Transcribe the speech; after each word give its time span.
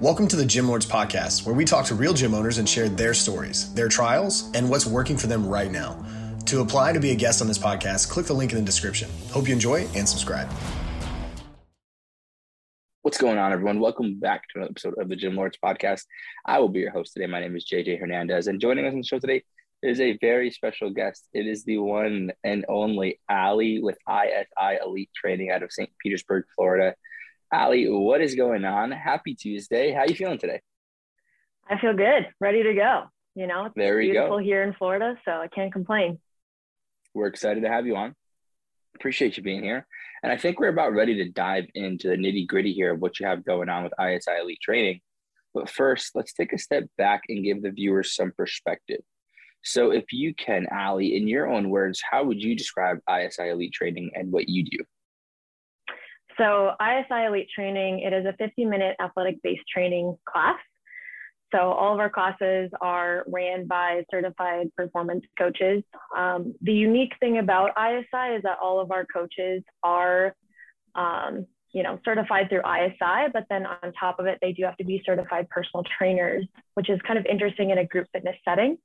Welcome 0.00 0.28
to 0.28 0.36
the 0.36 0.46
Gym 0.46 0.68
Lords 0.68 0.86
Podcast, 0.86 1.44
where 1.44 1.56
we 1.56 1.64
talk 1.64 1.84
to 1.86 1.96
real 1.96 2.14
gym 2.14 2.32
owners 2.32 2.58
and 2.58 2.68
share 2.68 2.88
their 2.88 3.12
stories, 3.12 3.74
their 3.74 3.88
trials, 3.88 4.48
and 4.54 4.70
what's 4.70 4.86
working 4.86 5.16
for 5.16 5.26
them 5.26 5.44
right 5.44 5.72
now. 5.72 6.00
To 6.46 6.60
apply 6.60 6.92
to 6.92 7.00
be 7.00 7.10
a 7.10 7.16
guest 7.16 7.42
on 7.42 7.48
this 7.48 7.58
podcast, 7.58 8.08
click 8.08 8.24
the 8.24 8.32
link 8.32 8.52
in 8.52 8.58
the 8.58 8.64
description. 8.64 9.10
Hope 9.32 9.48
you 9.48 9.52
enjoy 9.52 9.88
and 9.96 10.08
subscribe. 10.08 10.48
What's 13.02 13.18
going 13.18 13.38
on, 13.38 13.52
everyone? 13.52 13.80
Welcome 13.80 14.20
back 14.20 14.44
to 14.50 14.58
another 14.58 14.70
episode 14.70 14.94
of 14.98 15.08
the 15.08 15.16
Gym 15.16 15.34
Lords 15.34 15.58
Podcast. 15.60 16.04
I 16.46 16.60
will 16.60 16.68
be 16.68 16.78
your 16.78 16.92
host 16.92 17.14
today. 17.14 17.26
My 17.26 17.40
name 17.40 17.56
is 17.56 17.64
JJ 17.64 17.98
Hernandez, 17.98 18.46
and 18.46 18.60
joining 18.60 18.86
us 18.86 18.92
on 18.92 19.00
the 19.00 19.04
show 19.04 19.18
today 19.18 19.42
is 19.82 19.98
a 19.98 20.16
very 20.20 20.52
special 20.52 20.90
guest. 20.90 21.26
It 21.34 21.48
is 21.48 21.64
the 21.64 21.78
one 21.78 22.30
and 22.44 22.64
only 22.68 23.18
Aly 23.28 23.80
with 23.82 23.98
ISI 24.08 24.78
Elite 24.80 25.10
Training 25.12 25.50
out 25.50 25.64
of 25.64 25.72
St. 25.72 25.90
Petersburg, 26.00 26.44
Florida. 26.54 26.94
Aly, 27.52 27.88
what 27.88 28.20
is 28.20 28.34
going 28.34 28.64
on? 28.64 28.90
Happy 28.92 29.34
Tuesday. 29.34 29.92
How 29.92 30.00
are 30.00 30.06
you 30.06 30.14
feeling 30.14 30.38
today? 30.38 30.60
I 31.68 31.78
feel 31.78 31.94
good, 31.94 32.28
ready 32.40 32.62
to 32.62 32.74
go. 32.74 33.04
You 33.34 33.46
know, 33.46 33.66
it's 33.66 33.74
there 33.76 33.96
we 33.96 34.10
beautiful 34.10 34.38
go. 34.38 34.44
here 34.44 34.62
in 34.62 34.74
Florida, 34.74 35.14
so 35.24 35.32
I 35.32 35.48
can't 35.48 35.72
complain. 35.72 36.18
We're 37.14 37.28
excited 37.28 37.62
to 37.62 37.68
have 37.68 37.86
you 37.86 37.96
on. 37.96 38.14
Appreciate 38.96 39.36
you 39.36 39.42
being 39.42 39.62
here. 39.62 39.86
And 40.22 40.32
I 40.32 40.36
think 40.36 40.58
we're 40.58 40.68
about 40.68 40.92
ready 40.92 41.14
to 41.16 41.30
dive 41.30 41.66
into 41.74 42.08
the 42.08 42.16
nitty 42.16 42.48
gritty 42.48 42.72
here 42.72 42.94
of 42.94 43.00
what 43.00 43.20
you 43.20 43.26
have 43.26 43.44
going 43.44 43.68
on 43.68 43.84
with 43.84 43.92
ISI 44.00 44.40
Elite 44.42 44.60
Training. 44.60 45.00
But 45.54 45.70
first, 45.70 46.10
let's 46.14 46.32
take 46.32 46.52
a 46.52 46.58
step 46.58 46.84
back 46.98 47.22
and 47.28 47.44
give 47.44 47.62
the 47.62 47.70
viewers 47.70 48.14
some 48.14 48.32
perspective. 48.36 49.00
So, 49.64 49.90
if 49.90 50.12
you 50.12 50.34
can, 50.34 50.66
Aly, 50.72 51.16
in 51.16 51.28
your 51.28 51.48
own 51.48 51.70
words, 51.70 52.02
how 52.08 52.24
would 52.24 52.42
you 52.42 52.54
describe 52.56 52.98
ISI 53.10 53.48
Elite 53.48 53.72
Training 53.72 54.10
and 54.14 54.30
what 54.30 54.48
you 54.48 54.64
do? 54.64 54.78
So 56.38 56.72
ISI 56.80 57.26
Elite 57.26 57.48
Training, 57.54 58.00
it 58.00 58.12
is 58.12 58.24
a 58.24 58.32
50 58.34 58.64
minute 58.64 58.96
athletic 59.00 59.42
based 59.42 59.62
training 59.72 60.16
class. 60.24 60.58
So 61.52 61.72
all 61.72 61.94
of 61.94 61.98
our 61.98 62.10
classes 62.10 62.70
are 62.80 63.24
ran 63.26 63.66
by 63.66 64.04
certified 64.10 64.68
performance 64.76 65.24
coaches. 65.38 65.82
Um, 66.16 66.54
the 66.60 66.72
unique 66.72 67.12
thing 67.20 67.38
about 67.38 67.70
ISI 67.70 68.36
is 68.36 68.42
that 68.42 68.58
all 68.62 68.80
of 68.80 68.90
our 68.92 69.06
coaches 69.06 69.62
are, 69.82 70.34
um, 70.94 71.46
you 71.72 71.82
know, 71.82 71.98
certified 72.04 72.50
through 72.50 72.60
ISI, 72.60 73.30
but 73.32 73.46
then 73.48 73.64
on 73.66 73.92
top 73.98 74.20
of 74.20 74.26
it, 74.26 74.38
they 74.42 74.52
do 74.52 74.64
have 74.64 74.76
to 74.76 74.84
be 74.84 75.02
certified 75.06 75.48
personal 75.48 75.84
trainers, 75.98 76.46
which 76.74 76.90
is 76.90 77.00
kind 77.06 77.18
of 77.18 77.24
interesting 77.26 77.70
in 77.70 77.78
a 77.78 77.86
group 77.86 78.06
fitness 78.12 78.36
setting. 78.44 78.76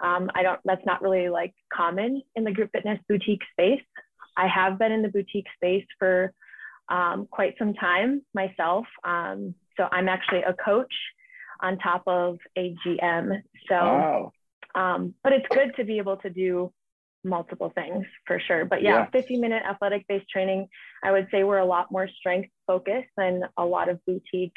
Um, 0.00 0.30
I 0.34 0.42
don't, 0.42 0.60
that's 0.64 0.84
not 0.86 1.02
really 1.02 1.28
like 1.28 1.52
common 1.72 2.22
in 2.36 2.44
the 2.44 2.52
group 2.52 2.70
fitness 2.72 2.98
boutique 3.08 3.42
space. 3.52 3.82
I 4.36 4.46
have 4.46 4.78
been 4.78 4.92
in 4.92 5.02
the 5.02 5.08
boutique 5.08 5.46
space 5.56 5.86
for 5.98 6.32
um, 6.88 7.26
quite 7.30 7.54
some 7.58 7.74
time 7.74 8.22
myself. 8.34 8.86
Um, 9.04 9.54
so 9.76 9.88
I'm 9.90 10.08
actually 10.08 10.42
a 10.42 10.54
coach 10.54 10.92
on 11.60 11.78
top 11.78 12.02
of 12.06 12.38
a 12.56 12.74
GM. 12.86 13.42
So, 13.68 13.74
Wow. 13.74 14.32
um, 14.74 15.14
but 15.22 15.32
it's 15.32 15.46
good 15.50 15.74
to 15.76 15.84
be 15.84 15.98
able 15.98 16.16
to 16.18 16.30
do 16.30 16.72
multiple 17.24 17.70
things 17.74 18.04
for 18.26 18.38
sure. 18.38 18.64
But 18.66 18.82
yeah, 18.82 18.98
Yeah. 18.98 19.06
50 19.10 19.38
minute 19.38 19.62
athletic 19.64 20.06
based 20.08 20.28
training, 20.28 20.68
I 21.02 21.10
would 21.12 21.28
say 21.30 21.42
we're 21.44 21.58
a 21.58 21.64
lot 21.64 21.90
more 21.90 22.08
strength 22.08 22.50
focused 22.66 23.08
than 23.16 23.42
a 23.56 23.64
lot 23.64 23.88
of 23.88 24.04
boutique 24.04 24.56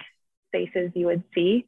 spaces 0.49 0.91
you 0.95 1.05
would 1.05 1.23
see. 1.33 1.65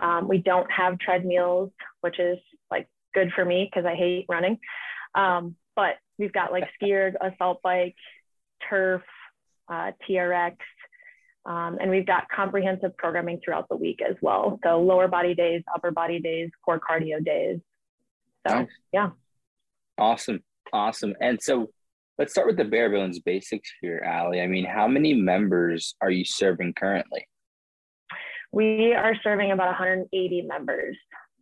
Um, 0.00 0.28
we 0.28 0.38
don't 0.38 0.70
have 0.70 0.98
treadmills, 0.98 1.70
which 2.00 2.18
is 2.18 2.38
like 2.70 2.88
good 3.14 3.32
for 3.34 3.44
me 3.44 3.68
because 3.70 3.84
I 3.86 3.94
hate 3.94 4.26
running. 4.28 4.58
Um, 5.14 5.56
but 5.76 5.96
we've 6.18 6.32
got 6.32 6.52
like 6.52 6.64
SkiErg, 6.82 7.14
assault 7.20 7.60
bike, 7.62 7.96
turf, 8.70 9.02
uh, 9.70 9.92
TRX, 10.08 10.56
um, 11.46 11.78
and 11.80 11.90
we've 11.90 12.06
got 12.06 12.28
comprehensive 12.28 12.96
programming 12.96 13.40
throughout 13.44 13.68
the 13.68 13.76
week 13.76 14.00
as 14.06 14.16
well. 14.20 14.58
So 14.64 14.80
lower 14.80 15.08
body 15.08 15.34
days, 15.34 15.62
upper 15.74 15.90
body 15.90 16.20
days, 16.20 16.50
core 16.64 16.80
cardio 16.80 17.24
days. 17.24 17.58
So 18.46 18.54
Nice. 18.54 18.68
yeah. 18.92 19.10
Awesome. 19.98 20.40
Awesome. 20.72 21.14
And 21.20 21.40
so 21.40 21.70
let's 22.18 22.32
start 22.32 22.46
with 22.46 22.56
the 22.56 22.64
bare 22.64 22.90
bones 22.90 23.18
basics 23.20 23.70
here, 23.80 24.04
Aly. 24.06 24.40
I 24.40 24.46
mean, 24.46 24.66
how 24.66 24.86
many 24.86 25.14
members 25.14 25.94
are 26.02 26.10
you 26.10 26.24
serving 26.24 26.74
currently? 26.74 27.26
We 28.52 28.94
are 28.94 29.14
serving 29.22 29.52
about 29.52 29.68
180 29.68 30.42
members. 30.42 30.96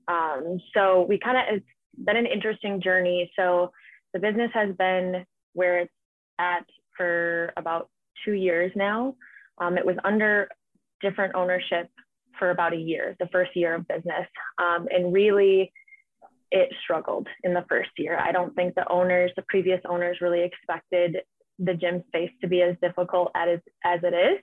Um, 0.08 0.58
so 0.74 1.04
we 1.08 1.18
kind 1.18 1.36
of, 1.36 1.56
it's 1.56 1.66
been 2.04 2.16
an 2.16 2.26
interesting 2.26 2.80
journey. 2.80 3.30
So 3.36 3.70
the 4.12 4.20
business 4.20 4.50
has 4.54 4.74
been 4.76 5.24
where 5.52 5.80
it's 5.80 5.92
at 6.38 6.64
for 6.96 7.52
about 7.56 7.88
two 8.24 8.32
years 8.32 8.72
now. 8.74 9.14
Um, 9.58 9.78
it 9.78 9.86
was 9.86 9.96
under 10.04 10.48
different 11.00 11.34
ownership 11.34 11.88
for 12.38 12.50
about 12.50 12.72
a 12.72 12.76
year, 12.76 13.16
the 13.18 13.28
first 13.32 13.50
year 13.54 13.74
of 13.74 13.88
business. 13.88 14.26
Um, 14.58 14.86
and 14.90 15.12
really, 15.12 15.72
it 16.50 16.72
struggled 16.84 17.26
in 17.42 17.54
the 17.54 17.64
first 17.68 17.90
year. 17.98 18.18
I 18.18 18.32
don't 18.32 18.54
think 18.54 18.74
the 18.74 18.88
owners, 18.90 19.32
the 19.36 19.44
previous 19.48 19.80
owners, 19.88 20.18
really 20.20 20.42
expected 20.42 21.16
the 21.58 21.74
gym 21.74 22.02
space 22.08 22.30
to 22.42 22.46
be 22.46 22.62
as 22.62 22.76
difficult 22.82 23.30
as, 23.34 23.58
as 23.84 24.00
it 24.02 24.14
is. 24.14 24.42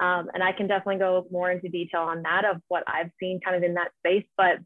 Um, 0.00 0.28
and 0.34 0.42
I 0.42 0.52
can 0.52 0.66
definitely 0.66 0.98
go 0.98 1.26
more 1.30 1.50
into 1.50 1.68
detail 1.68 2.02
on 2.02 2.22
that 2.22 2.44
of 2.44 2.60
what 2.68 2.84
I've 2.86 3.10
seen 3.20 3.40
kind 3.44 3.56
of 3.56 3.62
in 3.62 3.74
that 3.74 3.92
space. 3.98 4.26
But 4.36 4.58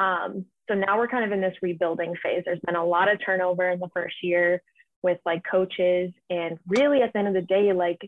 um, 0.00 0.46
so 0.68 0.74
now 0.74 0.98
we're 0.98 1.08
kind 1.08 1.24
of 1.24 1.32
in 1.32 1.40
this 1.40 1.56
rebuilding 1.62 2.14
phase. 2.22 2.42
There's 2.44 2.60
been 2.66 2.76
a 2.76 2.84
lot 2.84 3.10
of 3.10 3.18
turnover 3.24 3.70
in 3.70 3.78
the 3.78 3.90
first 3.94 4.16
year 4.22 4.62
with 5.02 5.18
like 5.24 5.42
coaches, 5.50 6.12
and 6.30 6.58
really 6.66 7.02
at 7.02 7.12
the 7.12 7.18
end 7.18 7.28
of 7.28 7.34
the 7.34 7.42
day, 7.42 7.72
like 7.72 7.98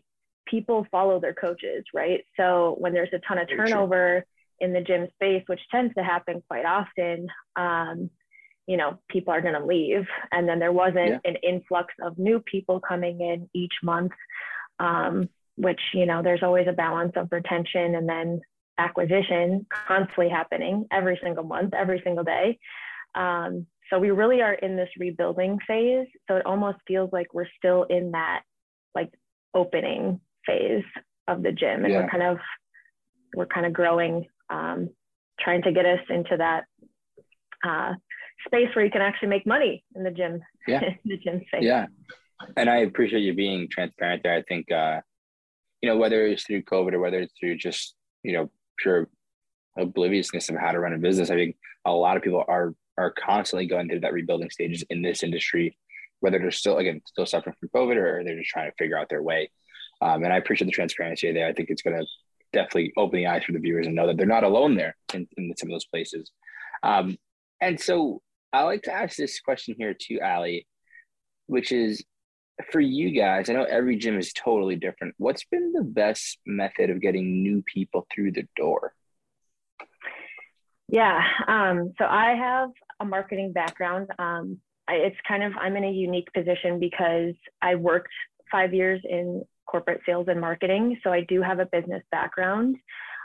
people 0.47 0.85
follow 0.91 1.19
their 1.19 1.33
coaches, 1.33 1.83
right? 1.93 2.23
So 2.37 2.75
when 2.79 2.93
there's 2.93 3.09
a 3.13 3.19
ton 3.27 3.37
of 3.37 3.49
turnover 3.49 4.25
in 4.59 4.73
the 4.73 4.81
gym 4.81 5.07
space, 5.15 5.43
which 5.47 5.59
tends 5.71 5.93
to 5.95 6.03
happen 6.03 6.41
quite 6.47 6.65
often, 6.65 7.27
um, 7.55 8.09
you 8.67 8.77
know, 8.77 8.99
people 9.09 9.33
are 9.33 9.41
going 9.41 9.53
to 9.53 9.65
leave. 9.65 10.07
And 10.31 10.47
then 10.47 10.59
there 10.59 10.71
wasn't 10.71 11.21
Yeah. 11.23 11.31
an 11.31 11.35
influx 11.37 11.93
of 12.01 12.17
new 12.17 12.39
people 12.39 12.79
coming 12.79 13.21
in 13.21 13.49
each 13.53 13.73
month, 13.83 14.13
um, 14.79 15.29
which, 15.57 15.81
you 15.93 16.05
know, 16.05 16.21
there's 16.21 16.43
always 16.43 16.67
a 16.67 16.73
balance 16.73 17.13
of 17.15 17.31
retention 17.31 17.95
and 17.95 18.07
then 18.07 18.41
acquisition 18.77 19.65
constantly 19.87 20.29
happening 20.29 20.85
every 20.91 21.19
single 21.23 21.43
month, 21.43 21.73
every 21.73 22.01
single 22.01 22.23
day. 22.23 22.59
Um, 23.13 23.67
so 23.89 23.99
we 23.99 24.11
really 24.11 24.41
are 24.41 24.53
in 24.53 24.75
this 24.75 24.89
rebuilding 24.97 25.59
phase. 25.67 26.07
So 26.27 26.37
it 26.37 26.45
almost 26.45 26.77
feels 26.87 27.09
like 27.13 27.33
we're 27.33 27.47
still 27.57 27.83
in 27.83 28.11
that 28.11 28.41
like 28.95 29.11
opening 29.53 30.19
phase 30.45 30.83
of 31.27 31.43
the 31.43 31.51
gym, 31.51 31.83
and 31.85 31.93
Yeah. 31.93 32.01
we're 32.03 32.09
kind 32.09 32.23
of 32.23 32.37
we're 33.35 33.45
kind 33.47 33.65
of 33.65 33.73
growing, 33.73 34.27
um, 34.49 34.89
trying 35.39 35.61
to 35.63 35.71
get 35.71 35.85
us 35.85 35.99
into 36.09 36.37
that 36.37 36.63
uh, 37.67 37.93
space 38.45 38.69
where 38.73 38.85
you 38.85 38.91
can 38.91 39.01
actually 39.01 39.27
make 39.27 39.45
money 39.45 39.83
in 39.95 40.03
the 40.03 40.11
gym. 40.11 40.41
Yeah. 40.67 40.81
in 40.83 40.97
the 41.03 41.17
gym 41.17 41.41
space. 41.47 41.63
Yeah. 41.63 41.87
And 42.55 42.69
I 42.69 42.77
appreciate 42.77 43.21
you 43.21 43.33
being 43.33 43.67
transparent 43.69 44.23
there. 44.23 44.33
I 44.35 44.41
think, 44.43 44.71
uh, 44.71 45.01
you 45.81 45.89
know, 45.89 45.97
whether 45.97 46.25
it's 46.25 46.43
through 46.43 46.63
COVID 46.63 46.93
or 46.93 46.99
whether 46.99 47.19
it's 47.19 47.33
through 47.39 47.57
just, 47.57 47.95
you 48.23 48.33
know, 48.33 48.51
pure 48.77 49.09
obliviousness 49.77 50.49
of 50.49 50.55
how 50.55 50.71
to 50.71 50.79
run 50.79 50.93
a 50.93 50.97
business, 50.97 51.29
I 51.29 51.35
think 51.35 51.57
a 51.85 51.91
lot 51.91 52.17
of 52.17 52.23
people 52.23 52.43
are 52.47 52.73
are 52.97 53.11
constantly 53.11 53.67
going 53.67 53.89
through 53.89 54.01
that 54.01 54.13
rebuilding 54.13 54.49
stages 54.49 54.83
in 54.89 55.01
this 55.01 55.23
industry, 55.23 55.77
whether 56.19 56.39
they're 56.39 56.51
still 56.51 56.77
again 56.77 57.01
still 57.05 57.25
suffering 57.25 57.55
from 57.59 57.69
COVID 57.69 57.97
or 57.97 58.23
they're 58.23 58.37
just 58.37 58.49
trying 58.49 58.69
to 58.69 58.75
figure 58.77 58.97
out 58.97 59.09
their 59.09 59.23
way. 59.23 59.49
Um, 60.01 60.23
and 60.23 60.33
I 60.33 60.37
appreciate 60.37 60.67
the 60.67 60.71
transparency 60.71 61.31
there. 61.31 61.47
I 61.47 61.53
think 61.53 61.69
it's 61.69 61.81
going 61.81 61.97
to 61.97 62.05
definitely 62.53 62.93
open 62.97 63.17
the 63.17 63.27
eyes 63.27 63.43
for 63.43 63.51
the 63.51 63.59
viewers 63.59 63.85
and 63.85 63.95
know 63.95 64.07
that 64.07 64.17
they're 64.17 64.25
not 64.25 64.43
alone 64.43 64.75
there 64.75 64.95
in, 65.13 65.27
in 65.37 65.53
some 65.57 65.69
of 65.69 65.73
those 65.73 65.85
places. 65.85 66.31
Um, 66.83 67.17
and 67.61 67.79
so 67.79 68.21
I 68.51 68.63
like 68.63 68.83
to 68.83 68.93
ask 68.93 69.17
this 69.17 69.39
question 69.39 69.75
here 69.77 69.93
to 69.93 70.19
Aly, 70.19 70.67
which 71.47 71.71
is 71.71 72.03
for 72.71 72.79
you 72.79 73.11
guys. 73.11 73.49
I 73.49 73.53
know 73.53 73.63
every 73.63 73.97
gym 73.97 74.17
is 74.17 74.31
totally 74.33 74.75
different. 74.75 75.15
What's 75.17 75.45
been 75.45 75.73
the 75.73 75.83
best 75.83 76.39
method 76.45 76.89
of 76.89 77.01
getting 77.01 77.43
new 77.43 77.63
people 77.63 78.07
through 78.13 78.31
the 78.31 78.47
door? 78.55 78.93
Yeah. 80.87 81.21
Um, 81.47 81.93
so 81.97 82.05
I 82.05 82.35
have 82.35 82.69
a 82.99 83.05
marketing 83.05 83.51
background. 83.53 84.09
Um, 84.19 84.59
I, 84.87 84.95
it's 84.95 85.17
kind 85.27 85.43
of, 85.43 85.53
I'm 85.59 85.75
in 85.75 85.83
a 85.83 85.91
unique 85.91 86.31
position 86.33 86.79
because 86.79 87.33
I 87.61 87.75
worked 87.75 88.13
five 88.51 88.73
years 88.73 89.01
in 89.03 89.43
corporate 89.65 90.01
sales 90.05 90.27
and 90.29 90.39
marketing. 90.39 90.99
So 91.03 91.11
I 91.11 91.21
do 91.21 91.41
have 91.41 91.59
a 91.59 91.65
business 91.65 92.03
background. 92.11 92.77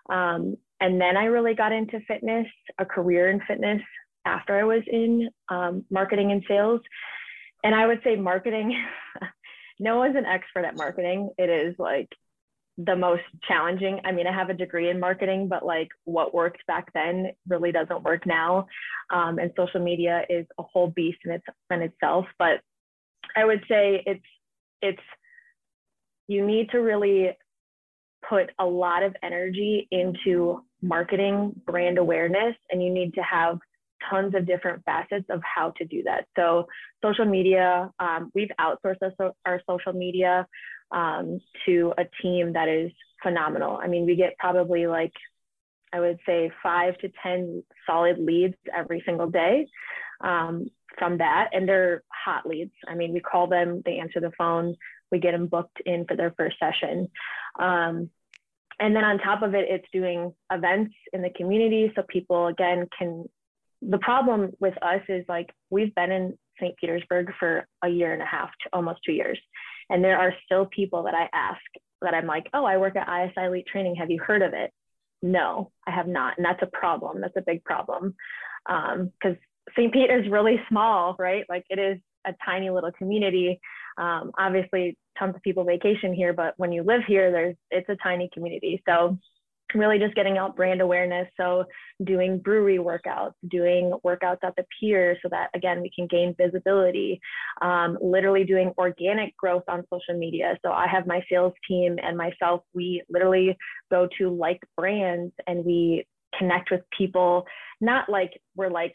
Um, 0.08 0.56
and 0.80 1.00
then 1.00 1.16
I 1.16 1.24
really 1.24 1.54
got 1.54 1.72
into 1.72 2.00
fitness, 2.08 2.46
a 2.78 2.84
career 2.84 3.30
in 3.30 3.40
fitness 3.46 3.82
after 4.24 4.58
I 4.58 4.64
was 4.64 4.82
in 4.86 5.28
um, 5.48 5.84
marketing 5.90 6.32
and 6.32 6.42
sales. 6.48 6.80
And 7.62 7.74
I 7.74 7.86
would 7.86 8.00
say 8.02 8.16
marketing, 8.16 8.74
no 9.80 9.98
one's 9.98 10.16
an 10.16 10.24
expert 10.24 10.64
at 10.64 10.76
marketing. 10.76 11.30
It 11.36 11.50
is 11.50 11.74
like 11.78 12.08
the 12.86 12.96
most 12.96 13.22
challenging. 13.46 14.00
I 14.04 14.12
mean, 14.12 14.26
I 14.26 14.32
have 14.32 14.50
a 14.50 14.54
degree 14.54 14.90
in 14.90 15.00
marketing, 15.00 15.48
but 15.48 15.64
like 15.64 15.88
what 16.04 16.34
worked 16.34 16.64
back 16.66 16.92
then 16.94 17.32
really 17.48 17.72
doesn't 17.72 18.02
work 18.02 18.26
now. 18.26 18.66
Um, 19.12 19.38
and 19.38 19.50
social 19.56 19.80
media 19.80 20.22
is 20.28 20.46
a 20.58 20.62
whole 20.62 20.88
beast 20.88 21.18
in, 21.24 21.32
its, 21.32 21.44
in 21.70 21.82
itself. 21.82 22.26
But 22.38 22.60
I 23.36 23.44
would 23.44 23.62
say 23.68 24.02
it's 24.06 24.24
it's 24.82 25.02
you 26.28 26.46
need 26.46 26.70
to 26.70 26.78
really 26.78 27.36
put 28.28 28.50
a 28.58 28.64
lot 28.64 29.02
of 29.02 29.14
energy 29.22 29.88
into 29.90 30.64
marketing 30.82 31.52
brand 31.66 31.98
awareness 31.98 32.54
and 32.70 32.82
you 32.82 32.90
need 32.90 33.14
to 33.14 33.22
have 33.22 33.58
tons 34.08 34.34
of 34.34 34.46
different 34.46 34.82
facets 34.84 35.26
of 35.28 35.40
how 35.42 35.72
to 35.76 35.84
do 35.84 36.02
that. 36.04 36.24
So 36.36 36.66
social 37.02 37.24
media, 37.24 37.90
um, 37.98 38.30
we've 38.34 38.50
outsourced 38.58 39.32
our 39.44 39.60
social 39.68 39.92
media 39.92 40.46
um, 40.92 41.40
to 41.66 41.92
a 41.98 42.04
team 42.22 42.52
that 42.54 42.68
is 42.68 42.90
phenomenal. 43.22 43.78
I 43.82 43.86
mean, 43.86 44.06
we 44.06 44.16
get 44.16 44.38
probably 44.38 44.86
like, 44.86 45.12
I 45.92 46.00
would 46.00 46.18
say 46.26 46.50
five 46.62 46.96
to 46.98 47.10
10 47.22 47.62
solid 47.86 48.18
leads 48.18 48.54
every 48.74 49.02
single 49.04 49.28
day 49.28 49.66
um, 50.20 50.66
from 50.98 51.18
that. 51.18 51.50
And 51.52 51.68
they're 51.68 52.02
hot 52.12 52.46
leads. 52.46 52.72
I 52.88 52.94
mean, 52.94 53.12
we 53.12 53.20
call 53.20 53.46
them, 53.46 53.82
they 53.84 53.98
answer 53.98 54.20
the 54.20 54.32
phone, 54.38 54.76
we 55.10 55.18
get 55.18 55.32
them 55.32 55.46
booked 55.46 55.80
in 55.84 56.04
for 56.06 56.16
their 56.16 56.32
first 56.36 56.56
session. 56.58 57.08
Um, 57.58 58.10
and 58.78 58.96
then 58.96 59.04
on 59.04 59.18
top 59.18 59.42
of 59.42 59.54
it, 59.54 59.66
it's 59.68 59.86
doing 59.92 60.32
events 60.50 60.94
in 61.12 61.22
the 61.22 61.30
community 61.30 61.92
so 61.94 62.02
people 62.08 62.46
again 62.46 62.88
can. 62.98 63.24
The 63.82 63.98
problem 63.98 64.52
with 64.58 64.74
us 64.82 65.00
is 65.08 65.24
like 65.28 65.50
we've 65.70 65.94
been 65.94 66.12
in 66.12 66.38
St. 66.60 66.76
Petersburg 66.76 67.30
for 67.38 67.66
a 67.82 67.88
year 67.88 68.12
and 68.12 68.22
a 68.22 68.26
half 68.26 68.50
to 68.62 68.70
almost 68.72 69.00
two 69.04 69.12
years. 69.12 69.38
And 69.90 70.02
there 70.02 70.18
are 70.18 70.32
still 70.44 70.66
people 70.66 71.02
that 71.02 71.14
I 71.14 71.28
ask 71.32 71.60
that 72.00 72.14
I'm 72.14 72.26
like, 72.26 72.46
oh, 72.54 72.64
I 72.64 72.78
work 72.78 72.96
at 72.96 73.08
ISI 73.08 73.46
Elite 73.46 73.66
Training. 73.66 73.96
Have 73.96 74.10
you 74.10 74.20
heard 74.20 74.42
of 74.42 74.54
it? 74.54 74.72
No, 75.22 75.70
I 75.86 75.90
have 75.90 76.06
not. 76.06 76.38
And 76.38 76.44
that's 76.46 76.62
a 76.62 76.78
problem. 76.78 77.20
That's 77.20 77.36
a 77.36 77.42
big 77.42 77.62
problem. 77.64 78.14
Because 78.66 79.10
um, 79.24 79.38
St. 79.76 79.92
Pete 79.92 80.10
is 80.10 80.30
really 80.30 80.56
small, 80.68 81.16
right? 81.18 81.44
Like 81.48 81.64
it 81.68 81.78
is 81.78 81.98
a 82.26 82.32
tiny 82.44 82.70
little 82.70 82.92
community. 82.92 83.60
Um, 83.98 84.32
obviously, 84.38 84.96
tons 85.18 85.34
of 85.34 85.42
people 85.42 85.64
vacation 85.64 86.14
here, 86.14 86.32
but 86.32 86.54
when 86.56 86.72
you 86.72 86.82
live 86.82 87.02
here, 87.06 87.30
there's 87.30 87.56
it's 87.70 87.88
a 87.88 87.96
tiny 88.02 88.30
community. 88.32 88.82
So 88.88 89.18
really 89.74 89.98
just 89.98 90.14
getting 90.14 90.38
out 90.38 90.56
brand 90.56 90.80
awareness. 90.80 91.28
So 91.36 91.64
doing 92.04 92.38
brewery 92.38 92.78
workouts, 92.78 93.34
doing 93.48 93.92
workouts 94.04 94.38
at 94.42 94.54
the 94.56 94.64
pier 94.78 95.16
so 95.22 95.28
that 95.30 95.50
again, 95.54 95.80
we 95.80 95.90
can 95.94 96.06
gain 96.06 96.34
visibility, 96.38 97.20
um, 97.62 97.98
literally 98.00 98.44
doing 98.44 98.72
organic 98.78 99.36
growth 99.36 99.64
on 99.68 99.84
social 99.92 100.18
media. 100.18 100.58
So 100.64 100.72
I 100.72 100.86
have 100.88 101.06
my 101.06 101.22
sales 101.30 101.52
team 101.68 101.96
and 102.02 102.16
myself, 102.16 102.62
we 102.74 103.02
literally 103.08 103.56
go 103.90 104.08
to 104.18 104.30
like 104.30 104.60
brands 104.76 105.32
and 105.46 105.64
we 105.64 106.06
connect 106.38 106.70
with 106.70 106.82
people, 106.96 107.44
not 107.80 108.08
like 108.08 108.30
we're 108.56 108.70
like 108.70 108.94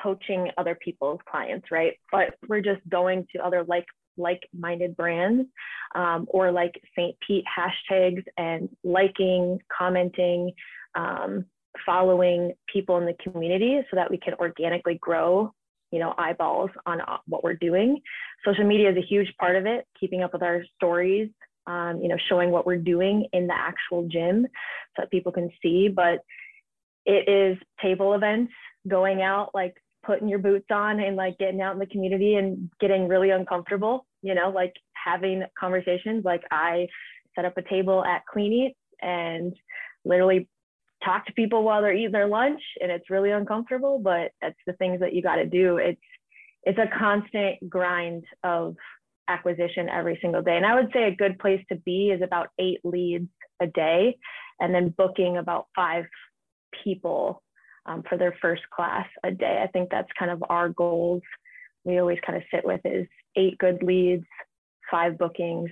poaching 0.00 0.50
other 0.58 0.76
people's 0.82 1.20
clients, 1.30 1.70
right? 1.70 1.94
But 2.10 2.34
we're 2.48 2.62
just 2.62 2.80
going 2.88 3.26
to 3.34 3.44
other 3.44 3.64
like 3.64 3.84
like-minded 4.16 4.96
brands 4.96 5.48
um, 5.94 6.26
or 6.28 6.52
like 6.52 6.80
St. 6.96 7.16
Pete 7.26 7.44
hashtags 7.46 8.22
and 8.36 8.68
liking, 8.82 9.58
commenting, 9.76 10.52
um, 10.94 11.46
following 11.84 12.52
people 12.72 12.98
in 12.98 13.06
the 13.06 13.14
community 13.22 13.80
so 13.90 13.96
that 13.96 14.10
we 14.10 14.18
can 14.18 14.34
organically 14.34 14.98
grow 15.00 15.52
you 15.90 15.98
know 15.98 16.14
eyeballs 16.18 16.70
on 16.86 17.00
uh, 17.00 17.18
what 17.26 17.44
we're 17.44 17.54
doing 17.54 18.00
social 18.44 18.64
media 18.64 18.90
is 18.90 18.96
a 18.96 19.06
huge 19.06 19.32
part 19.38 19.56
of 19.56 19.66
it 19.66 19.86
keeping 19.98 20.22
up 20.22 20.32
with 20.32 20.42
our 20.42 20.64
stories 20.76 21.28
um, 21.66 22.00
you 22.02 22.08
know 22.08 22.16
showing 22.28 22.50
what 22.50 22.66
we're 22.66 22.76
doing 22.76 23.26
in 23.32 23.46
the 23.46 23.54
actual 23.54 24.06
gym 24.08 24.42
so 24.42 25.02
that 25.02 25.10
people 25.10 25.32
can 25.32 25.48
see 25.62 25.88
but 25.88 26.18
it 27.06 27.28
is 27.28 27.56
table 27.82 28.14
events 28.14 28.52
going 28.88 29.22
out 29.22 29.50
like 29.54 29.74
putting 30.04 30.28
your 30.28 30.38
boots 30.38 30.66
on 30.70 31.00
and 31.00 31.16
like 31.16 31.38
getting 31.38 31.60
out 31.60 31.74
in 31.74 31.78
the 31.78 31.86
community 31.86 32.34
and 32.36 32.70
getting 32.80 33.08
really 33.08 33.30
uncomfortable, 33.30 34.06
you 34.22 34.34
know, 34.34 34.50
like 34.50 34.72
having 34.92 35.42
conversations. 35.58 36.24
Like 36.24 36.42
I 36.50 36.86
set 37.34 37.44
up 37.44 37.56
a 37.56 37.62
table 37.62 38.04
at 38.04 38.26
Clean 38.26 38.52
Eats 38.52 38.78
and 39.02 39.54
literally 40.04 40.48
talk 41.04 41.26
to 41.26 41.32
people 41.32 41.62
while 41.62 41.82
they're 41.82 41.94
eating 41.94 42.12
their 42.12 42.28
lunch 42.28 42.60
and 42.80 42.90
it's 42.90 43.10
really 43.10 43.30
uncomfortable, 43.30 43.98
but 43.98 44.32
it's 44.42 44.58
the 44.66 44.72
things 44.74 45.00
that 45.00 45.14
you 45.14 45.22
got 45.22 45.36
to 45.36 45.46
do. 45.46 45.76
It's 45.76 46.00
it's 46.66 46.78
a 46.78 46.98
constant 46.98 47.68
grind 47.68 48.24
of 48.42 48.74
acquisition 49.28 49.88
every 49.88 50.18
single 50.22 50.42
day. 50.42 50.56
And 50.56 50.64
I 50.64 50.74
would 50.74 50.90
say 50.92 51.04
a 51.04 51.14
good 51.14 51.38
place 51.38 51.62
to 51.70 51.76
be 51.76 52.10
is 52.10 52.22
about 52.22 52.48
eight 52.58 52.80
leads 52.84 53.28
a 53.60 53.66
day 53.66 54.16
and 54.60 54.74
then 54.74 54.94
booking 54.96 55.36
about 55.36 55.66
five 55.76 56.04
people 56.82 57.42
um, 57.86 58.02
for 58.08 58.16
their 58.16 58.36
first 58.40 58.62
class 58.74 59.06
a 59.22 59.30
day. 59.30 59.60
I 59.62 59.66
think 59.68 59.90
that's 59.90 60.08
kind 60.18 60.30
of 60.30 60.42
our 60.48 60.68
goals. 60.68 61.22
We 61.84 61.98
always 61.98 62.18
kind 62.24 62.36
of 62.36 62.44
sit 62.52 62.64
with 62.64 62.80
is 62.84 63.06
eight 63.36 63.58
good 63.58 63.82
leads, 63.82 64.26
five 64.90 65.18
bookings, 65.18 65.70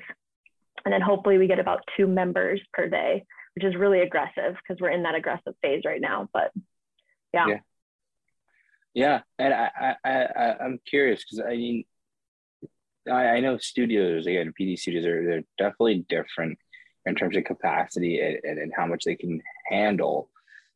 and 0.85 0.93
then 0.93 1.01
hopefully 1.01 1.39
we 1.39 1.47
get 1.47 1.59
about 1.59 1.81
two 1.97 2.07
members 2.07 2.61
per 2.73 2.89
day, 2.89 3.25
which 3.55 3.65
is 3.65 3.77
really 3.77 4.01
aggressive 4.01 4.57
because 4.57 4.81
we're 4.81 4.91
in 4.91 5.05
that 5.05 5.15
aggressive 5.15 5.55
phase 5.63 5.83
right 5.85 6.01
now. 6.01 6.29
But 6.33 6.53
yeah. 7.33 7.47
Yeah. 7.49 7.59
Yeah, 8.95 9.21
and 9.39 9.55
I, 9.55 9.95
I, 10.05 10.11
I 10.11 10.57
I'm 10.63 10.79
curious 10.87 11.25
because 11.25 11.43
I 11.47 11.57
mean, 11.57 11.85
I, 13.11 13.29
I 13.29 13.41
know 13.41 13.57
studios 13.57 14.27
again, 14.27 14.53
PT 14.53 14.79
studios 14.79 15.07
are 15.07 15.25
they're 15.25 15.45
definitely 15.57 16.05
different 16.09 16.59
in 17.07 17.15
terms 17.15 17.37
of 17.37 17.45
capacity 17.45 18.21
and, 18.21 18.39
and, 18.45 18.59
and 18.59 18.73
how 18.77 18.87
much 18.87 19.05
they 19.05 19.17
can 19.17 19.41
handle. 19.71 20.29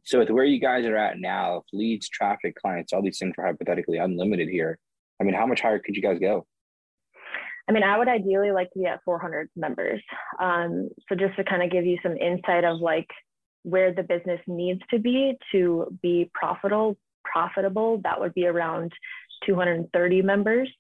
So 0.07 0.21
with 0.21 0.31
where 0.31 0.45
you 0.45 0.61
guys 0.61 0.87
are 0.87 0.97
at 0.97 1.19
now, 1.19 1.65
leads, 1.73 2.09
traffic, 2.09 2.55
clients, 2.55 2.93
all 2.93 3.03
these 3.03 3.19
things 3.19 3.35
are 3.39 3.47
hypothetically 3.47 3.99
unlimited 3.99 4.49
here. 4.49 4.79
I 5.21 5.25
mean, 5.25 5.35
how 5.35 5.47
much 5.47 5.61
higher 5.61 5.81
could 5.81 5.97
you 5.97 6.03
guys 6.03 6.19
go? 6.21 6.47
I 7.69 7.73
mean, 7.73 7.83
I 7.83 7.99
would 7.99 8.07
ideally 8.07 8.53
like 8.53 8.71
to 8.71 8.79
be 8.79 8.87
at 8.87 9.03
400 9.05 9.51
members. 9.57 10.01
Um, 10.41 10.89
so 11.09 11.17
just 11.17 11.35
to 11.37 11.45
kind 11.45 11.65
of 11.65 11.73
give 11.73 11.85
you 11.85 11.99
some 12.05 12.17
insight 12.17 12.63
of 12.63 12.79
like 12.81 13.09
where 13.63 13.93
the 13.93 14.05
business 14.05 14.41
needs 14.47 14.81
to 14.91 15.01
be 15.01 15.35
to 15.51 15.99
be 16.01 16.31
profitable, 16.33 16.97
profitable, 17.25 18.01
that 18.05 18.21
would 18.21 18.35
be 18.35 18.47
around 18.47 18.93
230 19.45 20.23
members. 20.23 20.71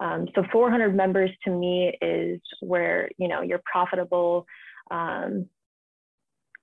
Um, 0.00 0.26
so 0.34 0.42
400 0.50 0.96
members 0.96 1.30
to 1.44 1.50
me 1.50 1.96
is 2.00 2.40
where 2.60 3.10
you 3.18 3.28
know 3.28 3.42
you're 3.42 3.62
profitable. 3.70 4.46
Um, 4.90 5.50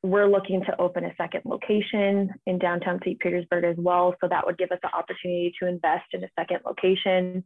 we're 0.03 0.27
looking 0.27 0.61
to 0.65 0.81
open 0.81 1.05
a 1.05 1.15
second 1.15 1.41
location 1.45 2.33
in 2.47 2.57
downtown 2.57 2.99
St. 3.03 3.19
Petersburg 3.19 3.63
as 3.63 3.75
well. 3.77 4.15
So 4.19 4.27
that 4.27 4.45
would 4.45 4.57
give 4.57 4.71
us 4.71 4.79
the 4.81 4.93
opportunity 4.95 5.53
to 5.59 5.67
invest 5.67 6.05
in 6.13 6.23
a 6.23 6.29
second 6.37 6.59
location. 6.65 7.43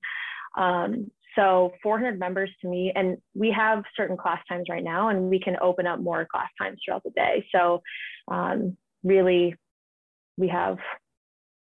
Um, 0.57 1.11
so 1.35 1.73
400 1.83 2.17
members 2.17 2.49
to 2.61 2.69
me, 2.69 2.93
and 2.95 3.17
we 3.33 3.51
have 3.51 3.83
certain 3.97 4.15
class 4.15 4.39
times 4.47 4.67
right 4.69 4.83
now, 4.83 5.09
and 5.09 5.29
we 5.29 5.39
can 5.39 5.57
open 5.61 5.85
up 5.85 5.99
more 5.99 6.25
class 6.31 6.47
times 6.57 6.79
throughout 6.83 7.03
the 7.03 7.09
day. 7.09 7.45
So 7.53 7.81
um, 8.29 8.77
really, 9.03 9.55
we 10.37 10.47
have 10.47 10.77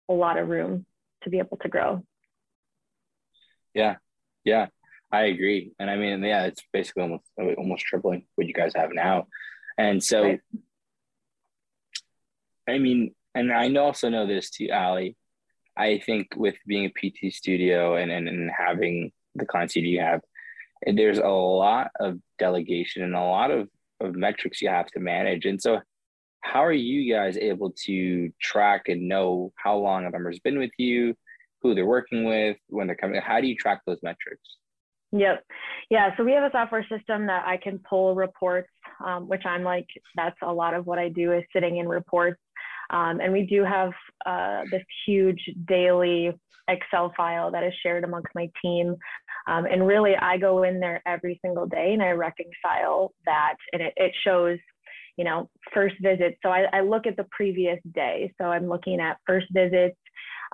a 0.09 0.13
lot 0.13 0.39
of 0.39 0.49
room 0.49 0.87
to 1.25 1.31
be 1.31 1.39
able 1.39 1.57
to 1.57 1.69
grow. 1.69 2.05
Yeah, 3.75 3.97
yeah, 4.45 4.67
I 5.11 5.23
agree. 5.23 5.73
And 5.81 5.91
I 5.91 5.97
mean, 5.97 6.23
yeah, 6.23 6.45
it's 6.45 6.63
basically 6.73 7.03
almost 7.03 7.25
almost 7.59 7.85
tripling 7.85 8.27
what 8.37 8.47
you 8.47 8.55
guys 8.55 8.73
have 8.77 8.91
now. 8.93 9.27
And 9.77 10.03
so 10.03 10.23
right. 10.23 10.41
I 12.69 12.79
mean, 12.79 13.15
and 13.35 13.53
I 13.53 13.73
also 13.77 14.09
know 14.09 14.27
this 14.27 14.51
too, 14.51 14.69
Aly. 14.73 15.17
I 15.77 15.99
think 15.99 16.29
with 16.37 16.55
being 16.67 16.87
a 16.87 16.89
PT 16.91 17.33
studio 17.33 17.97
and, 17.97 18.11
and, 18.11 18.29
and 18.29 18.51
having 18.57 19.11
the 19.35 19.45
clients 19.45 19.75
you 19.75 20.01
have, 20.01 20.21
there's 20.87 21.19
a 21.19 21.27
lot 21.27 21.91
of 21.99 22.19
delegation 22.39 23.03
and 23.03 23.15
a 23.15 23.21
lot 23.21 23.51
of, 23.51 23.69
of 24.01 24.15
metrics 24.15 24.63
you 24.63 24.69
have 24.69 24.87
to 24.89 25.01
manage. 25.01 25.47
And 25.47 25.61
so, 25.61 25.81
how 26.43 26.63
are 26.63 26.73
you 26.73 27.13
guys 27.13 27.39
able 27.39 27.73
to 27.87 28.31
track 28.41 28.89
and 28.89 29.09
know 29.09 29.53
how 29.57 29.79
long 29.79 30.05
a 30.05 30.11
member's 30.11 30.39
been 30.41 30.59
with 30.59 30.73
you, 30.77 31.15
who 31.63 31.75
they're 31.75 31.87
working 31.87 32.25
with, 32.25 32.59
when 32.69 32.87
they're 32.87 32.97
coming? 32.97 33.21
How 33.21 33.41
do 33.41 33.47
you 33.47 33.57
track 33.57 33.81
those 33.87 33.99
metrics? 34.03 34.59
Yep. 35.13 35.43
Yeah. 35.91 36.15
So 36.17 36.25
we 36.25 36.33
have 36.33 36.45
a 36.45 36.51
software 36.51 36.87
system 36.89 37.27
that 37.29 37.47
I 37.47 37.57
can 37.57 37.79
pull 37.79 38.15
reports, 38.15 38.69
um, 39.05 39.27
which 39.27 39.47
I'm 39.47 39.63
like, 39.63 39.87
that's 40.17 40.37
a 40.43 40.53
lot 40.53 40.75
of 40.75 40.87
what 40.87 40.99
I 40.99 41.09
do 41.09 41.33
is 41.33 41.45
sitting 41.53 41.79
in 41.79 41.89
reports 41.89 42.39
um, 42.91 43.21
and 43.21 43.33
we 43.33 43.47
do 43.47 43.65
have 43.65 43.93
uh, 44.27 44.63
this 44.71 44.83
huge 45.07 45.43
daily 45.67 46.33
Excel 46.69 47.13
file 47.17 47.51
that 47.51 47.63
is 47.63 47.75
shared 47.83 48.05
amongst 48.05 48.35
my 48.35 48.49
team. 48.63 48.97
Um, 49.47 49.67
and 49.67 49.87
really, 49.87 50.17
I 50.17 50.39
go 50.39 50.63
in 50.63 50.81
there 50.81 51.03
every 51.07 51.39
single 51.45 51.67
day 51.67 51.93
and 51.93 52.03
I 52.03 52.11
reconcile 52.11 53.13
that, 53.27 53.57
and 53.73 53.83
it, 53.83 53.93
it 53.97 54.13
shows, 54.25 54.59
you 55.17 55.25
know, 55.25 55.51
first 55.75 55.97
visits. 56.01 56.37
So 56.43 56.49
I, 56.49 56.65
I 56.73 56.81
look 56.81 57.07
at 57.07 57.17
the 57.17 57.27
previous 57.31 57.79
day. 57.93 58.33
So 58.41 58.47
I'm 58.47 58.67
looking 58.67 59.01
at 59.01 59.19
first 59.27 59.47
visits, 59.51 59.97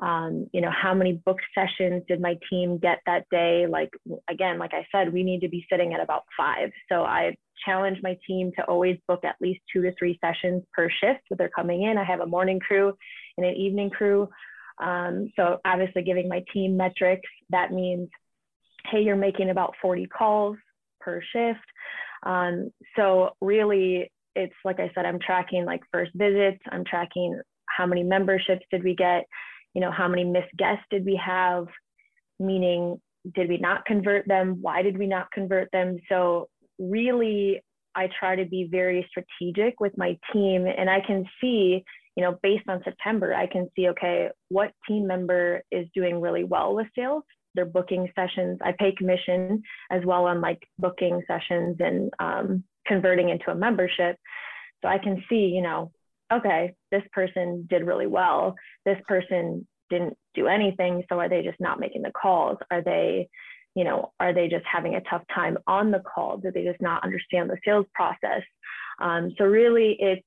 um, 0.01 0.47
you 0.53 0.61
know, 0.61 0.71
how 0.71 0.95
many 0.95 1.13
book 1.13 1.39
sessions 1.55 2.03
did 2.09 2.21
my 2.21 2.37
team 2.49 2.79
get 2.79 2.99
that 3.07 3.27
day? 3.31 3.67
Like, 3.69 3.91
again, 4.29 4.59
like 4.59 4.73
I 4.73 4.87
said, 4.91 5.13
we 5.13 5.23
need 5.23 5.41
to 5.41 5.49
be 5.49 5.67
sitting 5.71 5.93
at 5.93 6.01
about 6.01 6.25
five. 6.37 6.71
So 6.91 7.03
I 7.03 7.37
challenge 7.65 7.99
my 8.03 8.17
team 8.27 8.51
to 8.57 8.65
always 8.65 8.97
book 9.07 9.25
at 9.25 9.37
least 9.41 9.61
two 9.71 9.83
to 9.83 9.93
three 9.99 10.19
sessions 10.25 10.63
per 10.73 10.89
shift. 10.89 11.21
that 11.29 11.37
they're 11.37 11.51
coming 11.51 11.83
in. 11.83 11.99
I 11.99 12.05
have 12.05 12.21
a 12.21 12.27
morning 12.27 12.61
crew 12.61 12.95
and 13.37 13.47
an 13.47 13.55
evening 13.55 13.91
crew. 13.91 14.29
Um, 14.83 15.31
so 15.37 15.59
obviously 15.67 16.03
giving 16.03 16.29
my 16.29 16.43
team 16.53 16.77
metrics, 16.77 17.29
that 17.51 17.71
means, 17.71 18.09
hey, 18.91 19.03
you're 19.03 19.17
making 19.17 19.51
about 19.51 19.75
40 19.83 20.07
calls 20.07 20.57
per 21.01 21.21
shift. 21.33 21.61
Um, 22.23 22.71
so 22.97 23.31
really 23.43 24.11
it's 24.37 24.55
like 24.65 24.81
I 24.81 24.91
said, 24.95 25.05
I'm 25.05 25.19
tracking 25.19 25.65
like 25.65 25.81
first 25.93 26.13
visits, 26.15 26.63
I'm 26.71 26.85
tracking 26.85 27.41
how 27.67 27.87
many 27.87 28.03
memberships 28.03 28.65
did 28.71 28.83
we 28.85 28.95
get, 28.95 29.25
you 29.75 29.81
know, 29.81 29.91
how 29.91 30.09
many 30.09 30.25
missed 30.25 30.55
guests 30.57 30.85
did 30.91 31.05
we 31.05 31.21
have, 31.25 31.67
meaning 32.39 33.01
did 33.35 33.49
we 33.49 33.59
not 33.59 33.85
convert 33.85 34.27
them? 34.27 34.59
Why 34.61 34.83
did 34.83 34.99
we 34.99 35.07
not 35.07 35.31
convert 35.33 35.71
them? 35.73 35.99
So 36.09 36.49
really, 36.79 37.63
I 37.95 38.09
try 38.19 38.37
to 38.37 38.45
be 38.45 38.69
very 38.71 39.07
strategic 39.11 39.81
with 39.81 39.97
my 39.97 40.17
team 40.33 40.67
and 40.67 40.89
I 40.89 41.01
can 41.07 41.25
see, 41.41 41.85
you 42.17 42.23
know, 42.23 42.39
based 42.43 42.69
on 42.69 42.83
September, 42.85 43.35
I 43.35 43.47
can 43.47 43.69
see, 43.77 43.89
okay, 43.89 44.29
what 44.49 44.73
team 44.89 45.07
member 45.07 45.63
is 45.71 45.87
doing 45.95 46.21
really 46.21 46.45
well 46.45 46.75
with 46.75 46.87
sales? 46.97 47.25
They're 47.55 47.65
booking 47.65 48.09
sessions. 48.15 48.59
I 48.63 48.73
pay 48.79 48.93
commission 48.97 49.63
as 49.91 50.05
well 50.05 50.27
on 50.27 50.41
like 50.41 50.63
booking 50.79 51.23
sessions 51.27 51.77
and 51.81 52.13
um, 52.21 52.65
converting 52.87 53.29
into 53.29 53.51
a 53.51 53.55
membership. 53.57 54.17
So 54.83 54.89
I 54.89 54.99
can 54.99 55.23
see, 55.29 55.53
you 55.55 55.63
know, 55.63 55.91
okay, 56.33 56.75
this 56.91 57.03
person 57.13 57.67
did 57.69 57.87
really 57.87 58.07
well. 58.07 58.55
This 58.85 58.99
person 59.07 59.67
didn't 59.91 60.17
do 60.35 60.47
anything. 60.47 61.03
So 61.09 61.19
are 61.19 61.29
they 61.29 61.43
just 61.43 61.61
not 61.61 61.81
making 61.81 62.03
the 62.03 62.13
calls? 62.13 62.59
Are 62.71 62.83
they, 62.83 63.29
you 63.75 63.85
know, 63.85 64.13
are 64.21 64.33
they 64.33 64.49
just 64.49 64.65
having 64.71 64.95
a 64.95 65.01
tough 65.11 65.23
time 65.35 65.59
on 65.67 65.91
the 65.91 66.01
call? 66.01 66.39
Do 66.39 66.51
they 66.53 66.65
just 66.65 66.81
not 66.81 67.05
understand 67.05 67.51
the 67.51 67.59
sales 67.65 67.87
process? 67.95 68.43
Um, 69.01 69.33
so 69.37 69.45
really 69.45 69.97
it's 69.99 70.27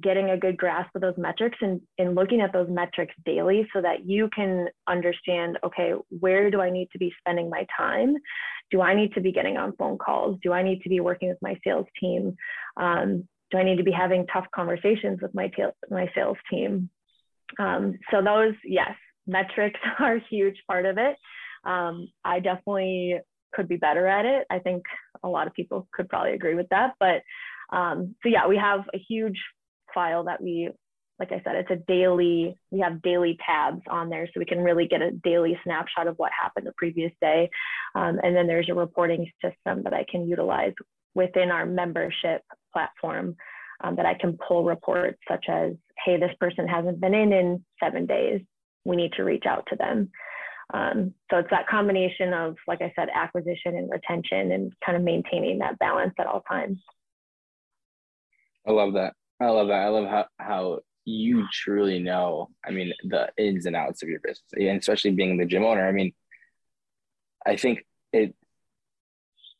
getting 0.00 0.30
a 0.30 0.36
good 0.36 0.56
grasp 0.56 0.94
of 0.94 1.00
those 1.00 1.16
metrics 1.16 1.56
and, 1.60 1.80
and 1.98 2.14
looking 2.14 2.40
at 2.40 2.52
those 2.52 2.68
metrics 2.68 3.14
daily 3.24 3.66
so 3.72 3.80
that 3.80 4.06
you 4.06 4.28
can 4.34 4.68
understand, 4.88 5.58
okay, 5.64 5.92
where 6.20 6.50
do 6.50 6.60
I 6.60 6.70
need 6.70 6.88
to 6.92 6.98
be 6.98 7.12
spending 7.18 7.48
my 7.48 7.66
time? 7.76 8.14
Do 8.70 8.80
I 8.80 8.94
need 8.94 9.14
to 9.14 9.20
be 9.20 9.32
getting 9.32 9.56
on 9.56 9.74
phone 9.76 9.96
calls? 9.96 10.38
Do 10.42 10.52
I 10.52 10.62
need 10.62 10.82
to 10.82 10.88
be 10.88 11.00
working 11.00 11.28
with 11.28 11.38
my 11.40 11.56
sales 11.64 11.86
team? 12.00 12.36
Um, 12.76 13.26
do 13.50 13.58
I 13.58 13.64
need 13.64 13.76
to 13.76 13.84
be 13.84 13.92
having 13.92 14.26
tough 14.26 14.46
conversations 14.54 15.20
with 15.22 15.34
my, 15.34 15.50
my 15.90 16.10
sales 16.14 16.38
team? 16.50 16.90
Um, 17.58 17.98
so 18.10 18.22
those, 18.22 18.54
yes, 18.64 18.94
metrics 19.26 19.80
are 19.98 20.16
a 20.16 20.24
huge 20.30 20.56
part 20.66 20.86
of 20.86 20.98
it. 20.98 21.16
Um, 21.64 22.08
I 22.24 22.40
definitely 22.40 23.18
could 23.52 23.68
be 23.68 23.76
better 23.76 24.06
at 24.06 24.24
it. 24.24 24.46
I 24.50 24.58
think 24.58 24.84
a 25.22 25.28
lot 25.28 25.46
of 25.46 25.54
people 25.54 25.88
could 25.92 26.08
probably 26.08 26.32
agree 26.32 26.54
with 26.54 26.68
that. 26.70 26.94
But 27.00 27.22
um, 27.76 28.14
so 28.22 28.28
yeah, 28.28 28.46
we 28.46 28.56
have 28.56 28.80
a 28.94 28.98
huge 28.98 29.40
file 29.94 30.24
that 30.24 30.42
we, 30.42 30.70
like 31.18 31.32
I 31.32 31.40
said, 31.42 31.56
it's 31.56 31.70
a 31.70 31.82
daily, 31.88 32.56
we 32.70 32.80
have 32.80 33.02
daily 33.02 33.38
tabs 33.44 33.82
on 33.88 34.10
there 34.10 34.26
so 34.26 34.38
we 34.38 34.44
can 34.44 34.60
really 34.60 34.86
get 34.86 35.02
a 35.02 35.10
daily 35.10 35.58
snapshot 35.64 36.06
of 36.06 36.16
what 36.18 36.30
happened 36.38 36.66
the 36.66 36.72
previous 36.76 37.12
day. 37.20 37.48
Um, 37.94 38.20
and 38.22 38.36
then 38.36 38.46
there's 38.46 38.68
a 38.68 38.74
reporting 38.74 39.30
system 39.42 39.82
that 39.84 39.94
I 39.94 40.04
can 40.08 40.28
utilize 40.28 40.74
within 41.14 41.50
our 41.50 41.64
membership 41.64 42.42
platform 42.72 43.36
um, 43.82 43.96
that 43.96 44.06
I 44.06 44.14
can 44.14 44.38
pull 44.46 44.64
reports 44.64 45.18
such 45.28 45.46
as, 45.48 45.72
hey, 46.04 46.18
this 46.18 46.34
person 46.40 46.66
hasn't 46.66 47.00
been 47.00 47.14
in 47.14 47.32
in 47.32 47.64
seven 47.82 48.06
days. 48.06 48.40
We 48.84 48.96
need 48.96 49.12
to 49.14 49.24
reach 49.24 49.44
out 49.46 49.66
to 49.70 49.76
them. 49.76 50.10
Um, 50.74 51.14
so 51.30 51.38
it's 51.38 51.50
that 51.50 51.68
combination 51.68 52.32
of, 52.32 52.56
like 52.66 52.82
I 52.82 52.92
said, 52.96 53.08
acquisition 53.14 53.76
and 53.76 53.90
retention 53.90 54.52
and 54.52 54.72
kind 54.84 54.96
of 54.96 55.04
maintaining 55.04 55.58
that 55.58 55.78
balance 55.78 56.14
at 56.18 56.26
all 56.26 56.42
times. 56.42 56.78
I 58.66 58.72
love 58.72 58.94
that. 58.94 59.14
I 59.40 59.46
love 59.46 59.68
that. 59.68 59.82
I 59.82 59.88
love 59.88 60.08
how, 60.08 60.26
how 60.38 60.80
you 61.04 61.46
truly 61.52 62.00
know, 62.00 62.48
I 62.64 62.72
mean, 62.72 62.92
the 63.04 63.28
ins 63.38 63.66
and 63.66 63.76
outs 63.76 64.02
of 64.02 64.08
your 64.08 64.18
business, 64.20 64.42
and 64.54 64.80
especially 64.80 65.12
being 65.12 65.36
the 65.36 65.46
gym 65.46 65.64
owner. 65.64 65.86
I 65.86 65.92
mean, 65.92 66.12
I 67.46 67.56
think 67.56 67.86
it 68.12 68.34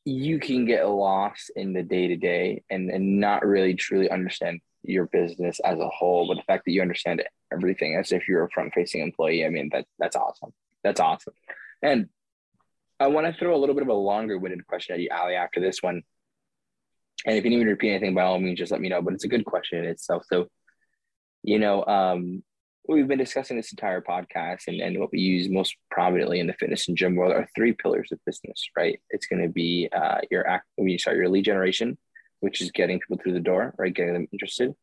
you 0.06 0.38
can 0.38 0.64
get 0.64 0.88
lost 0.88 1.50
in 1.56 1.72
the 1.72 1.82
day 1.82 2.06
to 2.06 2.16
day 2.16 2.62
and 2.70 2.90
and 2.90 3.18
not 3.20 3.44
really 3.44 3.74
truly 3.74 4.08
understand 4.08 4.60
your 4.84 5.06
business 5.06 5.60
as 5.64 5.80
a 5.80 5.88
whole. 5.88 6.28
But 6.28 6.36
the 6.36 6.44
fact 6.44 6.64
that 6.64 6.72
you 6.72 6.80
understand 6.80 7.24
everything 7.52 7.96
as 7.96 8.12
if 8.12 8.28
you're 8.28 8.44
a 8.44 8.50
front 8.50 8.72
facing 8.72 9.02
employee, 9.02 9.44
I 9.44 9.48
mean 9.48 9.68
that 9.72 9.84
that's 9.98 10.14
awesome. 10.14 10.52
That's 10.84 11.00
awesome. 11.00 11.34
And 11.82 12.08
I 13.00 13.08
want 13.08 13.26
to 13.26 13.38
throw 13.38 13.54
a 13.54 13.58
little 13.58 13.74
bit 13.74 13.82
of 13.82 13.88
a 13.88 13.94
longer 13.94 14.38
winded 14.38 14.64
question 14.66 14.94
at 14.94 15.00
you, 15.00 15.08
Aly, 15.12 15.34
after 15.34 15.60
this 15.60 15.82
one. 15.82 16.02
And 17.26 17.36
if 17.36 17.44
you 17.44 17.50
need 17.50 17.58
me 17.58 17.64
to 17.64 17.70
repeat 17.70 17.90
anything, 17.90 18.14
by 18.14 18.22
all 18.22 18.38
means, 18.38 18.58
just 18.58 18.70
let 18.70 18.80
me 18.80 18.88
know. 18.88 19.02
But 19.02 19.14
it's 19.14 19.24
a 19.24 19.28
good 19.28 19.44
question 19.44 19.80
in 19.80 19.86
itself. 19.86 20.24
So, 20.30 20.46
you 21.42 21.58
know, 21.58 21.84
um, 21.84 22.44
we've 22.88 23.08
been 23.08 23.18
discussing 23.18 23.56
this 23.56 23.72
entire 23.72 24.00
podcast 24.00 24.68
and, 24.68 24.80
and 24.80 24.98
what 24.98 25.10
we 25.12 25.18
use 25.18 25.48
most 25.48 25.76
prominently 25.90 26.40
in 26.40 26.46
the 26.46 26.52
fitness 26.54 26.88
and 26.88 26.96
gym 26.96 27.16
world 27.16 27.32
are 27.32 27.48
three 27.54 27.72
pillars 27.72 28.10
of 28.12 28.24
business, 28.24 28.68
right? 28.76 29.00
It's 29.10 29.26
going 29.26 29.42
to 29.42 29.48
be 29.48 29.88
uh, 29.92 30.18
your 30.30 30.46
act, 30.46 30.66
when 30.76 30.88
you 30.88 30.98
start 30.98 31.16
your 31.16 31.28
lead 31.28 31.44
generation, 31.44 31.98
which 32.40 32.60
is 32.60 32.70
getting 32.70 33.00
people 33.00 33.18
through 33.18 33.32
the 33.32 33.40
door, 33.40 33.74
right? 33.78 33.92
Getting 33.92 34.14
them 34.14 34.28
interested. 34.32 34.74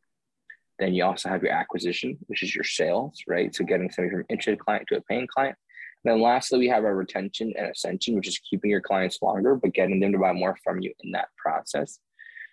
Then 0.79 0.93
you 0.93 1.05
also 1.05 1.29
have 1.29 1.43
your 1.43 1.53
acquisition, 1.53 2.17
which 2.27 2.43
is 2.43 2.53
your 2.53 2.63
sales, 2.63 3.21
right? 3.27 3.53
So 3.55 3.63
getting 3.63 3.89
somebody 3.91 4.15
from 4.15 4.25
interested 4.29 4.59
client 4.59 4.85
to 4.89 4.97
a 4.97 5.01
paying 5.01 5.27
client. 5.27 5.55
And 6.03 6.13
then 6.13 6.21
lastly, 6.21 6.59
we 6.59 6.67
have 6.67 6.83
our 6.83 6.95
retention 6.95 7.53
and 7.57 7.67
ascension, 7.67 8.15
which 8.15 8.27
is 8.27 8.39
keeping 8.39 8.71
your 8.71 8.81
clients 8.81 9.21
longer, 9.21 9.55
but 9.55 9.73
getting 9.73 9.99
them 9.99 10.11
to 10.11 10.17
buy 10.17 10.33
more 10.33 10.57
from 10.63 10.81
you 10.81 10.91
in 11.03 11.11
that 11.11 11.29
process. 11.37 11.99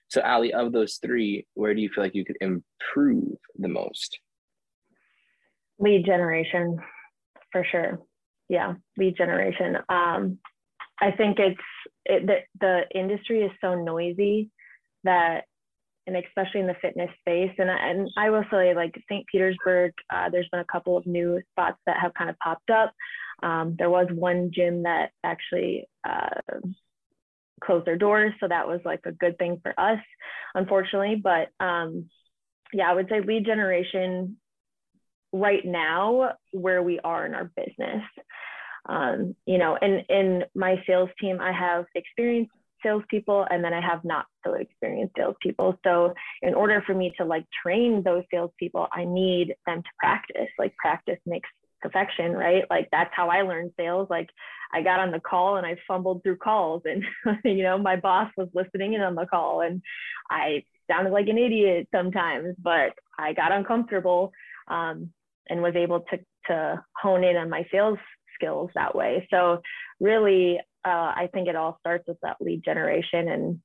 So 0.09 0.21
Aly, 0.25 0.53
of 0.53 0.73
those 0.73 0.99
three, 1.03 1.47
where 1.55 1.75
do 1.75 1.81
you 1.81 1.89
feel 1.89 2.05
like 2.05 2.15
you 2.15 2.25
could 2.25 2.39
improve 2.41 3.39
the 3.59 3.69
most? 3.69 4.19
Lead 5.81 6.05
generation 6.07 6.79
for 7.53 7.65
sure. 7.71 7.99
Yeah 8.49 8.75
lead 8.97 9.17
generation. 9.17 9.77
Um, 9.89 10.39
i 11.01 11.11
think 11.11 11.39
it's 11.39 11.61
it, 12.05 12.27
the, 12.27 12.37
the 12.61 12.83
industry 12.99 13.43
is 13.43 13.51
so 13.61 13.75
noisy 13.75 14.51
that 15.05 15.45
and 16.07 16.17
especially 16.17 16.61
in 16.61 16.67
the 16.67 16.77
fitness 16.81 17.11
space 17.21 17.53
and, 17.59 17.71
and 17.71 18.09
i 18.17 18.31
will 18.31 18.45
say 18.51 18.75
like 18.75 18.95
st 19.09 19.27
petersburg 19.31 19.93
uh, 20.13 20.29
there's 20.31 20.49
been 20.51 20.61
a 20.61 20.73
couple 20.73 20.97
of 20.97 21.07
new 21.07 21.41
spots 21.53 21.79
that 21.87 21.97
have 22.01 22.15
kind 22.15 22.31
of 22.31 22.39
popped 22.39 22.71
up. 22.71 22.93
Um, 23.43 23.75
there 23.79 23.89
was 23.89 24.07
one 24.13 24.51
gym 24.53 24.83
that 24.83 25.13
actually 25.25 25.89
uh, 26.07 26.29
closed 27.65 27.87
their 27.87 27.97
doors 27.97 28.33
so 28.41 28.49
that 28.49 28.69
was 28.69 28.81
like 28.85 29.01
a 29.07 29.13
good 29.13 29.39
thing 29.39 29.61
for 29.63 29.79
us 29.79 30.01
unfortunately 30.55 31.21
but 31.23 31.49
um, 31.65 32.09
yeah 32.73 32.91
i 32.91 32.95
would 32.95 33.09
say 33.09 33.21
lead 33.21 33.47
generation 33.47 34.37
right 35.33 35.65
now 35.65 36.33
where 36.53 36.83
we 36.83 36.99
are 37.01 37.27
in 37.27 37.35
our 37.35 37.51
business. 37.57 38.03
Um, 38.89 39.37
you 39.47 39.59
know, 39.59 39.77
and 39.81 40.05
in 40.09 40.45
my 40.55 40.77
sales 40.87 41.11
team, 41.21 41.39
I 41.41 41.53
have 41.53 41.85
experienced 41.95 42.53
salespeople 42.83 43.47
and 43.51 43.63
then 43.63 43.75
I 43.75 43.81
have 43.81 44.05
not 44.05 44.27
so 44.45 44.55
experienced 44.55 45.15
salespeople. 45.17 45.79
So 45.85 46.15
in 46.43 46.55
order 46.55 46.83
for 46.87 46.95
me 46.95 47.13
to 47.19 47.25
like 47.25 47.45
train 47.63 48.03
those 48.03 48.25
salespeople, 48.31 48.89
I 48.93 49.05
need 49.05 49.55
them 49.67 49.83
to 49.83 49.89
practice. 49.99 50.49
Like 50.59 50.75
practice 50.77 51.19
makes 51.27 51.49
perfection, 51.81 52.33
right? 52.33 52.65
Like 52.71 52.89
that's 52.91 53.11
how 53.15 53.29
I 53.29 53.43
learned 53.43 53.73
sales. 53.77 54.09
Like 54.11 54.29
I 54.73 54.83
got 54.83 55.01
on 55.01 55.11
the 55.11 55.21
call 55.21 55.57
and 55.57 55.67
I 55.67 55.77
fumbled 55.87 56.23
through 56.23 56.37
calls 56.37 56.83
and 56.85 57.05
you 57.45 57.63
know, 57.63 57.79
my 57.79 57.97
boss 57.97 58.31
was 58.37 58.49
listening 58.55 58.95
in 58.95 59.01
on 59.01 59.15
the 59.15 59.27
call 59.27 59.61
and 59.61 59.83
I 60.31 60.65
sounded 60.91 61.13
like 61.13 61.29
an 61.29 61.39
idiot 61.39 61.89
sometimes, 61.95 62.55
but 62.59 62.93
I 63.19 63.33
got 63.33 63.53
uncomfortable. 63.53 64.33
Um, 64.69 65.13
and 65.51 65.61
was 65.63 65.75
able 65.77 66.01
to 66.11 66.19
to 66.47 66.83
hone 66.97 67.25
in 67.25 67.37
on 67.37 67.51
my 67.51 67.67
sales 67.71 67.99
skills 68.35 68.71
that 68.75 68.95
way. 68.95 69.27
So 69.31 69.61
really, 70.01 70.59
uh, 70.87 71.13
I 71.15 71.29
think 71.33 71.49
it 71.49 71.57
all 71.57 71.77
starts 71.81 72.05
with 72.09 72.17
that 72.23 72.39
lead 72.41 72.65
generation. 72.65 73.29
And 73.29 73.61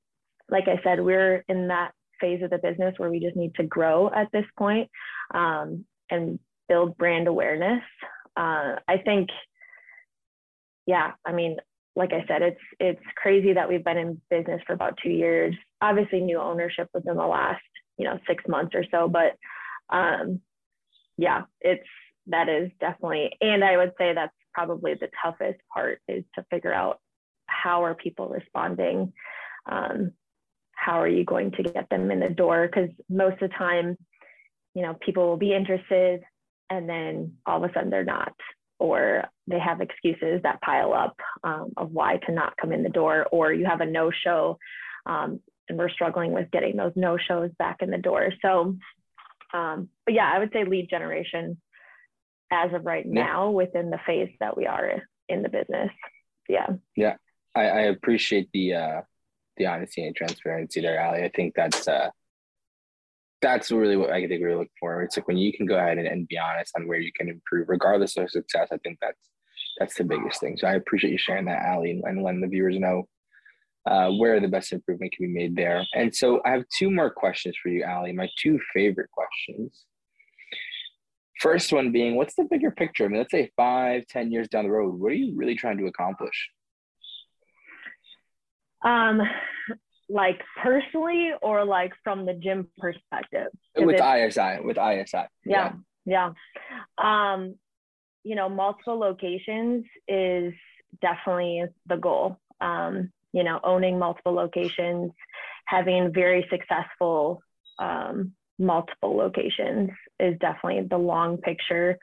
like 0.50 0.64
I 0.68 0.80
said, 0.84 1.02
we're 1.02 1.44
in 1.48 1.68
that 1.68 1.92
phase 2.20 2.42
of 2.42 2.50
the 2.50 2.58
business 2.58 2.94
where 2.98 3.10
we 3.10 3.20
just 3.20 3.36
need 3.36 3.54
to 3.54 3.62
grow 3.64 4.10
at 4.14 4.28
this 4.32 4.44
point, 4.58 4.90
um, 5.34 5.84
and 6.10 6.38
build 6.68 6.96
brand 6.98 7.28
awareness. 7.28 7.82
Uh, 8.36 8.76
I 8.86 8.98
think, 9.04 9.30
yeah, 10.86 11.12
I 11.24 11.32
mean, 11.32 11.56
like 11.94 12.12
I 12.12 12.24
said, 12.28 12.42
it's 12.42 12.60
it's 12.78 13.00
crazy 13.16 13.54
that 13.54 13.68
we've 13.68 13.84
been 13.84 13.96
in 13.96 14.20
business 14.30 14.60
for 14.66 14.74
about 14.74 14.98
two 15.02 15.10
years. 15.10 15.54
Obviously, 15.80 16.20
new 16.20 16.38
ownership 16.38 16.88
within 16.92 17.16
the 17.16 17.26
last 17.26 17.62
you 17.96 18.04
know 18.04 18.18
six 18.28 18.44
months 18.46 18.74
or 18.74 18.84
so, 18.90 19.08
but 19.08 19.36
um, 19.96 20.40
yeah, 21.16 21.42
it's 21.60 21.86
that 22.28 22.48
is 22.48 22.70
definitely, 22.80 23.30
and 23.40 23.62
I 23.62 23.76
would 23.76 23.92
say 23.98 24.12
that's 24.14 24.34
probably 24.52 24.94
the 24.94 25.08
toughest 25.22 25.60
part 25.72 26.00
is 26.08 26.24
to 26.34 26.44
figure 26.50 26.72
out 26.72 27.00
how 27.46 27.84
are 27.84 27.94
people 27.94 28.28
responding. 28.28 29.12
Um, 29.70 30.12
how 30.72 31.00
are 31.00 31.08
you 31.08 31.24
going 31.24 31.52
to 31.52 31.62
get 31.62 31.88
them 31.88 32.10
in 32.10 32.20
the 32.20 32.28
door? 32.28 32.66
Because 32.66 32.90
most 33.08 33.34
of 33.34 33.50
the 33.50 33.56
time, 33.56 33.96
you 34.74 34.82
know, 34.82 34.94
people 35.00 35.26
will 35.26 35.36
be 35.36 35.54
interested 35.54 36.22
and 36.68 36.88
then 36.88 37.34
all 37.46 37.62
of 37.62 37.70
a 37.70 37.72
sudden 37.72 37.90
they're 37.90 38.04
not, 38.04 38.32
or 38.78 39.24
they 39.46 39.58
have 39.58 39.80
excuses 39.80 40.40
that 40.42 40.60
pile 40.60 40.92
up 40.92 41.16
um, 41.44 41.72
of 41.76 41.92
why 41.92 42.18
to 42.26 42.32
not 42.32 42.56
come 42.60 42.72
in 42.72 42.82
the 42.82 42.88
door, 42.88 43.26
or 43.30 43.52
you 43.52 43.64
have 43.64 43.80
a 43.80 43.86
no 43.86 44.10
show 44.10 44.58
um, 45.06 45.40
and 45.68 45.78
we're 45.78 45.90
struggling 45.90 46.32
with 46.32 46.50
getting 46.50 46.76
those 46.76 46.92
no 46.96 47.16
shows 47.16 47.50
back 47.58 47.76
in 47.80 47.90
the 47.90 47.98
door. 47.98 48.32
So 48.42 48.76
um, 49.52 49.88
but 50.04 50.14
yeah, 50.14 50.30
I 50.32 50.38
would 50.38 50.52
say 50.52 50.64
lead 50.64 50.88
generation 50.90 51.60
as 52.50 52.72
of 52.72 52.84
right 52.84 53.04
yeah. 53.06 53.24
now 53.24 53.50
within 53.50 53.90
the 53.90 54.00
phase 54.06 54.30
that 54.40 54.56
we 54.56 54.66
are 54.66 55.02
in 55.28 55.42
the 55.42 55.48
business. 55.48 55.90
Yeah. 56.48 56.66
Yeah. 56.96 57.16
I, 57.54 57.62
I 57.62 57.80
appreciate 57.82 58.48
the 58.52 58.74
uh 58.74 59.00
the 59.56 59.66
honesty 59.66 60.06
and 60.06 60.14
transparency 60.14 60.80
there, 60.80 61.00
Aly. 61.00 61.24
I 61.24 61.30
think 61.34 61.54
that's 61.56 61.88
uh 61.88 62.10
that's 63.42 63.70
really 63.70 63.96
what 63.96 64.10
I 64.10 64.26
think 64.26 64.40
we 64.40 64.44
are 64.44 64.56
looking 64.56 64.70
for. 64.78 65.02
It's 65.02 65.16
like 65.16 65.28
when 65.28 65.36
you 65.36 65.52
can 65.52 65.66
go 65.66 65.76
ahead 65.76 65.98
and, 65.98 66.06
and 66.06 66.28
be 66.28 66.38
honest 66.38 66.72
on 66.76 66.86
where 66.86 66.98
you 66.98 67.12
can 67.12 67.28
improve, 67.28 67.68
regardless 67.68 68.16
of 68.16 68.30
success. 68.30 68.68
I 68.72 68.78
think 68.78 68.98
that's 69.00 69.18
that's 69.78 69.96
the 69.96 70.04
biggest 70.04 70.40
thing. 70.40 70.56
So 70.56 70.66
I 70.66 70.74
appreciate 70.74 71.10
you 71.10 71.18
sharing 71.18 71.44
that, 71.46 71.62
Aly, 71.66 71.90
and, 71.90 72.04
and 72.04 72.22
letting 72.22 72.40
the 72.40 72.46
viewers 72.46 72.78
know 72.78 73.08
uh, 73.86 74.10
where 74.10 74.40
the 74.40 74.48
best 74.48 74.72
improvement 74.72 75.12
can 75.12 75.26
be 75.26 75.32
made 75.32 75.56
there. 75.56 75.84
And 75.94 76.14
so 76.14 76.40
I 76.44 76.50
have 76.50 76.64
two 76.76 76.90
more 76.90 77.10
questions 77.10 77.56
for 77.62 77.68
you, 77.68 77.84
Aly. 77.84 78.12
My 78.12 78.28
two 78.38 78.58
favorite 78.74 79.10
questions. 79.10 79.84
First 81.40 81.72
one 81.72 81.92
being, 81.92 82.16
what's 82.16 82.34
the 82.34 82.44
bigger 82.44 82.70
picture? 82.70 83.04
I 83.04 83.08
mean, 83.08 83.18
let's 83.18 83.30
say 83.30 83.52
five, 83.56 84.06
ten 84.08 84.32
years 84.32 84.48
down 84.48 84.64
the 84.64 84.70
road, 84.70 84.94
what 84.98 85.12
are 85.12 85.16
you 85.16 85.36
really 85.36 85.54
trying 85.54 85.78
to 85.78 85.86
accomplish? 85.86 86.50
Um, 88.84 89.20
like 90.08 90.40
personally 90.62 91.32
or 91.42 91.64
like 91.64 91.92
from 92.02 92.26
the 92.26 92.34
gym 92.34 92.68
perspective? 92.78 93.48
With 93.76 94.00
ISI, 94.00 94.60
with 94.62 94.78
ISI. 94.78 95.26
Yeah, 95.44 95.72
yeah. 96.06 96.32
Um, 96.98 97.56
you 98.24 98.34
know, 98.34 98.48
multiple 98.48 98.98
locations 98.98 99.84
is 100.08 100.52
definitely 101.00 101.64
the 101.86 101.96
goal. 101.96 102.38
Um, 102.60 103.12
you 103.36 103.44
know, 103.44 103.60
owning 103.64 103.98
multiple 103.98 104.32
locations, 104.32 105.12
having 105.66 106.10
very 106.10 106.46
successful 106.50 107.42
um, 107.78 108.32
multiple 108.58 109.14
locations 109.14 109.90
is 110.18 110.38
definitely 110.40 110.86
the 110.88 110.96
long 110.96 111.36
picture 111.36 111.98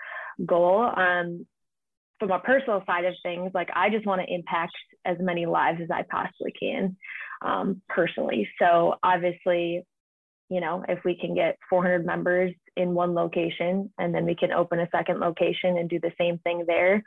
goal. 0.46 0.88
Um, 0.96 1.48
from 2.20 2.30
a 2.30 2.38
personal 2.38 2.84
side 2.86 3.06
of 3.06 3.16
things, 3.24 3.50
like 3.56 3.70
I 3.76 3.90
just 3.90 4.06
want 4.06 4.22
to 4.22 4.32
impact 4.32 4.74
as 5.06 5.18
many 5.20 5.48
lives 5.48 5.82
as 5.82 5.90
I 5.90 6.04
possibly 6.04 6.54
can 6.58 6.96
um, 7.42 7.82
personally. 7.90 8.48
So 8.60 8.94
obviously, 9.02 9.84
you 10.50 10.62
know, 10.62 10.86
if 10.88 11.00
we 11.04 11.18
can 11.20 11.34
get 11.34 11.58
400 11.68 12.06
members 12.06 12.54
in 12.78 12.94
one 12.94 13.16
location 13.16 13.92
and 13.98 14.14
then 14.14 14.26
we 14.26 14.36
can 14.36 14.52
open 14.52 14.80
a 14.80 14.88
second 14.96 15.20
location 15.20 15.80
and 15.80 15.90
do 15.90 16.00
the 16.00 16.14
same 16.20 16.38
thing 16.44 16.66
there. 16.68 17.04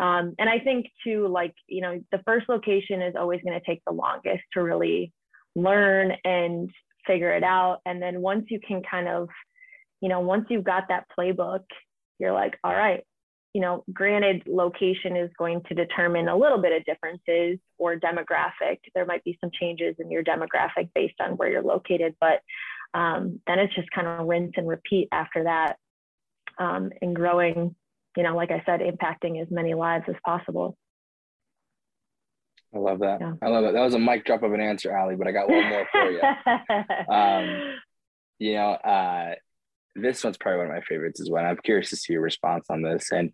Um, 0.00 0.34
and 0.38 0.48
I 0.48 0.58
think 0.58 0.86
too, 1.04 1.28
like, 1.28 1.54
you 1.68 1.82
know, 1.82 2.00
the 2.10 2.22
first 2.26 2.48
location 2.48 3.02
is 3.02 3.14
always 3.18 3.40
going 3.42 3.58
to 3.58 3.66
take 3.66 3.82
the 3.86 3.92
longest 3.92 4.42
to 4.54 4.62
really 4.62 5.12
learn 5.54 6.12
and 6.24 6.70
figure 7.06 7.32
it 7.32 7.44
out. 7.44 7.80
And 7.84 8.00
then 8.00 8.22
once 8.22 8.46
you 8.48 8.58
can 8.66 8.82
kind 8.82 9.08
of, 9.08 9.28
you 10.00 10.08
know, 10.08 10.20
once 10.20 10.46
you've 10.48 10.64
got 10.64 10.88
that 10.88 11.04
playbook, 11.16 11.64
you're 12.18 12.32
like, 12.32 12.56
all 12.64 12.72
right, 12.72 13.04
you 13.52 13.60
know, 13.60 13.84
granted, 13.92 14.42
location 14.46 15.16
is 15.16 15.30
going 15.36 15.60
to 15.68 15.74
determine 15.74 16.28
a 16.28 16.36
little 16.36 16.58
bit 16.58 16.72
of 16.72 16.84
differences 16.86 17.58
or 17.76 17.96
demographic. 17.96 18.78
There 18.94 19.04
might 19.04 19.24
be 19.24 19.36
some 19.40 19.50
changes 19.60 19.96
in 19.98 20.10
your 20.10 20.24
demographic 20.24 20.88
based 20.94 21.20
on 21.20 21.32
where 21.32 21.50
you're 21.50 21.62
located, 21.62 22.14
but 22.20 22.40
um, 22.94 23.40
then 23.46 23.58
it's 23.58 23.74
just 23.74 23.90
kind 23.90 24.06
of 24.06 24.26
rinse 24.26 24.52
and 24.56 24.66
repeat 24.66 25.08
after 25.12 25.44
that 25.44 25.76
um, 26.58 26.90
and 27.02 27.14
growing, 27.14 27.74
you 28.16 28.22
know, 28.22 28.34
like 28.36 28.50
I 28.50 28.62
said, 28.66 28.80
impacting 28.80 29.40
as 29.40 29.48
many 29.50 29.74
lives 29.74 30.04
as 30.08 30.16
possible. 30.24 30.76
I 32.74 32.78
love 32.78 33.00
that. 33.00 33.20
Yeah. 33.20 33.32
I 33.42 33.48
love 33.48 33.64
it. 33.64 33.74
That 33.74 33.82
was 33.82 33.94
a 33.94 33.98
mic 33.98 34.24
drop 34.24 34.42
of 34.42 34.52
an 34.52 34.60
answer, 34.60 34.96
Aly, 34.96 35.16
but 35.16 35.26
I 35.26 35.32
got 35.32 35.48
one 35.48 35.68
more 35.68 35.86
for 35.90 36.10
you. 36.10 36.20
um, 37.14 37.74
you 38.38 38.54
know, 38.54 38.70
uh, 38.72 39.34
this 39.96 40.22
one's 40.22 40.36
probably 40.36 40.58
one 40.58 40.66
of 40.68 40.72
my 40.72 40.82
favorites 40.82 41.20
as 41.20 41.28
well. 41.28 41.44
I'm 41.44 41.56
curious 41.58 41.90
to 41.90 41.96
see 41.96 42.12
your 42.12 42.22
response 42.22 42.66
on 42.70 42.82
this. 42.82 43.10
And, 43.10 43.32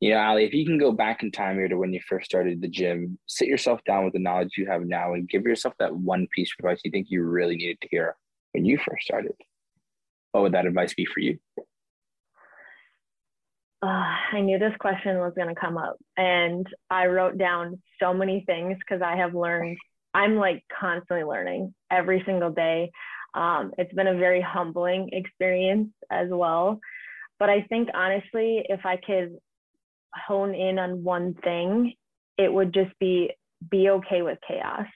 you 0.00 0.10
know, 0.10 0.18
Aly, 0.18 0.44
if 0.44 0.54
you 0.54 0.64
can 0.64 0.78
go 0.78 0.90
back 0.90 1.22
in 1.22 1.30
time 1.30 1.56
here 1.56 1.68
to 1.68 1.76
when 1.76 1.92
you 1.92 2.00
first 2.08 2.26
started 2.26 2.62
the 2.62 2.68
gym, 2.68 3.18
sit 3.26 3.46
yourself 3.46 3.80
down 3.84 4.04
with 4.04 4.14
the 4.14 4.20
knowledge 4.20 4.56
you 4.56 4.66
have 4.66 4.86
now 4.86 5.12
and 5.12 5.28
give 5.28 5.42
yourself 5.42 5.74
that 5.78 5.94
one 5.94 6.26
piece 6.34 6.50
of 6.52 6.64
advice 6.64 6.80
you 6.82 6.90
think 6.90 7.08
you 7.10 7.22
really 7.22 7.56
needed 7.56 7.80
to 7.82 7.88
hear 7.90 8.16
when 8.52 8.64
you 8.64 8.78
first 8.78 9.04
started, 9.04 9.32
what 10.32 10.42
would 10.42 10.52
that 10.52 10.66
advice 10.66 10.94
be 10.94 11.04
for 11.04 11.20
you? 11.20 11.38
Uh, 13.80 14.04
I 14.32 14.40
knew 14.40 14.58
this 14.58 14.74
question 14.80 15.18
was 15.18 15.32
going 15.36 15.54
to 15.54 15.60
come 15.60 15.78
up, 15.78 15.96
and 16.16 16.66
I 16.90 17.06
wrote 17.06 17.38
down 17.38 17.80
so 18.00 18.12
many 18.12 18.42
things 18.44 18.76
because 18.78 19.02
I 19.02 19.16
have 19.16 19.34
learned. 19.34 19.78
I'm 20.14 20.36
like 20.36 20.64
constantly 20.80 21.24
learning 21.24 21.74
every 21.90 22.22
single 22.26 22.50
day. 22.50 22.90
Um, 23.34 23.72
it's 23.78 23.92
been 23.94 24.08
a 24.08 24.18
very 24.18 24.40
humbling 24.40 25.10
experience 25.12 25.90
as 26.10 26.28
well. 26.30 26.80
But 27.38 27.50
I 27.50 27.62
think 27.68 27.88
honestly, 27.94 28.64
if 28.68 28.84
I 28.84 28.96
could 28.96 29.36
hone 30.12 30.54
in 30.54 30.78
on 30.78 31.04
one 31.04 31.34
thing, 31.44 31.92
it 32.36 32.52
would 32.52 32.74
just 32.74 32.98
be 32.98 33.30
be 33.70 33.90
okay 33.90 34.22
with 34.22 34.38
chaos. 34.46 34.86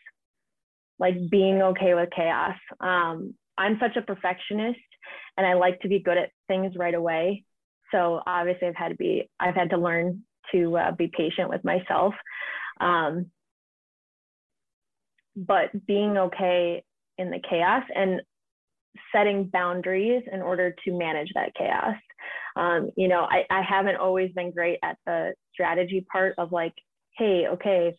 Like 0.99 1.15
being 1.31 1.63
okay 1.63 1.95
with 1.95 2.11
chaos. 2.15 2.57
Um, 2.81 3.35
I'm 3.59 3.79
such 3.81 3.97
a 3.97 4.03
perfectionist 4.03 4.79
and 5.37 5.47
I 5.47 5.55
like 5.55 5.81
to 5.81 5.89
be 5.89 6.01
good 6.01 6.17
at 6.17 6.31
things 6.49 6.75
right 6.77 6.95
away. 6.95 7.45
So 7.93 8.21
obviously 8.27 8.69
I've 8.69 8.77
had 8.77 8.89
to 8.89 8.97
be, 8.97 9.29
I've 9.39 9.55
had 9.55 9.71
to 9.71 9.79
learn 9.79 10.23
to 10.53 10.77
uh, 10.77 10.93
be 10.93 11.11
patient 11.17 11.49
with 11.49 11.65
myself. 11.65 12.15
Um, 12.81 13.27
but 15.37 15.71
being 15.87 16.19
okay 16.19 16.83
in 17.19 17.31
the 17.31 17.41
chaos 17.49 17.85
and 17.95 18.21
setting 19.15 19.45
boundaries 19.45 20.23
in 20.31 20.43
order 20.43 20.75
to 20.85 20.93
manage 20.93 21.31
that 21.35 21.55
chaos. 21.55 21.97
Um, 22.57 22.91
you 22.97 23.09
know, 23.09 23.27
I, 23.31 23.45
I 23.51 23.63
haven't 23.63 23.97
always 23.97 24.31
been 24.33 24.51
great 24.51 24.79
at 24.83 24.99
the 25.07 25.33
strategy 25.53 26.05
part 26.11 26.35
of 26.39 26.53
like, 26.53 26.75
hey, 27.17 27.47
okay, 27.49 27.95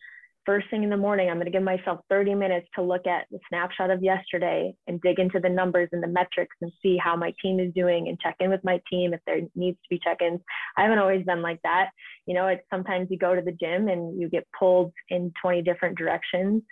first 0.46 0.68
thing 0.70 0.82
in 0.82 0.90
the 0.90 0.96
morning, 0.96 1.28
I'm 1.28 1.36
going 1.36 1.46
to 1.46 1.50
give 1.50 1.62
myself 1.62 2.00
30 2.08 2.34
minutes 2.34 2.66
to 2.74 2.82
look 2.82 3.06
at 3.06 3.26
the 3.30 3.38
snapshot 3.48 3.90
of 3.90 4.02
yesterday 4.02 4.74
and 4.86 5.00
dig 5.00 5.18
into 5.18 5.40
the 5.40 5.48
numbers 5.48 5.88
and 5.92 6.02
the 6.02 6.08
metrics 6.08 6.56
and 6.60 6.72
see 6.82 6.96
how 6.96 7.16
my 7.16 7.32
team 7.42 7.60
is 7.60 7.72
doing 7.74 8.08
and 8.08 8.18
check 8.20 8.36
in 8.40 8.50
with 8.50 8.62
my 8.64 8.80
team 8.90 9.14
if 9.14 9.20
there 9.26 9.40
needs 9.54 9.78
to 9.78 9.88
be 9.90 10.00
check-ins. 10.02 10.40
I 10.76 10.82
haven't 10.82 10.98
always 10.98 11.24
been 11.24 11.42
like 11.42 11.60
that. 11.62 11.90
You 12.26 12.34
know, 12.34 12.46
it's 12.48 12.62
sometimes 12.70 13.08
you 13.10 13.18
go 13.18 13.34
to 13.34 13.42
the 13.42 13.52
gym 13.52 13.88
and 13.88 14.20
you 14.20 14.28
get 14.28 14.46
pulled 14.58 14.92
in 15.08 15.32
20 15.40 15.62
different 15.62 15.98
directions. 15.98 16.62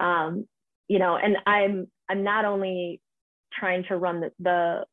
Um, 0.00 0.46
you 0.88 0.98
know, 0.98 1.16
and 1.16 1.36
I'm 1.46 1.88
I'm 2.08 2.22
not 2.22 2.44
only 2.44 3.00
trying 3.58 3.84
to 3.88 3.96
run 3.96 4.20
the, 4.20 4.30
the 4.38 4.84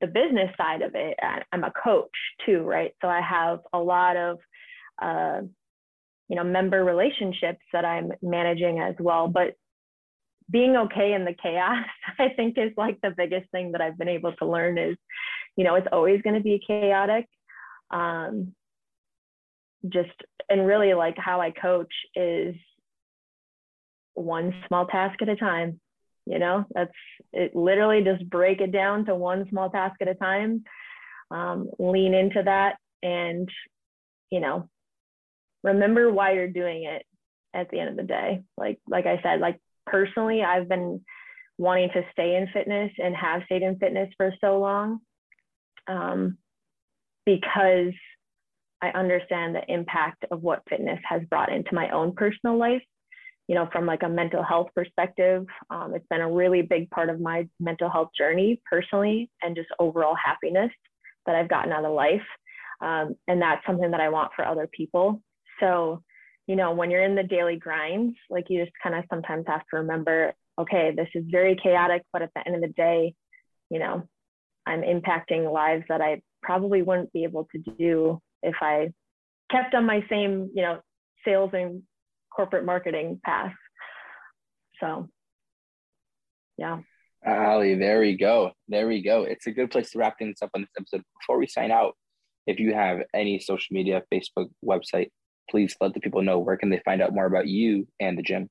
the 0.00 0.06
business 0.06 0.50
side 0.56 0.82
of 0.82 0.92
it. 0.94 1.18
I'm 1.52 1.64
a 1.64 1.72
coach 1.72 2.10
too, 2.46 2.60
right? 2.60 2.92
So 3.00 3.08
I 3.08 3.20
have 3.20 3.60
a 3.72 3.78
lot 3.78 4.16
of 4.16 4.38
uh, 5.00 5.40
you 6.28 6.36
know 6.36 6.44
member 6.44 6.84
relationships 6.84 7.60
that 7.72 7.84
i'm 7.84 8.12
managing 8.22 8.80
as 8.80 8.94
well. 8.98 9.28
But 9.28 9.54
being 10.50 10.76
okay 10.76 11.12
in 11.12 11.24
the 11.24 11.34
chaos 11.34 11.84
i 12.18 12.30
think 12.30 12.56
is 12.56 12.72
like 12.76 12.98
the 13.02 13.14
biggest 13.16 13.50
thing 13.50 13.72
that 13.72 13.80
i've 13.80 13.98
been 13.98 14.08
able 14.08 14.32
to 14.32 14.46
learn 14.46 14.78
is 14.78 14.96
you 15.56 15.64
know 15.64 15.74
it's 15.74 15.88
always 15.92 16.22
going 16.22 16.36
to 16.36 16.42
be 16.42 16.62
chaotic. 16.66 17.26
Um 17.90 18.54
just 19.88 20.10
and 20.48 20.66
really 20.66 20.94
like 20.94 21.16
how 21.16 21.40
i 21.40 21.50
coach 21.50 21.92
is 22.14 22.54
one 24.14 24.52
small 24.66 24.86
task 24.86 25.20
at 25.22 25.28
a 25.28 25.36
time 25.36 25.80
you 26.26 26.38
know? 26.38 26.66
That's 26.74 26.92
it 27.32 27.56
literally 27.56 28.04
just 28.04 28.28
break 28.28 28.60
it 28.60 28.70
down 28.70 29.06
to 29.06 29.14
one 29.14 29.48
small 29.48 29.70
task 29.70 29.96
at 30.02 30.08
a 30.08 30.14
time 30.14 30.64
um, 31.30 31.70
lean 31.78 32.14
into 32.14 32.42
that 32.44 32.76
and 33.02 33.48
you 34.30 34.40
know 34.40 34.68
remember 35.62 36.10
why 36.12 36.32
you're 36.32 36.48
doing 36.48 36.84
it 36.84 37.04
at 37.54 37.70
the 37.70 37.80
end 37.80 37.90
of 37.90 37.96
the 37.96 38.02
day. 38.02 38.42
Like 38.56 38.78
like 38.88 39.06
I 39.06 39.20
said, 39.22 39.40
like 39.40 39.60
personally, 39.86 40.42
I've 40.42 40.68
been 40.68 41.02
wanting 41.58 41.90
to 41.90 42.02
stay 42.12 42.36
in 42.36 42.48
fitness 42.52 42.92
and 42.98 43.14
have 43.16 43.42
stayed 43.46 43.62
in 43.62 43.78
fitness 43.78 44.08
for 44.16 44.32
so 44.40 44.58
long 44.58 45.00
um, 45.88 46.38
because 47.26 47.92
I 48.80 48.88
understand 48.90 49.54
the 49.54 49.72
impact 49.72 50.24
of 50.30 50.42
what 50.42 50.62
fitness 50.68 51.00
has 51.08 51.22
brought 51.28 51.52
into 51.52 51.74
my 51.74 51.90
own 51.90 52.14
personal 52.14 52.56
life. 52.56 52.82
You 53.48 53.54
know, 53.54 53.68
from 53.72 53.86
like 53.86 54.02
a 54.02 54.08
mental 54.08 54.42
health 54.42 54.68
perspective, 54.74 55.46
um, 55.70 55.94
it's 55.94 56.06
been 56.10 56.20
a 56.20 56.30
really 56.30 56.62
big 56.62 56.90
part 56.90 57.08
of 57.08 57.18
my 57.18 57.48
mental 57.58 57.88
health 57.88 58.10
journey 58.16 58.60
personally 58.70 59.30
and 59.42 59.56
just 59.56 59.70
overall 59.78 60.14
happiness 60.14 60.70
that 61.24 61.34
I've 61.34 61.48
gotten 61.48 61.72
out 61.72 61.84
of 61.84 61.92
life. 61.92 62.22
Um, 62.82 63.16
and 63.26 63.40
that's 63.40 63.66
something 63.66 63.90
that 63.90 64.00
I 64.00 64.10
want 64.10 64.32
for 64.36 64.46
other 64.46 64.68
people. 64.70 65.22
So, 65.60 66.02
you 66.46 66.56
know, 66.56 66.72
when 66.72 66.90
you're 66.90 67.04
in 67.04 67.14
the 67.14 67.22
daily 67.22 67.56
grind, 67.56 68.16
like 68.30 68.46
you 68.48 68.64
just 68.64 68.76
kind 68.82 68.94
of 68.94 69.04
sometimes 69.10 69.44
have 69.46 69.60
to 69.70 69.78
remember, 69.78 70.32
okay, 70.58 70.92
this 70.96 71.08
is 71.14 71.24
very 71.30 71.56
chaotic, 71.56 72.02
but 72.12 72.22
at 72.22 72.30
the 72.34 72.46
end 72.46 72.56
of 72.56 72.62
the 72.62 72.68
day, 72.68 73.14
you 73.70 73.78
know, 73.78 74.08
I'm 74.66 74.82
impacting 74.82 75.52
lives 75.52 75.84
that 75.88 76.00
I 76.00 76.22
probably 76.42 76.82
wouldn't 76.82 77.12
be 77.12 77.24
able 77.24 77.48
to 77.52 77.58
do 77.78 78.20
if 78.42 78.54
I 78.60 78.92
kept 79.50 79.74
on 79.74 79.86
my 79.86 80.04
same, 80.08 80.50
you 80.54 80.62
know, 80.62 80.80
sales 81.24 81.50
and 81.52 81.82
corporate 82.34 82.64
marketing 82.64 83.20
path. 83.24 83.52
So, 84.80 85.08
yeah. 86.56 86.78
Aly, 87.26 87.74
there 87.74 88.00
we 88.00 88.16
go. 88.16 88.52
There 88.68 88.86
we 88.86 89.02
go. 89.02 89.24
It's 89.24 89.46
a 89.46 89.52
good 89.52 89.70
place 89.70 89.90
to 89.90 89.98
wrap 89.98 90.18
things 90.18 90.38
up 90.40 90.50
on 90.54 90.62
this 90.62 90.70
episode. 90.78 91.02
Before 91.20 91.38
we 91.38 91.46
sign 91.46 91.70
out, 91.70 91.96
if 92.46 92.58
you 92.58 92.74
have 92.74 93.00
any 93.12 93.40
social 93.40 93.74
media, 93.74 94.02
Facebook, 94.12 94.48
website, 94.64 95.08
please 95.50 95.74
let 95.80 95.94
the 95.94 96.00
people 96.00 96.22
know 96.22 96.38
where 96.38 96.56
can 96.56 96.70
they 96.70 96.80
find 96.84 97.02
out 97.02 97.14
more 97.14 97.26
about 97.26 97.46
you 97.46 97.86
and 98.00 98.18
the 98.18 98.22
gym 98.22 98.48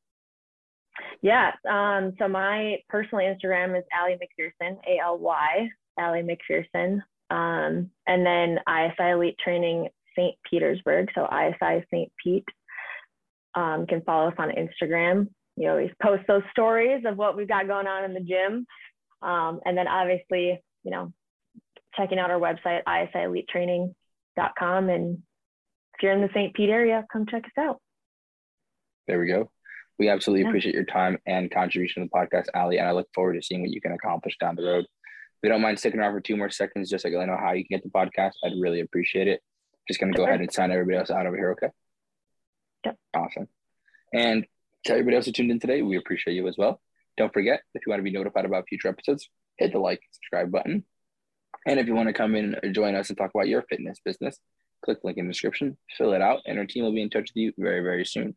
Yeah. 1.22 1.52
Um, 1.70 2.14
so 2.20 2.28
my 2.28 2.78
personal 2.90 3.24
Instagram 3.24 3.78
is 3.78 3.84
Aly 3.94 4.18
McPherson, 4.18 4.78
A 4.88 5.00
L 5.04 5.18
Y, 5.18 5.70
Aly 6.00 6.24
McPherson. 6.24 7.02
Um, 7.30 7.90
and 8.08 8.26
then 8.26 8.60
ISI 8.70 9.12
Elite 9.12 9.38
Training 9.44 9.90
St. 10.16 10.36
Petersburg. 10.50 11.10
So 11.14 11.26
ISI 11.26 11.86
St. 11.92 12.12
Pete. 12.24 12.46
Um, 13.56 13.88
can 13.88 14.02
follow 14.02 14.30
us 14.30 14.36
on 14.38 14.52
Instagram. 14.52 15.30
You 15.56 15.72
always 15.72 15.90
post 16.02 16.24
those 16.28 16.44
stories 16.52 17.04
of 17.08 17.18
what 17.18 17.36
we've 17.36 17.48
got 17.48 17.68
going 17.68 17.88
on 17.88 18.04
in 18.04 18.14
the 18.14 18.20
gym. 18.20 18.68
Um, 19.24 19.60
and 19.66 19.76
then 19.76 19.88
obviously, 19.88 20.62
you 20.84 20.92
know, 20.92 21.12
checking 21.96 22.20
out 22.20 22.30
our 22.30 22.40
website, 22.40 22.84
isielitetraining.com. 22.88 24.90
And 24.90 25.24
if 25.98 26.04
you're 26.04 26.14
in 26.14 26.22
the 26.22 26.30
St. 26.34 26.54
Pete 26.54 26.70
area, 26.70 27.04
come 27.12 27.26
check 27.26 27.46
us 27.46 27.52
out. 27.58 27.82
There 29.08 29.20
we 29.20 29.28
go. 29.28 29.50
We 29.98 30.10
absolutely 30.10 30.44
yeah. 30.44 30.50
appreciate 30.50 30.76
your 30.76 30.86
time 30.86 31.18
and 31.26 31.50
contribution 31.50 32.04
to 32.04 32.10
the 32.10 32.16
podcast, 32.16 32.46
Aly, 32.56 32.78
and 32.78 32.88
I 32.88 32.92
look 32.92 33.08
forward 33.16 33.34
to 33.34 33.42
seeing 33.42 33.62
what 33.62 33.72
you 33.72 33.82
can 33.82 33.94
accomplish 33.94 34.38
down 34.38 34.56
the 34.56 34.64
road. 34.64 34.84
If 34.84 35.44
you 35.44 35.50
don't 35.50 35.62
mind 35.62 35.80
sticking 35.80 36.00
around 36.00 36.14
for 36.14 36.22
two 36.22 36.38
more 36.38 36.52
seconds, 36.52 36.92
just 36.92 37.02
so 37.02 37.10
I 37.10 37.26
know 37.26 37.38
how 37.38 37.54
you 37.54 37.66
can 37.66 37.78
get 37.78 37.84
the 37.84 37.90
podcast, 37.90 38.34
I'd 38.44 38.54
really 38.60 38.82
appreciate 38.82 39.28
it. 39.28 39.42
Just 39.88 40.00
gonna 40.00 40.14
go 40.14 40.26
ahead 40.26 40.40
and 40.40 40.54
sign 40.54 40.72
everybody 40.72 40.98
else 40.98 41.10
out 41.10 41.26
over 41.26 41.36
here, 41.36 41.52
okay? 41.52 41.70
Yep. 42.86 42.98
Awesome. 43.16 43.48
And 44.14 44.46
to 44.86 44.92
everybody 44.92 45.16
else 45.16 45.26
who 45.26 45.32
tuned 45.32 45.50
in 45.50 45.60
today, 45.60 45.82
we 45.82 45.98
appreciate 45.98 46.36
you 46.36 46.48
as 46.48 46.58
well. 46.58 46.80
Don't 47.18 47.34
forget, 47.34 47.62
if 47.74 47.86
you 47.86 47.90
want 47.90 48.00
to 48.00 48.04
be 48.04 48.12
notified 48.12 48.46
about 48.46 48.66
future 48.70 48.90
episodes, 48.90 49.30
hit 49.58 49.72
the 49.72 49.80
like 49.80 50.02
subscribe 50.12 50.52
button. 50.52 50.84
And 51.66 51.80
if 51.80 51.88
you 51.88 51.96
want 51.96 52.08
to 52.08 52.14
come 52.14 52.36
in 52.36 52.56
and 52.62 52.76
join 52.76 52.94
us 52.94 53.10
and 53.10 53.18
talk 53.18 53.32
about 53.34 53.48
your 53.48 53.64
fitness 53.64 53.98
business, 54.06 54.38
click 54.84 55.00
link 55.04 55.18
in 55.18 55.28
the 55.28 55.34
description, 55.34 55.78
fill 55.98 56.14
it 56.14 56.22
out, 56.22 56.42
and 56.46 56.58
our 56.58 56.66
team 56.66 56.84
will 56.84 56.94
be 56.94 57.02
in 57.02 57.10
touch 57.10 57.32
with 57.34 57.36
you 57.36 57.54
very, 57.58 57.82
very 57.82 58.06
soon. 58.06 58.36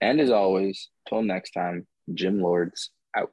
And 0.00 0.20
as 0.20 0.30
always, 0.30 0.88
till 1.08 1.22
next 1.22 1.50
time, 1.50 1.86
Gym 2.14 2.40
Lords 2.40 2.90
out. 3.16 3.30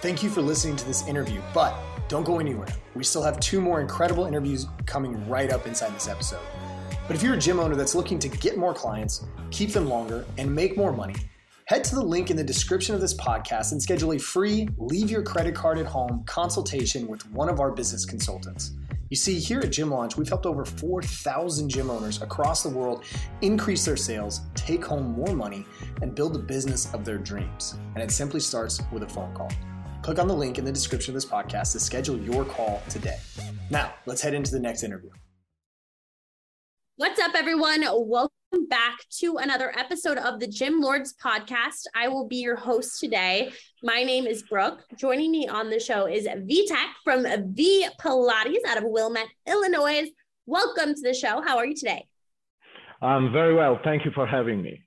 Thank 0.00 0.22
you 0.22 0.30
for 0.30 0.42
listening 0.42 0.76
to 0.76 0.84
this 0.84 1.06
interview, 1.06 1.40
but 1.54 1.74
don't 2.08 2.24
go 2.24 2.38
anywhere. 2.38 2.68
We 2.94 3.04
still 3.04 3.22
have 3.22 3.40
two 3.40 3.60
more 3.60 3.80
incredible 3.80 4.26
interviews 4.26 4.66
coming 4.86 5.28
right 5.28 5.50
up 5.50 5.66
inside 5.66 5.94
this 5.94 6.08
episode. 6.08 6.40
But 7.06 7.16
if 7.16 7.22
you're 7.22 7.34
a 7.34 7.38
gym 7.38 7.58
owner 7.58 7.74
that's 7.74 7.94
looking 7.94 8.18
to 8.20 8.28
get 8.28 8.56
more 8.56 8.74
clients, 8.74 9.24
keep 9.50 9.72
them 9.72 9.88
longer, 9.88 10.24
and 10.38 10.52
make 10.54 10.76
more 10.76 10.92
money, 10.92 11.16
head 11.66 11.84
to 11.84 11.94
the 11.94 12.02
link 12.02 12.30
in 12.30 12.36
the 12.36 12.44
description 12.44 12.94
of 12.94 13.00
this 13.00 13.14
podcast 13.14 13.72
and 13.72 13.82
schedule 13.82 14.12
a 14.12 14.18
free 14.18 14.68
leave 14.78 15.10
your 15.10 15.22
credit 15.22 15.54
card 15.54 15.78
at 15.78 15.86
home 15.86 16.22
consultation 16.26 17.06
with 17.06 17.28
one 17.30 17.48
of 17.48 17.60
our 17.60 17.70
business 17.70 18.04
consultants. 18.04 18.72
You 19.12 19.16
see, 19.16 19.38
here 19.38 19.60
at 19.60 19.72
Gym 19.72 19.90
Launch, 19.90 20.16
we've 20.16 20.26
helped 20.26 20.46
over 20.46 20.64
4,000 20.64 21.68
gym 21.68 21.90
owners 21.90 22.22
across 22.22 22.62
the 22.62 22.70
world 22.70 23.04
increase 23.42 23.84
their 23.84 23.94
sales, 23.94 24.40
take 24.54 24.82
home 24.82 25.12
more 25.12 25.34
money, 25.34 25.66
and 26.00 26.14
build 26.14 26.32
the 26.32 26.38
business 26.38 26.90
of 26.94 27.04
their 27.04 27.18
dreams. 27.18 27.76
And 27.94 28.02
it 28.02 28.10
simply 28.10 28.40
starts 28.40 28.80
with 28.90 29.02
a 29.02 29.06
phone 29.06 29.34
call. 29.34 29.52
Click 30.00 30.18
on 30.18 30.28
the 30.28 30.34
link 30.34 30.56
in 30.56 30.64
the 30.64 30.72
description 30.72 31.10
of 31.10 31.16
this 31.16 31.30
podcast 31.30 31.72
to 31.72 31.80
schedule 31.80 32.18
your 32.18 32.46
call 32.46 32.80
today. 32.88 33.18
Now, 33.68 33.92
let's 34.06 34.22
head 34.22 34.32
into 34.32 34.50
the 34.50 34.60
next 34.60 34.82
interview. 34.82 35.10
What's 36.96 37.20
up, 37.20 37.34
everyone? 37.34 37.82
Welcome 37.82 38.30
back 38.68 38.98
to 39.08 39.38
another 39.38 39.72
episode 39.78 40.18
of 40.18 40.38
the 40.38 40.46
Gym 40.46 40.80
Lords 40.80 41.14
podcast. 41.22 41.86
I 41.94 42.08
will 42.08 42.28
be 42.28 42.36
your 42.36 42.56
host 42.56 43.00
today. 43.00 43.50
My 43.82 44.02
name 44.02 44.26
is 44.26 44.42
Brooke. 44.42 44.84
Joining 44.96 45.30
me 45.30 45.48
on 45.48 45.70
the 45.70 45.80
show 45.80 46.06
is 46.06 46.26
VTech 46.26 46.88
from 47.02 47.24
V 47.54 47.88
Pilates 47.98 48.64
out 48.68 48.76
of 48.76 48.84
Wilmette, 48.84 49.28
Illinois. 49.46 50.10
Welcome 50.44 50.94
to 50.94 51.00
the 51.00 51.14
show. 51.14 51.40
How 51.40 51.56
are 51.56 51.66
you 51.66 51.74
today? 51.74 52.06
I'm 53.00 53.32
very 53.32 53.54
well. 53.54 53.80
Thank 53.82 54.04
you 54.04 54.10
for 54.14 54.26
having 54.26 54.62
me. 54.62 54.82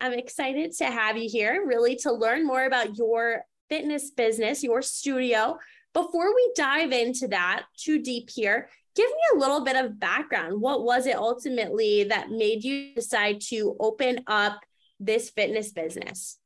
I'm 0.00 0.12
excited 0.12 0.72
to 0.78 0.84
have 0.84 1.16
you 1.16 1.28
here, 1.28 1.64
really 1.66 1.96
to 1.96 2.12
learn 2.12 2.46
more 2.46 2.66
about 2.66 2.96
your 2.96 3.42
fitness 3.68 4.10
business, 4.10 4.62
your 4.62 4.80
studio. 4.80 5.58
Before 5.92 6.32
we 6.32 6.52
dive 6.54 6.92
into 6.92 7.26
that 7.28 7.64
too 7.76 8.00
deep 8.00 8.30
here, 8.30 8.68
give 8.98 9.10
me 9.10 9.36
a 9.36 9.38
little 9.38 9.64
bit 9.64 9.76
of 9.76 10.00
background. 10.00 10.60
What 10.60 10.82
was 10.82 11.06
it 11.06 11.14
ultimately 11.16 12.04
that 12.04 12.30
made 12.30 12.64
you 12.64 12.94
decide 12.94 13.40
to 13.42 13.76
open 13.78 14.24
up 14.26 14.60
this 14.98 15.30
fitness 15.30 15.70
business? 15.70 16.38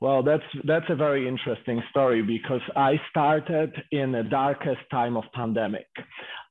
Well, 0.00 0.22
that's 0.22 0.42
that's 0.64 0.86
a 0.88 0.96
very 0.96 1.28
interesting 1.28 1.80
story 1.90 2.22
because 2.22 2.62
I 2.74 2.98
started 3.10 3.70
in 3.92 4.10
the 4.10 4.24
darkest 4.24 4.80
time 4.90 5.16
of 5.16 5.24
pandemic. 5.32 5.86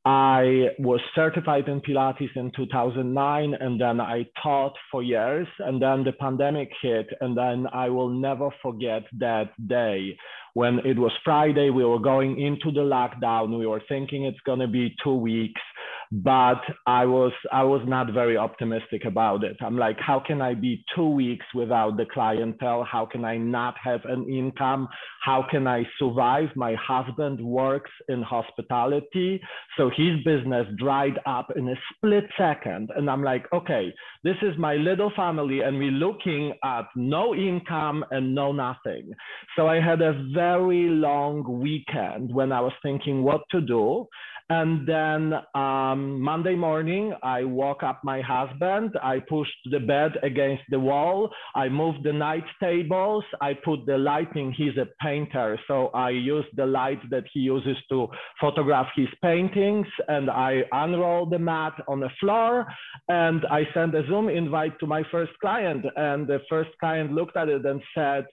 I 0.06 0.70
was 0.80 1.02
certified 1.14 1.68
in 1.68 1.82
Pilates 1.82 2.36
in 2.36 2.52
2009, 2.56 3.54
and 3.60 3.80
then 3.80 4.00
I 4.00 4.26
taught 4.42 4.74
for 4.92 5.04
years, 5.04 5.48
and 5.60 5.82
then 5.82 6.04
the 6.04 6.14
pandemic 6.14 6.70
hit, 6.82 7.08
and 7.20 7.38
then 7.38 7.68
I 7.74 7.90
will 7.90 8.10
never 8.10 8.50
forget 8.62 9.04
that 9.20 9.52
day 9.68 10.16
when 10.54 10.80
it 10.80 10.98
was 10.98 11.12
Friday, 11.24 11.70
we 11.70 11.86
were 11.86 12.00
going 12.00 12.40
into 12.40 12.72
the 12.72 12.82
lockdown. 12.82 13.58
We 13.58 13.68
were 13.68 13.82
thinking 13.88 14.26
it's 14.26 14.40
going 14.46 14.60
to 14.60 14.68
be 14.68 14.96
two 15.04 15.16
weeks, 15.16 15.62
but 16.12 16.62
I 16.88 17.06
was 17.06 17.32
I 17.52 17.64
was 17.64 17.82
not 17.86 18.12
very 18.14 18.36
optimistic 18.36 19.06
about 19.06 19.44
it. 19.44 19.58
I'm 19.62 19.78
like, 19.78 19.98
how 20.00 20.20
can 20.26 20.42
I 20.42 20.56
be 20.56 20.84
two 20.96 21.08
weeks 21.08 21.46
without 21.54 21.98
the 21.98 22.06
clientele? 22.12 22.84
How 22.84 23.06
can 23.06 23.24
I 23.24 23.38
not 23.38 23.76
have 23.84 24.02
an 24.06 24.28
income? 24.28 24.88
How 25.24 25.46
can 25.50 25.68
I 25.68 25.84
survive? 26.00 26.50
My 26.56 26.76
husband 26.76 27.40
works 27.40 27.92
in 28.08 28.24
hospitality, 28.24 29.40
so 29.78 29.92
his 29.96 30.18
business 30.26 30.66
dried 30.80 31.20
up 31.28 31.50
in 31.56 31.70
a 31.70 31.76
split 31.94 32.26
second, 32.38 32.90
and 32.96 33.10
I'm 33.10 33.24
like, 33.24 33.46
okay, 33.54 33.94
this 34.24 34.38
is 34.42 34.58
my 34.58 34.76
little 34.76 35.12
family, 35.16 35.62
and 35.62 35.78
we're 35.78 35.92
looking 35.92 36.54
at 36.64 36.86
no 36.96 37.36
income 37.36 38.04
and 38.10 38.34
no 38.34 38.52
nothing. 38.52 39.12
So 39.56 39.68
I 39.68 39.80
had 39.80 40.02
a 40.02 40.14
very 40.34 40.90
long 40.90 41.44
weekend 41.62 42.34
when 42.34 42.52
I 42.52 42.62
was 42.62 42.74
thinking 42.82 43.22
what 43.22 43.42
to 43.52 43.62
do. 43.62 44.08
And 44.52 44.88
then 44.88 45.34
um, 45.54 45.99
Monday 46.00 46.56
morning, 46.56 47.14
I 47.24 47.44
woke 47.44 47.84
up 47.84 48.02
my 48.04 48.22
husband. 48.22 48.92
I 49.02 49.20
pushed 49.28 49.58
the 49.72 49.80
bed 49.80 50.14
against 50.24 50.64
the 50.70 50.80
wall. 50.80 51.30
I 51.56 51.70
moved 51.70 52.04
the 52.04 52.14
night 52.14 52.44
tables. 52.62 53.24
I 53.42 53.54
put 53.54 53.86
the 53.86 53.98
lighting. 53.98 54.54
He's 54.56 54.78
a 54.78 54.88
painter. 55.02 55.60
So 55.68 55.88
I 55.88 56.10
used 56.10 56.50
the 56.56 56.66
light 56.66 57.00
that 57.10 57.24
he 57.34 57.42
uses 57.42 57.78
to 57.90 58.08
photograph 58.40 58.88
his 58.96 59.10
paintings. 59.22 59.88
And 60.08 60.30
I 60.30 60.64
unrolled 60.72 61.32
the 61.32 61.40
mat 61.40 61.74
on 61.88 62.00
the 62.00 62.10
floor. 62.20 62.66
And 63.08 63.46
I 63.52 63.64
sent 63.74 63.96
a 63.96 64.06
Zoom 64.08 64.30
invite 64.30 64.80
to 64.80 64.88
my 64.88 65.04
first 65.12 65.34
client. 65.42 65.86
And 65.96 66.28
the 66.28 66.40
first 66.50 66.70
client 66.80 67.12
looked 67.12 67.38
at 67.38 67.50
it 67.50 67.66
and 67.66 67.82
said, 67.96 68.26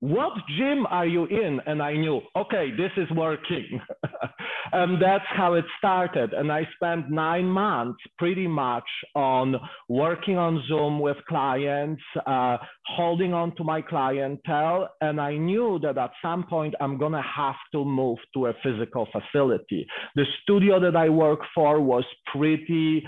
what 0.00 0.32
gym 0.56 0.86
are 0.86 1.06
you 1.06 1.26
in? 1.26 1.60
And 1.66 1.82
I 1.82 1.92
knew, 1.92 2.22
okay, 2.34 2.70
this 2.70 2.90
is 2.96 3.10
working. 3.14 3.80
and 4.72 5.00
that's 5.00 5.24
how 5.28 5.54
it 5.54 5.64
started. 5.78 6.32
And 6.32 6.52
I 6.52 6.66
spent 6.74 7.10
nine 7.10 7.46
months 7.46 8.00
pretty 8.18 8.46
much 8.46 8.84
on 9.14 9.56
working 9.88 10.36
on 10.36 10.62
Zoom 10.68 11.00
with 11.00 11.16
clients, 11.28 12.02
uh, 12.26 12.58
holding 12.86 13.32
on 13.32 13.54
to 13.56 13.64
my 13.64 13.82
clientele. 13.82 14.88
And 15.00 15.20
I 15.20 15.36
knew 15.36 15.78
that 15.82 15.98
at 15.98 16.10
some 16.22 16.44
point 16.44 16.74
I'm 16.80 16.98
going 16.98 17.12
to 17.12 17.22
have 17.22 17.56
to 17.72 17.84
move 17.84 18.18
to 18.34 18.46
a 18.46 18.54
physical 18.62 19.08
facility. 19.12 19.86
The 20.14 20.24
studio 20.42 20.80
that 20.80 20.96
I 20.96 21.08
work 21.08 21.40
for 21.54 21.80
was 21.80 22.04
pretty 22.32 23.04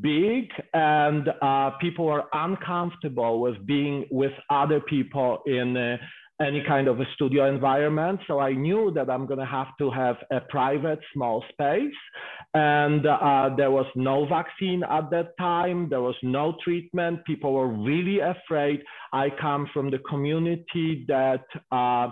big 0.00 0.48
and 0.74 1.28
uh, 1.42 1.70
people 1.80 2.06
were 2.06 2.24
uncomfortable 2.32 3.40
with 3.40 3.64
being 3.66 4.06
with 4.10 4.32
other 4.48 4.80
people 4.80 5.42
in 5.46 5.76
uh, 5.76 5.96
any 6.42 6.62
kind 6.66 6.88
of 6.88 7.00
a 7.00 7.04
studio 7.14 7.48
environment. 7.48 8.20
So 8.26 8.40
I 8.40 8.52
knew 8.52 8.90
that 8.94 9.08
I'm 9.08 9.26
going 9.26 9.38
to 9.38 9.46
have 9.46 9.68
to 9.78 9.90
have 9.90 10.16
a 10.30 10.40
private 10.40 10.98
small 11.12 11.44
space. 11.52 11.94
And 12.54 13.06
uh, 13.06 13.50
there 13.56 13.70
was 13.70 13.86
no 13.94 14.26
vaccine 14.26 14.82
at 14.82 15.10
that 15.10 15.36
time, 15.38 15.88
there 15.88 16.02
was 16.02 16.16
no 16.22 16.56
treatment. 16.62 17.24
People 17.24 17.54
were 17.54 17.68
really 17.68 18.18
afraid. 18.20 18.82
I 19.12 19.28
come 19.40 19.68
from 19.72 19.90
the 19.90 19.98
community 20.00 21.04
that 21.08 21.44
uh, 21.70 22.08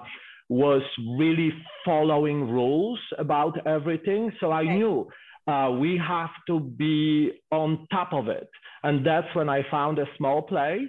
was 0.48 0.82
really 1.18 1.52
following 1.84 2.50
rules 2.50 3.00
about 3.18 3.66
everything. 3.66 4.32
So 4.40 4.50
I 4.50 4.64
knew. 4.64 5.08
Uh, 5.46 5.70
we 5.78 6.00
have 6.06 6.30
to 6.46 6.60
be 6.60 7.32
on 7.50 7.86
top 7.90 8.12
of 8.12 8.28
it. 8.28 8.48
And 8.82 9.04
that's 9.06 9.26
when 9.34 9.48
I 9.48 9.62
found 9.70 9.98
a 9.98 10.06
small 10.16 10.42
place 10.42 10.88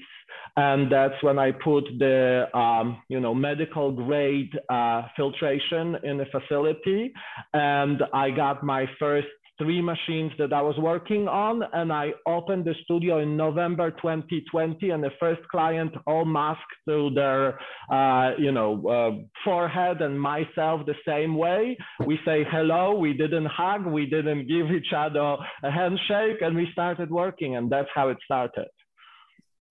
and 0.58 0.92
that's 0.92 1.22
when 1.22 1.40
I 1.40 1.52
put 1.52 1.86
the 1.98 2.46
um, 2.58 3.02
you 3.08 3.20
know 3.20 3.34
medical 3.34 3.92
grade 3.92 4.52
uh, 4.70 5.04
filtration 5.16 5.98
in 6.04 6.18
the 6.18 6.26
facility, 6.32 7.14
and 7.54 8.02
I 8.14 8.32
got 8.32 8.64
my 8.64 8.86
first 9.00 9.28
three 9.62 9.82
machines 9.82 10.32
that 10.40 10.52
I 10.54 10.62
was 10.62 10.76
working 10.78 11.28
on, 11.28 11.64
and 11.74 11.94
I 11.94 12.12
opened 12.28 12.66
the 12.66 12.74
studio 12.84 13.20
in 13.20 13.38
November 13.38 13.92
2020, 13.92 14.90
and 14.90 15.04
the 15.04 15.12
first 15.20 15.42
client 15.50 15.94
all 16.08 16.26
masked 16.26 16.62
to 16.88 17.12
their 17.14 17.60
uh, 17.92 18.32
you 18.38 18.52
know 18.52 18.72
uh, 18.88 19.24
forehead, 19.44 20.02
and 20.02 20.20
myself 20.20 20.86
the 20.86 20.96
same 21.08 21.36
way. 21.36 21.78
We 22.06 22.18
say 22.26 22.46
hello, 22.50 22.96
we 22.96 23.14
didn't 23.14 23.48
hug, 23.48 23.86
we 23.86 24.06
didn't 24.06 24.48
give 24.48 24.72
each 24.72 24.94
other 24.96 25.38
a 25.64 25.72
handshake, 25.72 26.42
and 26.42 26.56
we 26.56 26.68
started 26.72 27.12
working, 27.12 27.56
and 27.56 27.70
that's 27.72 27.90
how 27.94 28.10
it 28.10 28.18
started. 28.26 28.68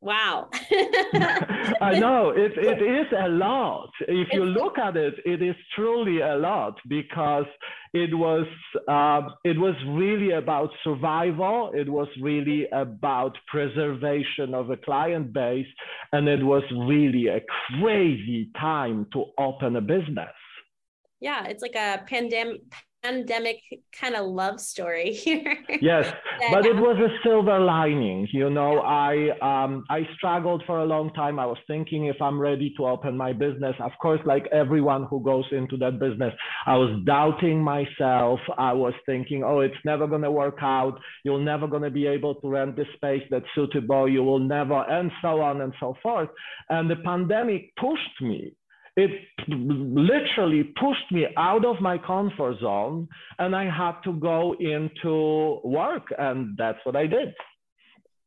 Wow. 0.02 0.48
I 1.82 1.98
know 1.98 2.30
it, 2.30 2.52
it 2.56 2.82
is 2.82 3.06
a 3.12 3.28
lot. 3.28 3.90
If 4.08 4.28
you 4.32 4.44
look 4.44 4.78
at 4.78 4.96
it, 4.96 5.14
it 5.26 5.42
is 5.42 5.54
truly 5.74 6.20
a 6.20 6.36
lot 6.36 6.76
because 6.88 7.44
it 7.92 8.14
was 8.14 8.46
uh, 8.88 9.28
it 9.44 9.58
was 9.58 9.74
really 9.88 10.30
about 10.32 10.70
survival. 10.82 11.72
It 11.74 11.88
was 11.88 12.08
really 12.22 12.66
about 12.72 13.36
preservation 13.48 14.54
of 14.54 14.70
a 14.70 14.78
client 14.78 15.34
base, 15.34 15.66
and 16.12 16.28
it 16.28 16.42
was 16.42 16.62
really 16.88 17.26
a 17.26 17.40
crazy 17.78 18.50
time 18.58 19.06
to 19.12 19.26
open 19.38 19.76
a 19.76 19.82
business. 19.82 20.32
Yeah, 21.20 21.44
it's 21.44 21.60
like 21.60 21.74
a 21.76 22.02
pandemic 22.06 22.62
pandemic 23.02 23.60
kind 23.98 24.14
of 24.14 24.26
love 24.26 24.60
story 24.60 25.12
here. 25.24 25.56
yes, 25.80 26.12
but 26.52 26.66
it 26.66 26.76
was 26.76 26.96
a 26.98 27.10
silver 27.26 27.58
lining. 27.58 28.28
You 28.32 28.50
know, 28.50 28.80
I 28.80 29.30
um, 29.40 29.84
I 29.90 30.06
struggled 30.16 30.62
for 30.66 30.80
a 30.80 30.84
long 30.84 31.12
time. 31.14 31.38
I 31.38 31.46
was 31.46 31.58
thinking 31.66 32.06
if 32.06 32.20
I'm 32.20 32.38
ready 32.38 32.72
to 32.76 32.86
open 32.86 33.16
my 33.16 33.32
business. 33.32 33.74
Of 33.80 33.92
course, 34.00 34.20
like 34.24 34.46
everyone 34.52 35.04
who 35.04 35.22
goes 35.22 35.46
into 35.52 35.76
that 35.78 35.98
business, 35.98 36.32
I 36.66 36.76
was 36.76 37.00
doubting 37.04 37.62
myself. 37.62 38.40
I 38.58 38.72
was 38.72 38.94
thinking, 39.06 39.42
oh, 39.44 39.60
it's 39.60 39.74
never 39.84 40.06
going 40.06 40.22
to 40.22 40.30
work 40.30 40.58
out. 40.60 40.98
You're 41.24 41.40
never 41.40 41.66
going 41.66 41.82
to 41.82 41.90
be 41.90 42.06
able 42.06 42.34
to 42.36 42.48
rent 42.48 42.76
the 42.76 42.84
space 42.94 43.22
that's 43.30 43.46
suitable. 43.54 44.08
You 44.08 44.22
will 44.22 44.38
never, 44.38 44.84
and 44.88 45.10
so 45.22 45.40
on 45.40 45.60
and 45.60 45.72
so 45.80 45.96
forth. 46.02 46.28
And 46.68 46.90
the 46.90 46.96
pandemic 46.96 47.74
pushed 47.76 48.20
me 48.20 48.52
it 48.96 49.10
literally 49.48 50.64
pushed 50.64 51.10
me 51.10 51.26
out 51.36 51.64
of 51.64 51.80
my 51.80 51.98
comfort 51.98 52.58
zone 52.60 53.08
and 53.38 53.54
I 53.54 53.64
had 53.70 54.00
to 54.04 54.12
go 54.12 54.54
into 54.58 55.60
work. 55.64 56.12
And 56.18 56.56
that's 56.56 56.78
what 56.84 56.96
I 56.96 57.06
did. 57.06 57.34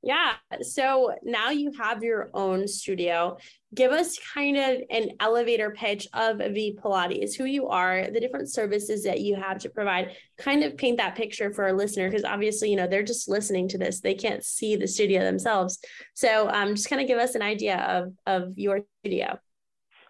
Yeah. 0.06 0.34
So 0.62 1.16
now 1.24 1.52
you 1.52 1.72
have 1.80 2.04
your 2.04 2.30
own 2.34 2.68
studio. 2.68 3.38
Give 3.74 3.94
us 3.94 4.20
kind 4.34 4.58
of 4.58 4.82
an 4.90 5.12
elevator 5.22 5.72
pitch 5.72 6.10
of 6.14 6.40
V 6.40 6.78
Pilates, 6.84 7.36
who 7.38 7.46
you 7.46 7.70
are, 7.70 8.12
the 8.12 8.20
different 8.20 8.52
services 8.52 9.04
that 9.04 9.22
you 9.22 9.38
have 9.38 9.60
to 9.60 9.70
provide. 9.70 10.18
Kind 10.38 10.66
of 10.66 10.76
paint 10.76 10.98
that 10.98 11.16
picture 11.16 11.54
for 11.54 11.64
our 11.64 11.74
listener, 11.74 12.10
because 12.10 12.26
obviously, 12.26 12.70
you 12.70 12.76
know, 12.76 12.86
they're 12.86 13.02
just 13.02 13.30
listening 13.30 13.70
to 13.70 13.78
this. 13.78 14.02
They 14.02 14.14
can't 14.14 14.44
see 14.44 14.76
the 14.76 14.90
studio 14.90 15.24
themselves. 15.24 15.80
So 16.16 16.50
um, 16.50 16.76
just 16.76 16.90
kind 16.90 17.02
of 17.02 17.08
give 17.08 17.18
us 17.18 17.36
an 17.36 17.42
idea 17.42 17.78
of, 17.78 18.14
of 18.28 18.58
your 18.58 18.82
studio. 19.00 19.40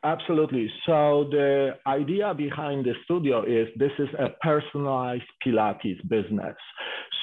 Absolutely. 0.04 0.70
So 0.86 1.30
the 1.32 1.78
idea 1.88 2.34
behind 2.34 2.86
the 2.86 2.94
studio 3.06 3.44
is 3.46 3.70
this 3.78 3.92
is 4.00 4.10
a 4.20 4.30
personalized 4.42 5.24
Pilates 5.46 6.02
business. 6.10 6.56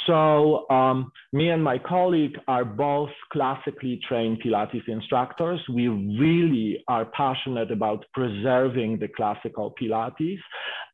So 0.06 0.68
um, 0.70 1.12
me 1.32 1.50
and 1.50 1.62
my 1.62 1.78
colleague 1.78 2.36
are 2.48 2.64
both 2.64 3.10
classically 3.32 4.00
trained 4.08 4.42
Pilates 4.42 4.88
instructors. 4.88 5.60
We 5.72 5.88
really 5.88 6.82
are 6.88 7.04
passionate 7.06 7.70
about 7.70 8.04
preserving 8.14 8.98
the 8.98 9.08
classical 9.08 9.74
Pilates. 9.80 10.38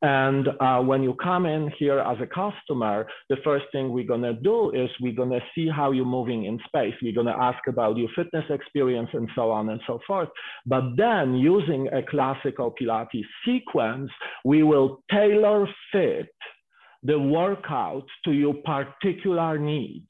And 0.03 0.49
uh, 0.61 0.81
when 0.81 1.03
you 1.03 1.15
come 1.23 1.47
in 1.47 1.71
here 1.79 2.01
as 2.01 2.19
a 2.21 2.27
customer, 2.27 3.07
the 3.31 3.37
first 3.45 3.67
thing 3.73 3.93
we're 3.93 4.07
gonna 4.07 4.35
do 4.35 4.71
is 4.73 4.91
we're 5.01 5.15
gonna 5.15 5.41
see 5.55 5.69
how 5.69 5.93
you're 5.93 6.05
moving 6.05 6.45
in 6.45 6.59
space. 6.67 6.95
We're 7.03 7.15
gonna 7.15 7.37
ask 7.39 7.59
about 7.69 7.97
your 7.97 8.09
fitness 8.15 8.45
experience 8.51 9.09
and 9.13 9.29
so 9.35 9.51
on 9.51 9.71
and 9.71 9.81
so 9.87 10.01
forth. 10.07 10.29
But 10.67 10.97
then 10.97 11.35
using 11.35 11.89
a 11.89 12.03
classical 12.03 12.75
Pilates 12.81 13.25
sequence, 13.45 14.11
we 14.45 14.63
will 14.63 15.03
tailor 15.11 15.67
fit 15.93 16.29
the 17.03 17.19
workout 17.19 18.07
to 18.25 18.33
your 18.33 18.55
particular 18.55 19.59
needs. 19.59 20.07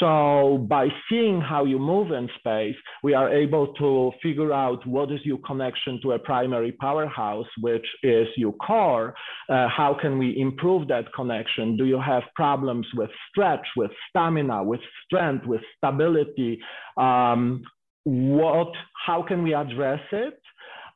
So 0.00 0.66
by 0.68 0.88
seeing 1.08 1.40
how 1.40 1.64
you 1.64 1.78
move 1.78 2.10
in 2.10 2.28
space, 2.38 2.74
we 3.02 3.14
are 3.14 3.32
able 3.32 3.72
to 3.74 4.10
figure 4.22 4.52
out 4.52 4.84
what 4.86 5.12
is 5.12 5.20
your 5.24 5.38
connection 5.38 6.00
to 6.02 6.12
a 6.12 6.18
primary 6.18 6.72
powerhouse, 6.72 7.46
which 7.60 7.86
is 8.02 8.26
your 8.36 8.52
core. 8.54 9.14
Uh, 9.48 9.68
how 9.68 9.96
can 10.00 10.18
we 10.18 10.36
improve 10.38 10.88
that 10.88 11.12
connection? 11.14 11.76
Do 11.76 11.84
you 11.84 12.00
have 12.00 12.22
problems 12.34 12.86
with 12.94 13.10
stretch, 13.30 13.66
with 13.76 13.90
stamina, 14.10 14.64
with 14.64 14.80
strength, 15.04 15.46
with 15.46 15.60
stability? 15.76 16.58
Um, 16.96 17.62
what, 18.04 18.72
how 19.06 19.22
can 19.22 19.42
we 19.42 19.54
address 19.54 20.00
it? 20.12 20.40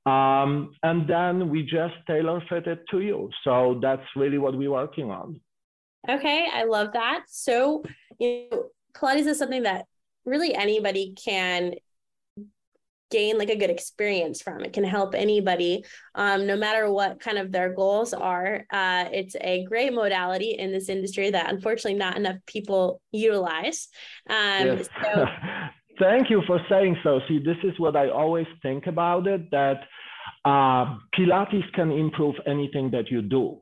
Um, 0.08 0.72
and 0.82 1.08
then 1.08 1.50
we 1.50 1.62
just 1.62 1.94
tailor 2.06 2.42
fit 2.48 2.66
it 2.66 2.80
to 2.90 3.00
you. 3.00 3.30
So 3.44 3.78
that's 3.82 4.06
really 4.16 4.38
what 4.38 4.56
we're 4.56 4.70
working 4.70 5.10
on. 5.10 5.40
Okay, 6.08 6.46
I 6.52 6.64
love 6.64 6.92
that. 6.94 7.24
So, 7.28 7.82
you 8.18 8.46
know, 8.50 8.64
Pilates 8.96 9.26
is 9.26 9.38
something 9.38 9.64
that 9.64 9.84
really 10.24 10.54
anybody 10.54 11.14
can 11.22 11.74
gain 13.10 13.38
like 13.38 13.48
a 13.48 13.56
good 13.56 13.70
experience 13.70 14.42
from. 14.42 14.64
It 14.64 14.72
can 14.72 14.84
help 14.84 15.14
anybody, 15.14 15.84
um, 16.14 16.46
no 16.46 16.56
matter 16.56 16.90
what 16.92 17.20
kind 17.20 17.38
of 17.38 17.50
their 17.50 17.72
goals 17.74 18.12
are. 18.12 18.64
Uh, 18.70 19.06
it's 19.12 19.34
a 19.40 19.64
great 19.64 19.92
modality 19.94 20.50
in 20.52 20.72
this 20.72 20.88
industry 20.88 21.30
that 21.30 21.50
unfortunately 21.50 21.98
not 21.98 22.16
enough 22.16 22.36
people 22.46 23.00
utilize. 23.12 23.88
Um, 24.28 24.66
yes. 24.66 24.88
so- 25.02 25.26
Thank 25.98 26.30
you 26.30 26.42
for 26.46 26.60
saying 26.68 26.96
so. 27.02 27.20
See, 27.28 27.38
this 27.38 27.56
is 27.64 27.78
what 27.78 27.96
I 27.96 28.08
always 28.08 28.46
think 28.62 28.86
about 28.86 29.26
it 29.26 29.50
that 29.50 29.80
uh, 30.44 30.96
Pilates 31.16 31.72
can 31.74 31.90
improve 31.90 32.36
anything 32.46 32.90
that 32.92 33.10
you 33.10 33.22
do 33.22 33.58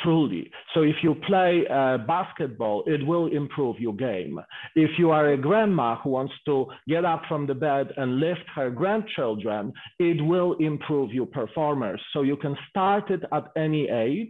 truly. 0.00 0.50
So 0.74 0.82
if 0.82 0.96
you 1.02 1.14
play 1.26 1.64
uh, 1.70 1.98
basketball, 1.98 2.84
it 2.86 3.04
will 3.04 3.26
improve 3.28 3.78
your 3.78 3.94
game. 3.94 4.38
If 4.74 4.90
you 4.98 5.10
are 5.10 5.32
a 5.32 5.36
grandma 5.36 5.96
who 5.96 6.10
wants 6.10 6.34
to 6.46 6.66
get 6.88 7.04
up 7.04 7.22
from 7.28 7.46
the 7.46 7.54
bed 7.54 7.88
and 7.96 8.20
lift 8.20 8.44
her 8.54 8.70
grandchildren, 8.70 9.72
it 9.98 10.22
will 10.24 10.54
improve 10.60 11.12
your 11.12 11.26
performance. 11.26 12.00
So 12.12 12.22
you 12.22 12.36
can 12.36 12.56
start 12.68 13.10
it 13.10 13.22
at 13.32 13.44
any 13.56 13.88
age 13.88 14.28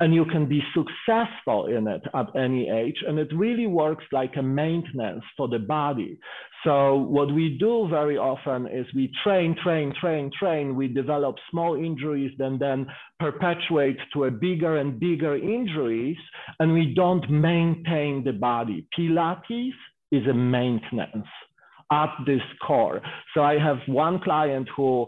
and 0.00 0.14
you 0.14 0.24
can 0.24 0.48
be 0.48 0.62
successful 0.74 1.66
in 1.66 1.86
it 1.86 2.02
at 2.14 2.26
any 2.36 2.68
age. 2.68 2.96
And 3.06 3.18
it 3.18 3.32
really 3.34 3.66
works 3.66 4.04
like 4.12 4.32
a 4.36 4.42
maintenance 4.42 5.24
for 5.36 5.48
the 5.48 5.58
body. 5.58 6.18
So 6.64 6.94
what 6.94 7.32
we 7.34 7.56
do 7.58 7.88
very 7.88 8.16
often 8.16 8.68
is 8.68 8.86
we 8.94 9.10
train, 9.24 9.56
train, 9.62 9.92
train, 10.00 10.30
train. 10.38 10.76
We 10.76 10.86
develop 10.86 11.36
small 11.50 11.74
injuries 11.74 12.32
and 12.38 12.60
then 12.60 12.86
perpetuate 13.18 13.98
to 14.12 14.24
a 14.24 14.30
bigger 14.30 14.76
and 14.76 15.00
bigger 15.00 15.36
injuries, 15.36 16.18
and 16.60 16.72
we 16.72 16.94
don't 16.94 17.28
maintain 17.28 18.22
the 18.24 18.32
body. 18.32 18.86
Pilates 18.96 19.72
is 20.12 20.26
a 20.28 20.34
maintenance 20.34 21.26
at 21.90 22.14
this 22.26 22.42
core. 22.64 23.00
So 23.34 23.42
I 23.42 23.58
have 23.58 23.78
one 23.86 24.20
client 24.20 24.68
who 24.76 25.06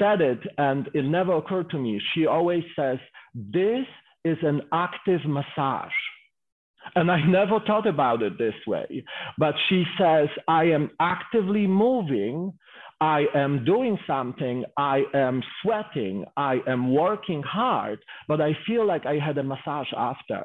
said 0.00 0.20
it, 0.20 0.40
and 0.58 0.88
it 0.94 1.04
never 1.04 1.36
occurred 1.36 1.70
to 1.70 1.78
me. 1.78 2.00
She 2.14 2.26
always 2.26 2.64
says, 2.76 2.98
this 3.34 3.86
is 4.24 4.38
an 4.42 4.62
active 4.72 5.20
massage. 5.26 5.92
And 6.94 7.10
I 7.10 7.20
never 7.22 7.60
thought 7.66 7.86
about 7.86 8.22
it 8.22 8.38
this 8.38 8.54
way. 8.66 9.04
But 9.36 9.54
she 9.68 9.84
says, 9.98 10.28
I 10.46 10.64
am 10.64 10.90
actively 11.00 11.66
moving. 11.66 12.52
I 13.00 13.26
am 13.34 13.64
doing 13.64 13.98
something. 14.06 14.64
I 14.76 15.02
am 15.14 15.42
sweating. 15.62 16.24
I 16.36 16.58
am 16.66 16.92
working 16.92 17.42
hard, 17.42 18.00
but 18.26 18.40
I 18.40 18.56
feel 18.66 18.86
like 18.86 19.06
I 19.06 19.18
had 19.18 19.38
a 19.38 19.42
massage 19.42 19.92
after. 19.96 20.44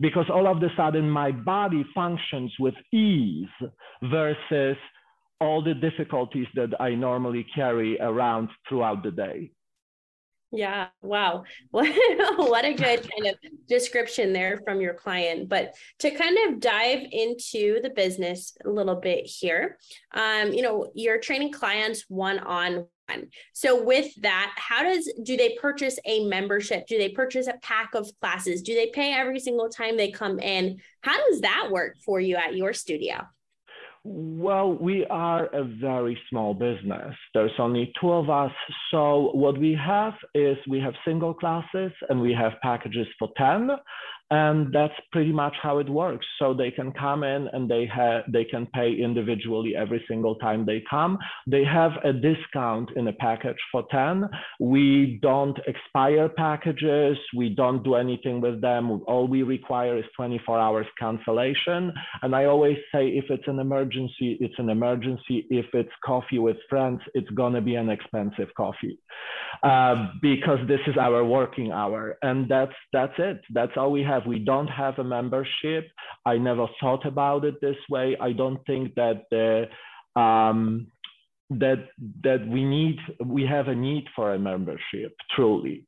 Because 0.00 0.26
all 0.32 0.46
of 0.46 0.62
a 0.62 0.68
sudden 0.76 1.08
my 1.08 1.30
body 1.30 1.84
functions 1.94 2.52
with 2.58 2.74
ease 2.92 3.48
versus 4.02 4.76
all 5.40 5.62
the 5.62 5.74
difficulties 5.74 6.46
that 6.54 6.80
I 6.80 6.94
normally 6.94 7.46
carry 7.54 7.98
around 8.00 8.48
throughout 8.68 9.02
the 9.02 9.10
day. 9.10 9.50
Yeah. 10.52 10.88
Wow. 11.00 11.44
What, 11.70 11.88
what 12.36 12.64
a 12.64 12.74
good 12.74 13.08
kind 13.08 13.26
of 13.26 13.36
description 13.68 14.32
there 14.32 14.60
from 14.64 14.80
your 14.80 14.94
client. 14.94 15.48
But 15.48 15.74
to 16.00 16.10
kind 16.10 16.36
of 16.48 16.60
dive 16.60 17.06
into 17.12 17.80
the 17.82 17.90
business 17.94 18.56
a 18.64 18.68
little 18.68 18.96
bit 18.96 19.26
here, 19.26 19.78
um, 20.12 20.52
you 20.52 20.62
know, 20.62 20.90
you're 20.94 21.20
training 21.20 21.52
clients 21.52 22.06
one 22.08 22.40
on 22.40 22.86
one. 23.08 23.28
So 23.52 23.82
with 23.82 24.12
that, 24.22 24.52
how 24.56 24.82
does 24.82 25.12
do 25.22 25.36
they 25.36 25.56
purchase 25.60 25.98
a 26.04 26.26
membership? 26.26 26.86
Do 26.86 26.98
they 26.98 27.10
purchase 27.10 27.46
a 27.46 27.58
pack 27.62 27.94
of 27.94 28.10
classes? 28.20 28.62
Do 28.62 28.74
they 28.74 28.90
pay 28.92 29.12
every 29.12 29.40
single 29.40 29.68
time 29.68 29.96
they 29.96 30.10
come 30.10 30.38
in? 30.38 30.80
How 31.02 31.16
does 31.28 31.42
that 31.42 31.68
work 31.70 31.96
for 32.04 32.20
you 32.20 32.36
at 32.36 32.56
your 32.56 32.72
studio? 32.72 33.26
Well, 34.02 34.78
we 34.80 35.04
are 35.10 35.46
a 35.54 35.62
very 35.62 36.18
small 36.30 36.54
business. 36.54 37.14
There's 37.34 37.52
only 37.58 37.92
two 38.00 38.12
of 38.12 38.30
us. 38.30 38.52
So 38.90 39.30
what 39.34 39.58
we 39.58 39.74
have 39.74 40.14
is 40.34 40.56
we 40.68 40.80
have 40.80 40.94
single 41.04 41.34
classes 41.34 41.92
and 42.08 42.18
we 42.18 42.32
have 42.32 42.52
packages 42.62 43.06
for 43.18 43.28
10 43.36 43.68
and 44.30 44.72
that's 44.72 44.94
pretty 45.12 45.32
much 45.32 45.54
how 45.62 45.78
it 45.78 45.88
works 45.88 46.26
so 46.38 46.52
they 46.52 46.70
can 46.70 46.92
come 46.92 47.22
in 47.22 47.48
and 47.52 47.70
they 47.70 47.86
have 47.86 48.22
they 48.32 48.44
can 48.44 48.66
pay 48.74 48.92
individually 48.92 49.74
every 49.76 50.02
single 50.08 50.34
time 50.36 50.64
they 50.66 50.82
come 50.88 51.18
they 51.46 51.64
have 51.64 51.92
a 52.04 52.12
discount 52.12 52.90
in 52.96 53.08
a 53.08 53.12
package 53.12 53.56
for 53.70 53.84
10 53.90 54.28
we 54.58 55.18
don't 55.22 55.58
expire 55.66 56.28
packages 56.28 57.16
we 57.36 57.48
don't 57.48 57.82
do 57.84 57.94
anything 57.94 58.40
with 58.40 58.60
them 58.60 59.02
all 59.06 59.26
we 59.26 59.42
require 59.42 59.96
is 59.98 60.04
24 60.16 60.58
hours 60.58 60.86
cancellation 60.98 61.92
and 62.22 62.34
i 62.34 62.44
always 62.44 62.76
say 62.92 63.08
if 63.08 63.24
it's 63.30 63.46
an 63.46 63.58
emergency 63.58 64.38
it's 64.40 64.54
an 64.58 64.70
emergency. 64.70 65.46
If 65.50 65.66
it's 65.74 65.90
coffee 66.04 66.38
with 66.38 66.56
friends, 66.68 67.00
it's 67.14 67.28
going 67.30 67.52
to 67.54 67.60
be 67.60 67.74
an 67.74 67.90
expensive 67.90 68.48
coffee 68.56 68.98
uh, 69.62 70.08
because 70.22 70.58
this 70.66 70.80
is 70.86 70.96
our 70.96 71.24
working 71.24 71.72
hour. 71.72 72.16
And 72.22 72.48
that's, 72.48 72.72
that's 72.92 73.12
it. 73.18 73.40
That's 73.52 73.72
all 73.76 73.92
we 73.92 74.02
have. 74.02 74.19
We 74.26 74.38
don't 74.38 74.68
have 74.68 74.98
a 74.98 75.04
membership. 75.04 75.88
I 76.26 76.38
never 76.38 76.66
thought 76.80 77.06
about 77.06 77.44
it 77.44 77.60
this 77.60 77.76
way. 77.88 78.16
I 78.20 78.32
don't 78.32 78.64
think 78.66 78.94
that 78.94 79.24
the, 79.30 79.68
um, 80.20 80.86
that 81.50 81.88
that 82.22 82.46
we 82.46 82.64
need 82.64 82.96
we 83.24 83.44
have 83.44 83.66
a 83.66 83.74
need 83.74 84.04
for 84.14 84.34
a 84.34 84.38
membership 84.38 85.12
truly 85.34 85.84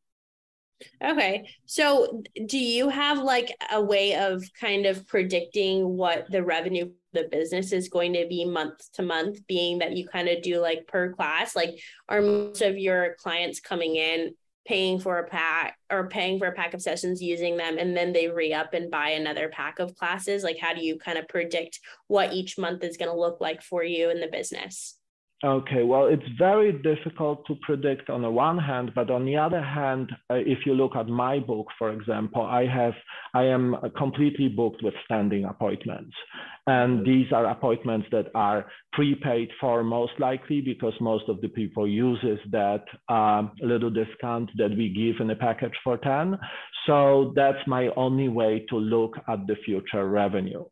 Okay. 1.02 1.48
So, 1.66 2.22
do 2.46 2.58
you 2.58 2.88
have 2.88 3.18
like 3.18 3.54
a 3.70 3.80
way 3.80 4.16
of 4.16 4.42
kind 4.58 4.86
of 4.86 5.06
predicting 5.06 5.96
what 5.96 6.30
the 6.30 6.42
revenue 6.42 6.90
the 7.12 7.28
business 7.30 7.72
is 7.72 7.88
going 7.88 8.14
to 8.14 8.26
be 8.26 8.44
month 8.44 8.90
to 8.94 9.02
month, 9.02 9.46
being 9.46 9.78
that 9.78 9.96
you 9.96 10.08
kind 10.08 10.28
of 10.28 10.42
do 10.42 10.60
like 10.60 10.86
per 10.86 11.12
class? 11.12 11.54
Like, 11.54 11.78
are 12.08 12.20
most 12.20 12.62
of 12.62 12.78
your 12.78 13.16
clients 13.18 13.60
coming 13.60 13.96
in 13.96 14.34
paying 14.64 15.00
for 15.00 15.18
a 15.18 15.26
pack 15.26 15.76
or 15.90 16.08
paying 16.08 16.38
for 16.38 16.46
a 16.46 16.52
pack 16.52 16.74
of 16.74 16.82
sessions 16.82 17.20
using 17.22 17.56
them 17.56 17.78
and 17.78 17.96
then 17.96 18.12
they 18.12 18.28
re 18.28 18.52
up 18.52 18.74
and 18.74 18.90
buy 18.90 19.10
another 19.10 19.48
pack 19.48 19.78
of 19.78 19.94
classes? 19.96 20.44
Like, 20.44 20.58
how 20.58 20.74
do 20.74 20.84
you 20.84 20.98
kind 20.98 21.18
of 21.18 21.28
predict 21.28 21.80
what 22.06 22.32
each 22.32 22.58
month 22.58 22.84
is 22.84 22.96
going 22.96 23.10
to 23.10 23.18
look 23.18 23.40
like 23.40 23.62
for 23.62 23.82
you 23.82 24.10
in 24.10 24.20
the 24.20 24.28
business? 24.28 24.98
Okay, 25.44 25.82
well, 25.82 26.06
it's 26.06 26.22
very 26.38 26.70
difficult 26.70 27.44
to 27.48 27.56
predict 27.62 28.08
on 28.08 28.22
the 28.22 28.30
one 28.30 28.58
hand, 28.58 28.92
but 28.94 29.10
on 29.10 29.24
the 29.26 29.36
other 29.36 29.60
hand, 29.60 30.08
uh, 30.30 30.34
if 30.34 30.64
you 30.64 30.72
look 30.72 30.94
at 30.94 31.08
my 31.08 31.40
book, 31.40 31.66
for 31.76 31.90
example, 31.90 32.42
I 32.42 32.64
have, 32.64 32.92
I 33.34 33.46
am 33.46 33.74
completely 33.98 34.46
booked 34.46 34.84
with 34.84 34.94
standing 35.04 35.46
appointments. 35.46 36.14
And 36.68 37.04
these 37.04 37.26
are 37.32 37.46
appointments 37.46 38.06
that 38.12 38.26
are 38.36 38.66
prepaid 38.92 39.48
for 39.60 39.82
most 39.82 40.12
likely 40.20 40.60
because 40.60 40.94
most 41.00 41.28
of 41.28 41.40
the 41.40 41.48
people 41.48 41.88
uses 41.88 42.38
that 42.52 42.84
um, 43.08 43.50
little 43.60 43.90
discount 43.90 44.48
that 44.58 44.70
we 44.70 44.90
give 44.90 45.20
in 45.20 45.28
a 45.30 45.36
package 45.36 45.74
for 45.82 45.98
10. 45.98 46.38
So 46.86 47.32
that's 47.34 47.66
my 47.66 47.88
only 47.96 48.28
way 48.28 48.64
to 48.68 48.76
look 48.76 49.16
at 49.28 49.44
the 49.48 49.56
future 49.64 50.08
revenue. 50.08 50.64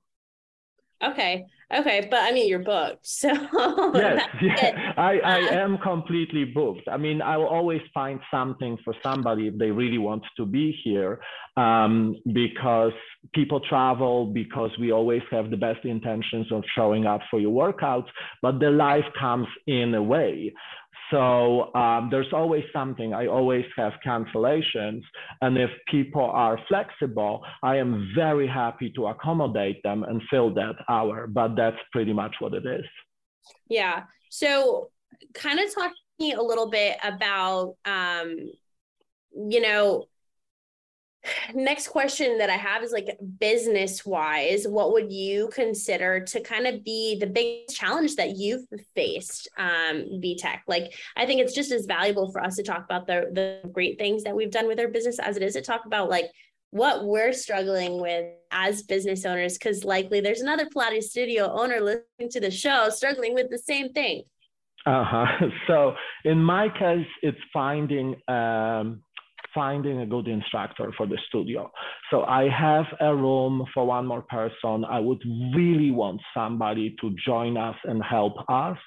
Okay. 1.03 1.45
Okay. 1.73 2.09
But 2.11 2.21
I 2.21 2.33
mean, 2.33 2.49
you're 2.49 2.61
booked. 2.61 3.07
So 3.21 3.29
yes, 3.95 4.27
yeah. 4.43 4.93
I, 4.97 5.19
I 5.19 5.39
am 5.55 5.79
completely 5.79 6.45
booked. 6.45 6.89
I 6.91 6.97
mean, 6.97 7.21
I 7.23 7.37
will 7.37 7.49
always 7.49 7.83
find 7.93 8.21
something 8.31 8.79
for 8.85 8.95
somebody 9.03 9.49
if 9.49 9.59
they 9.59 9.71
really 9.71 9.99
want 9.99 10.23
to 10.37 10.47
be 10.47 10.77
here 10.85 11.21
um, 11.57 12.17
because 12.33 12.93
people 13.35 13.61
travel, 13.61 14.27
because 14.27 14.71
we 14.81 14.93
always 14.93 15.23
have 15.31 15.51
the 15.51 15.57
best 15.57 15.85
intentions 15.85 16.51
of 16.51 16.63
showing 16.75 17.07
up 17.07 17.21
for 17.31 17.39
your 17.41 17.53
workouts, 17.53 18.09
but 18.43 18.59
the 18.59 18.71
life 18.71 19.05
comes 19.19 19.47
in 19.67 19.95
a 19.95 20.03
way. 20.03 20.53
So 21.11 21.75
um, 21.75 22.09
there's 22.11 22.33
always 22.33 22.65
something. 22.73 23.13
I 23.13 23.27
always 23.27 23.65
have 23.77 23.93
cancellations. 24.07 25.03
And 25.41 25.59
if 25.59 25.71
people 25.91 26.25
are 26.25 26.59
flexible, 26.69 27.43
I 27.63 27.77
am 27.77 28.13
very 28.15 28.47
happy 28.47 28.91
to 28.97 29.09
accommodate 29.09 29.83
them 29.83 30.05
and 30.05 30.23
fill 30.31 30.55
that 30.55 30.77
hour. 30.89 31.27
But 31.27 31.57
that's 31.57 31.77
pretty 31.93 32.13
much 32.13 32.37
what 32.39 32.55
it 32.55 32.65
is. 32.65 32.85
Yeah. 33.69 34.05
So 34.31 34.91
kind 35.35 35.59
of 35.59 35.75
talk 35.75 35.91
to 35.91 36.25
me 36.25 36.33
a 36.33 36.43
little 36.43 36.71
bit 36.71 36.97
about, 37.03 37.75
um, 37.85 38.37
you 39.33 39.61
know, 39.61 40.07
next 41.55 41.89
question 41.89 42.39
that 42.39 42.51
I 42.51 42.57
have 42.57 42.83
is 42.83 42.93
like 42.93 43.19
business 43.39 44.07
wise, 44.07 44.67
what 44.67 44.93
would 44.93 45.13
you 45.13 45.49
consider 45.53 46.21
to 46.21 46.41
kind 46.41 46.67
of 46.67 46.85
be 46.85 47.19
the 47.19 47.27
biggest 47.27 47.77
challenge 47.77 48.17
that 48.17 48.37
you've 48.37 48.65
faced, 48.95 49.49
um, 49.59 50.21
Vitek? 50.23 50.61
Like, 50.67 50.93
I 51.17 51.27
think 51.27 51.41
it's 51.41 51.55
just 51.55 51.73
as 51.73 51.87
valuable 51.87 52.31
for 52.33 52.43
us 52.43 52.57
to 52.57 52.63
talk 52.63 52.85
about 52.85 53.07
the 53.07 53.31
the 53.33 53.69
great 53.71 53.99
things 53.99 54.25
that 54.25 54.35
we've 54.35 54.51
done 54.51 54.67
with 54.67 54.81
our 54.81 54.89
business 54.89 55.19
as 55.19 55.37
it 55.37 55.43
is 55.43 55.55
to 55.55 55.63
talk 55.63 55.87
about 55.87 56.09
like 56.09 56.31
what 56.71 57.05
we're 57.05 57.33
struggling 57.33 58.01
with 58.01 58.27
as 58.51 58.83
business 58.83 59.25
owners, 59.25 59.59
because 59.59 59.85
likely 59.85 60.21
there's 60.21 60.41
another 60.41 60.67
Pilates 60.67 61.05
studio 61.05 61.51
owner 61.53 61.81
listening 61.81 62.31
to 62.31 62.41
the 62.41 62.51
show 62.51 62.89
struggling 62.91 63.35
with 63.35 63.51
the 63.51 63.59
same 63.59 63.93
thing. 63.93 64.23
Uh 64.87 65.05
huh. 65.05 65.27
So 65.67 65.95
in 66.25 66.43
my 66.43 66.69
case, 66.69 67.07
it's 67.23 67.39
finding 67.53 68.17
um, 68.29 69.03
finding 69.55 70.01
a 70.01 70.07
good 70.07 70.29
instructor 70.29 70.93
for 70.97 71.07
the 71.07 71.19
studio. 71.29 71.71
So 72.11 72.23
I 72.23 72.49
have 72.49 72.87
a 73.01 73.15
room 73.15 73.65
for 73.75 73.87
one 73.87 74.07
more 74.07 74.23
person. 74.23 74.85
I 74.85 75.01
would 75.01 75.23
really 75.55 75.91
want 75.91 76.21
somebody 76.35 76.97
to 77.01 77.15
join 77.25 77.57
us 77.57 77.77
and 77.85 78.03
help 78.03 78.35
us 78.49 78.79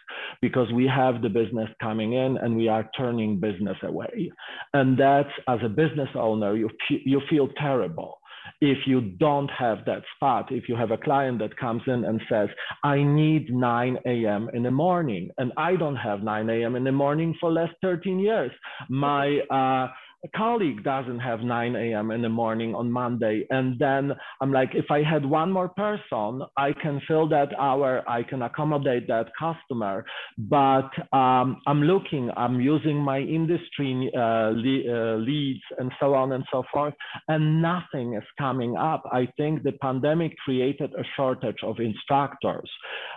because 0.41 0.71
we 0.73 0.88
have 0.88 1.21
the 1.21 1.30
business 1.30 1.69
coming 1.82 2.13
in 2.13 2.38
and 2.38 2.56
we 2.56 2.67
are 2.67 2.89
turning 2.97 3.39
business 3.39 3.78
away. 3.84 4.32
And 4.73 4.97
that's 4.97 5.30
as 5.47 5.60
a 5.63 5.69
business 5.69 6.10
owner, 6.15 6.56
you, 6.56 6.69
you 6.89 7.21
feel 7.30 7.47
terrible 7.60 8.19
if 8.62 8.78
you 8.86 9.02
don't 9.02 9.49
have 9.49 9.80
that 9.86 10.04
spot, 10.15 10.52
if 10.52 10.67
you 10.69 10.76
have 10.76 10.91
a 10.91 10.97
client 10.97 11.39
that 11.39 11.56
comes 11.58 11.82
in 11.88 12.06
and 12.06 12.21
says, 12.30 12.49
I 12.84 13.04
need 13.04 13.54
9 13.54 13.97
a.m. 14.06 14.49
in 14.54 14.63
the 14.63 14.71
morning, 14.71 15.30
and 15.38 15.52
I 15.58 15.76
don't 15.76 15.95
have 15.95 16.23
9 16.23 16.49
a.m. 16.49 16.76
in 16.76 16.84
the 16.84 16.91
morning 16.91 17.36
for 17.39 17.52
last 17.52 17.73
13 17.82 18.19
years. 18.19 18.52
My 18.89 19.39
uh, 19.52 19.91
a 20.23 20.29
colleague 20.38 20.83
doesn't 20.83 21.19
have 21.19 21.41
9 21.41 21.75
a.m. 21.75 22.12
in 22.12 22.21
the 22.21 22.29
morning 22.29 22.73
on 22.73 22.89
Monday. 22.89 23.45
And 23.49 23.77
then 23.77 24.13
I'm 24.39 24.53
like, 24.53 24.69
if 24.73 24.86
I 24.89 25.03
had 25.03 25.25
one 25.25 25.51
more 25.51 25.67
person, 25.67 26.41
I 26.55 26.71
can 26.81 27.01
fill 27.07 27.27
that 27.29 27.49
hour, 27.59 28.03
I 28.07 28.23
can 28.23 28.41
accommodate 28.41 29.07
that 29.09 29.27
customer. 29.38 30.05
But 30.38 30.89
um, 31.12 31.62
I'm 31.67 31.81
looking, 31.83 32.31
I'm 32.38 32.62
using 32.62 32.97
my 32.97 33.19
industry 33.19 34.09
uh, 34.15 34.51
le- 34.55 34.88
uh, 34.88 35.17
leads 35.17 35.62
and 35.77 35.91
so 35.99 36.13
on 36.13 36.31
and 36.31 36.45
so 36.51 36.63
forth, 36.71 36.93
and 37.27 37.62
nothing 37.62 38.13
is 38.13 38.23
coming 38.38 38.77
up. 38.77 39.03
I 39.12 39.27
think 39.36 39.63
the 39.63 39.73
pandemic 39.73 40.38
created 40.38 40.93
a 40.93 41.03
shortage 41.17 41.63
of 41.63 41.79
instructors 41.79 42.69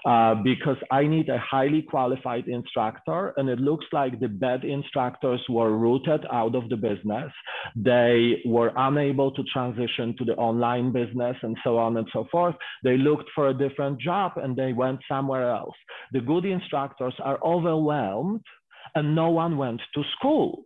uh, 0.04 0.34
because 0.42 0.76
I 0.90 1.06
need 1.06 1.28
a 1.28 1.38
highly 1.38 1.82
qualified 1.82 2.48
instructor, 2.48 3.32
and 3.36 3.48
it 3.48 3.60
looks 3.60 3.86
like 3.92 4.18
the 4.18 4.28
bad 4.28 4.64
instructors 4.64 5.40
were 5.48 5.76
rooted 5.76 6.24
out 6.32 6.56
of 6.56 6.68
the 6.68 6.76
business 6.76 6.95
business. 6.96 7.32
They 7.74 8.42
were 8.44 8.72
unable 8.76 9.30
to 9.32 9.42
transition 9.52 10.14
to 10.18 10.24
the 10.24 10.34
online 10.34 10.92
business 10.92 11.36
and 11.42 11.56
so 11.64 11.78
on 11.78 11.96
and 11.96 12.06
so 12.12 12.26
forth. 12.30 12.54
They 12.82 12.96
looked 12.96 13.30
for 13.34 13.48
a 13.48 13.54
different 13.54 14.00
job 14.00 14.32
and 14.36 14.56
they 14.56 14.72
went 14.72 15.00
somewhere 15.08 15.50
else. 15.50 15.76
The 16.12 16.20
good 16.20 16.44
instructors 16.44 17.14
are 17.22 17.38
overwhelmed 17.44 18.42
and 18.94 19.14
no 19.14 19.30
one 19.30 19.58
went 19.58 19.80
to 19.94 20.02
school 20.18 20.64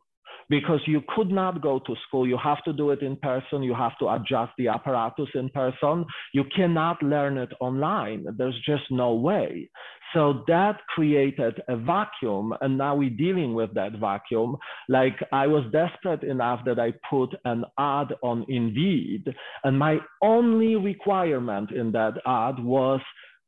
because 0.50 0.80
you 0.86 1.00
could 1.14 1.30
not 1.30 1.62
go 1.62 1.78
to 1.78 1.94
school. 2.06 2.26
You 2.26 2.36
have 2.42 2.62
to 2.64 2.72
do 2.72 2.90
it 2.90 3.00
in 3.00 3.16
person. 3.16 3.62
You 3.62 3.74
have 3.74 3.96
to 4.00 4.10
adjust 4.10 4.52
the 4.58 4.68
apparatus 4.68 5.28
in 5.34 5.48
person. 5.50 6.04
You 6.34 6.44
cannot 6.54 7.02
learn 7.02 7.38
it 7.38 7.52
online. 7.60 8.26
There's 8.36 8.60
just 8.66 8.82
no 8.90 9.14
way. 9.14 9.70
So 10.12 10.42
that 10.48 10.80
created 10.88 11.62
a 11.68 11.76
vacuum. 11.76 12.52
And 12.60 12.76
now 12.76 12.96
we're 12.96 13.10
dealing 13.10 13.54
with 13.54 13.72
that 13.74 13.92
vacuum. 14.00 14.56
Like 14.88 15.16
I 15.32 15.46
was 15.46 15.64
desperate 15.70 16.24
enough 16.24 16.60
that 16.66 16.80
I 16.80 16.92
put 17.08 17.30
an 17.44 17.64
ad 17.78 18.08
on 18.22 18.44
Indeed. 18.48 19.32
And 19.62 19.78
my 19.78 19.98
only 20.20 20.74
requirement 20.74 21.70
in 21.70 21.92
that 21.92 22.14
ad 22.26 22.58
was 22.58 23.00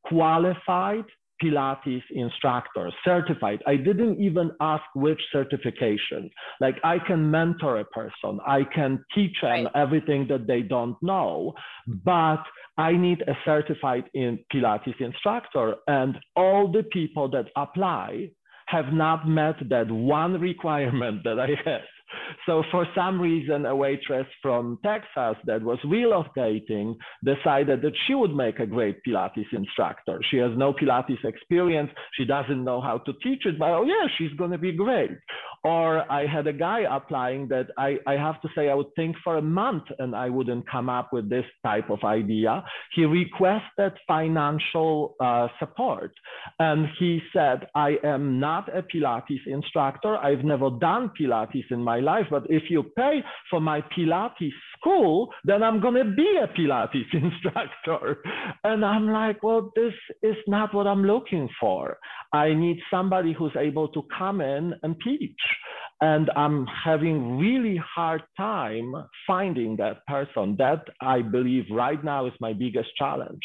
qualified 0.05 1.05
Pilates 1.41 2.03
instructor, 2.11 2.91
certified. 3.03 3.61
I 3.67 3.75
didn't 3.75 4.19
even 4.21 4.51
ask 4.61 4.83
which 4.95 5.19
certification. 5.31 6.29
Like 6.61 6.75
I 6.83 6.97
can 6.99 7.29
mentor 7.29 7.79
a 7.79 7.85
person, 7.85 8.39
I 8.45 8.63
can 8.63 9.03
teach 9.13 9.35
them 9.41 9.65
right. 9.65 9.75
everything 9.75 10.27
that 10.29 10.47
they 10.47 10.61
don't 10.61 10.97
know, 11.01 11.53
but 11.87 12.43
I 12.77 12.93
need 12.93 13.21
a 13.21 13.33
certified 13.45 14.05
in 14.13 14.39
Pilates 14.53 14.99
instructor. 14.99 15.75
And 15.87 16.17
all 16.35 16.71
the 16.71 16.83
people 16.83 17.29
that 17.29 17.45
apply 17.55 18.29
have 18.67 18.93
not 18.93 19.27
met 19.27 19.55
that 19.69 19.91
one 19.91 20.39
requirement 20.49 21.23
that 21.23 21.39
I 21.39 21.49
had. 21.65 21.81
So 22.45 22.63
for 22.71 22.85
some 22.95 23.21
reason, 23.21 23.65
a 23.65 23.75
waitress 23.75 24.27
from 24.41 24.77
Texas 24.83 25.37
that 25.45 25.61
was 25.61 25.79
relocating 25.85 26.95
decided 27.23 27.81
that 27.81 27.93
she 28.05 28.15
would 28.15 28.35
make 28.35 28.59
a 28.59 28.65
great 28.65 28.97
Pilates 29.07 29.51
instructor. 29.53 30.19
She 30.29 30.37
has 30.37 30.51
no 30.57 30.73
Pilates 30.73 31.23
experience. 31.23 31.89
She 32.17 32.25
doesn't 32.25 32.63
know 32.63 32.81
how 32.81 32.97
to 32.99 33.13
teach 33.23 33.45
it, 33.45 33.57
but 33.57 33.69
oh 33.69 33.83
yeah, 33.83 34.07
she's 34.17 34.35
going 34.37 34.51
to 34.51 34.57
be 34.57 34.73
great. 34.73 35.11
Or 35.63 36.11
I 36.11 36.25
had 36.27 36.47
a 36.47 36.53
guy 36.53 36.81
applying 36.89 37.47
that 37.47 37.67
I, 37.77 37.97
I 38.05 38.13
have 38.13 38.41
to 38.41 38.49
say 38.55 38.69
I 38.69 38.73
would 38.73 38.93
think 38.95 39.15
for 39.23 39.37
a 39.37 39.41
month 39.41 39.83
and 39.99 40.13
I 40.13 40.29
wouldn't 40.29 40.69
come 40.69 40.89
up 40.89 41.13
with 41.13 41.29
this 41.29 41.45
type 41.63 41.89
of 41.89 42.03
idea. 42.03 42.63
He 42.93 43.05
requested 43.05 43.93
financial 44.07 45.15
uh, 45.19 45.47
support. 45.59 46.11
And 46.59 46.87
he 46.99 47.21
said, 47.31 47.67
I 47.75 47.95
am 48.03 48.39
not 48.39 48.75
a 48.75 48.81
Pilates 48.83 49.45
instructor. 49.47 50.17
I've 50.17 50.43
never 50.43 50.69
done 50.69 51.11
Pilates 51.19 51.71
in 51.71 51.81
my 51.81 51.99
life, 51.99 52.25
but 52.29 52.43
if 52.49 52.63
you 52.69 52.83
pay 52.97 53.21
for 53.49 53.61
my 53.61 53.81
Pilates 53.97 54.51
school, 54.77 55.29
then 55.45 55.63
I'm 55.63 55.79
going 55.79 55.95
to 55.95 56.13
be 56.15 56.39
a 56.41 56.47
Pilates 56.47 57.13
instructor. 57.13 58.17
And 58.63 58.83
I'm 58.83 59.09
like, 59.09 59.41
well, 59.43 59.71
this 59.75 59.93
is 60.21 60.35
not 60.47 60.73
what 60.73 60.87
I'm 60.87 61.05
looking 61.05 61.49
for. 61.59 61.97
I 62.33 62.53
need 62.53 62.79
somebody 62.91 63.33
who's 63.33 63.55
able 63.57 63.87
to 63.89 64.03
come 64.17 64.41
in 64.41 64.73
and 64.83 64.95
teach. 65.03 65.39
And 66.01 66.29
I'm 66.35 66.65
having 66.65 67.37
really 67.37 67.77
hard 67.77 68.23
time 68.35 68.93
finding 69.25 69.77
that 69.77 70.05
person. 70.05 70.55
That 70.57 70.83
I 71.01 71.21
believe 71.21 71.65
right 71.71 72.03
now 72.03 72.25
is 72.25 72.33
my 72.41 72.53
biggest 72.53 72.89
challenge. 72.97 73.41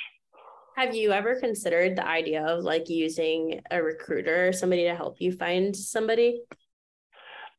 Have 0.76 0.94
you 0.94 1.12
ever 1.12 1.38
considered 1.40 1.96
the 1.96 2.06
idea 2.06 2.44
of 2.44 2.64
like 2.64 2.88
using 2.88 3.60
a 3.70 3.82
recruiter 3.82 4.48
or 4.48 4.52
somebody 4.52 4.84
to 4.84 4.94
help 4.94 5.16
you 5.18 5.32
find 5.32 5.74
somebody? 5.74 6.42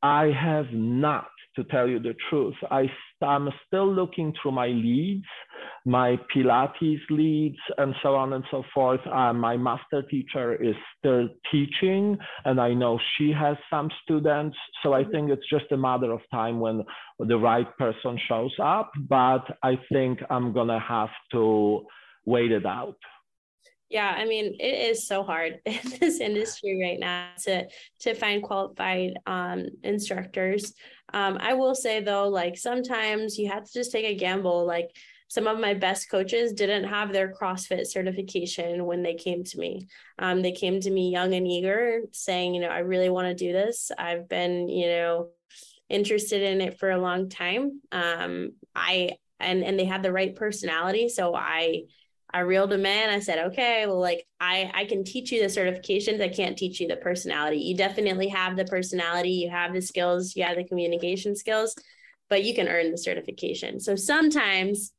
I 0.01 0.27
have 0.27 0.71
not, 0.71 1.27
to 1.57 1.63
tell 1.65 1.87
you 1.87 1.99
the 1.99 2.15
truth. 2.29 2.55
I, 2.71 2.89
I'm 3.21 3.49
still 3.67 3.91
looking 3.91 4.33
through 4.41 4.51
my 4.51 4.67
leads, 4.67 5.25
my 5.85 6.17
Pilates 6.33 6.99
leads, 7.09 7.57
and 7.77 7.93
so 8.01 8.15
on 8.15 8.33
and 8.33 8.43
so 8.51 8.63
forth. 8.73 9.01
Uh, 9.07 9.33
my 9.33 9.57
master 9.57 10.01
teacher 10.03 10.55
is 10.55 10.75
still 10.97 11.27
teaching, 11.51 12.17
and 12.45 12.59
I 12.59 12.73
know 12.73 12.99
she 13.17 13.31
has 13.31 13.57
some 13.69 13.89
students. 14.03 14.57
So 14.83 14.93
I 14.93 15.03
think 15.03 15.29
it's 15.29 15.49
just 15.49 15.71
a 15.71 15.77
matter 15.77 16.11
of 16.11 16.21
time 16.31 16.59
when 16.59 16.83
the 17.19 17.37
right 17.37 17.67
person 17.77 18.19
shows 18.27 18.53
up. 18.61 18.91
But 19.07 19.45
I 19.63 19.77
think 19.91 20.19
I'm 20.29 20.53
going 20.53 20.69
to 20.69 20.79
have 20.79 21.09
to 21.31 21.85
wait 22.25 22.51
it 22.51 22.65
out. 22.65 22.97
Yeah, 23.89 24.13
I 24.15 24.25
mean, 24.25 24.55
it 24.59 24.91
is 24.91 25.07
so 25.07 25.23
hard 25.23 25.59
in 25.65 25.79
this 25.99 26.19
industry 26.19 26.79
right 26.81 26.99
now 26.99 27.29
to 27.45 27.67
to 28.01 28.13
find 28.13 28.43
qualified 28.43 29.13
um, 29.25 29.65
instructors. 29.83 30.73
Um, 31.13 31.37
I 31.39 31.53
will 31.53 31.75
say 31.75 32.01
though, 32.01 32.27
like 32.27 32.57
sometimes 32.57 33.37
you 33.37 33.49
have 33.49 33.65
to 33.65 33.73
just 33.73 33.91
take 33.91 34.05
a 34.05 34.15
gamble. 34.15 34.65
Like 34.65 34.89
some 35.27 35.47
of 35.47 35.59
my 35.59 35.75
best 35.75 36.09
coaches 36.09 36.53
didn't 36.53 36.85
have 36.85 37.13
their 37.13 37.31
CrossFit 37.31 37.85
certification 37.85 38.85
when 38.85 39.03
they 39.03 39.13
came 39.13 39.43
to 39.43 39.59
me. 39.59 39.87
Um, 40.17 40.41
they 40.41 40.51
came 40.51 40.81
to 40.81 40.89
me 40.89 41.11
young 41.11 41.33
and 41.33 41.47
eager, 41.47 42.01
saying, 42.11 42.55
you 42.55 42.61
know, 42.61 42.69
I 42.69 42.79
really 42.79 43.09
want 43.09 43.27
to 43.27 43.45
do 43.45 43.53
this. 43.53 43.91
I've 43.97 44.27
been, 44.27 44.67
you 44.67 44.87
know, 44.87 45.29
interested 45.87 46.41
in 46.41 46.61
it 46.61 46.79
for 46.79 46.89
a 46.89 47.01
long 47.01 47.29
time. 47.29 47.81
Um, 47.91 48.53
I 48.75 49.17
and 49.39 49.63
and 49.63 49.79
they 49.79 49.85
had 49.85 50.03
the 50.03 50.11
right 50.11 50.35
personality, 50.35 51.09
so 51.09 51.35
I 51.35 51.83
I 52.31 52.41
reeled 52.41 52.71
him 52.71 52.85
in. 52.85 53.09
I 53.09 53.19
said, 53.19 53.39
okay, 53.47 53.85
well, 53.87 53.99
like 53.99 54.25
I, 54.39 54.71
I 54.73 54.85
can 54.85 55.03
teach 55.03 55.31
you 55.31 55.41
the 55.41 55.47
certifications. 55.47 56.21
I 56.21 56.29
can't 56.29 56.57
teach 56.57 56.79
you 56.79 56.87
the 56.87 56.95
personality. 56.97 57.57
You 57.57 57.75
definitely 57.75 58.27
have 58.27 58.55
the 58.55 58.65
personality, 58.65 59.31
you 59.31 59.49
have 59.49 59.73
the 59.73 59.81
skills, 59.81 60.35
you 60.35 60.43
have 60.43 60.57
the 60.57 60.63
communication 60.63 61.35
skills, 61.35 61.75
but 62.29 62.43
you 62.43 62.53
can 62.53 62.67
earn 62.67 62.91
the 62.91 62.97
certification. 62.97 63.79
So 63.79 63.95
sometimes 63.95 64.91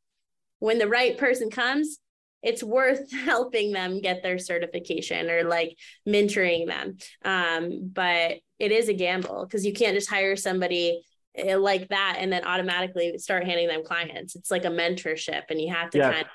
when 0.59 0.79
the 0.79 0.89
right 0.89 1.17
person 1.17 1.51
comes, 1.51 1.99
it's 2.43 2.63
worth 2.63 3.13
helping 3.25 3.73
them 3.73 4.01
get 4.01 4.23
their 4.23 4.39
certification 4.39 5.31
or 5.31 5.45
like 5.45 5.77
mentoring 6.09 6.67
them. 6.67 6.97
Um, 7.25 7.91
but 7.93 8.39
it 8.59 8.73
is 8.73 8.89
a 8.89 8.95
gamble 8.95 9.47
because 9.47 9.65
you 9.65 9.73
can't 9.73 9.95
just 9.95 10.11
hire 10.11 10.37
somebody 10.37 11.03
eh, 11.37 11.57
like 11.57 11.89
that 11.89 12.17
and 12.19 12.33
then 12.33 12.45
automatically 12.45 13.19
start 13.19 13.45
handing 13.45 13.69
them 13.69 13.85
clients. 13.85 14.35
It's 14.35 14.51
like 14.51 14.65
a 14.65 14.69
mentorship 14.69 15.43
and 15.49 15.61
you 15.61 15.73
have 15.73 15.91
to 15.91 15.99
yeah. 15.99 16.11
kind 16.11 16.23
of 16.23 16.31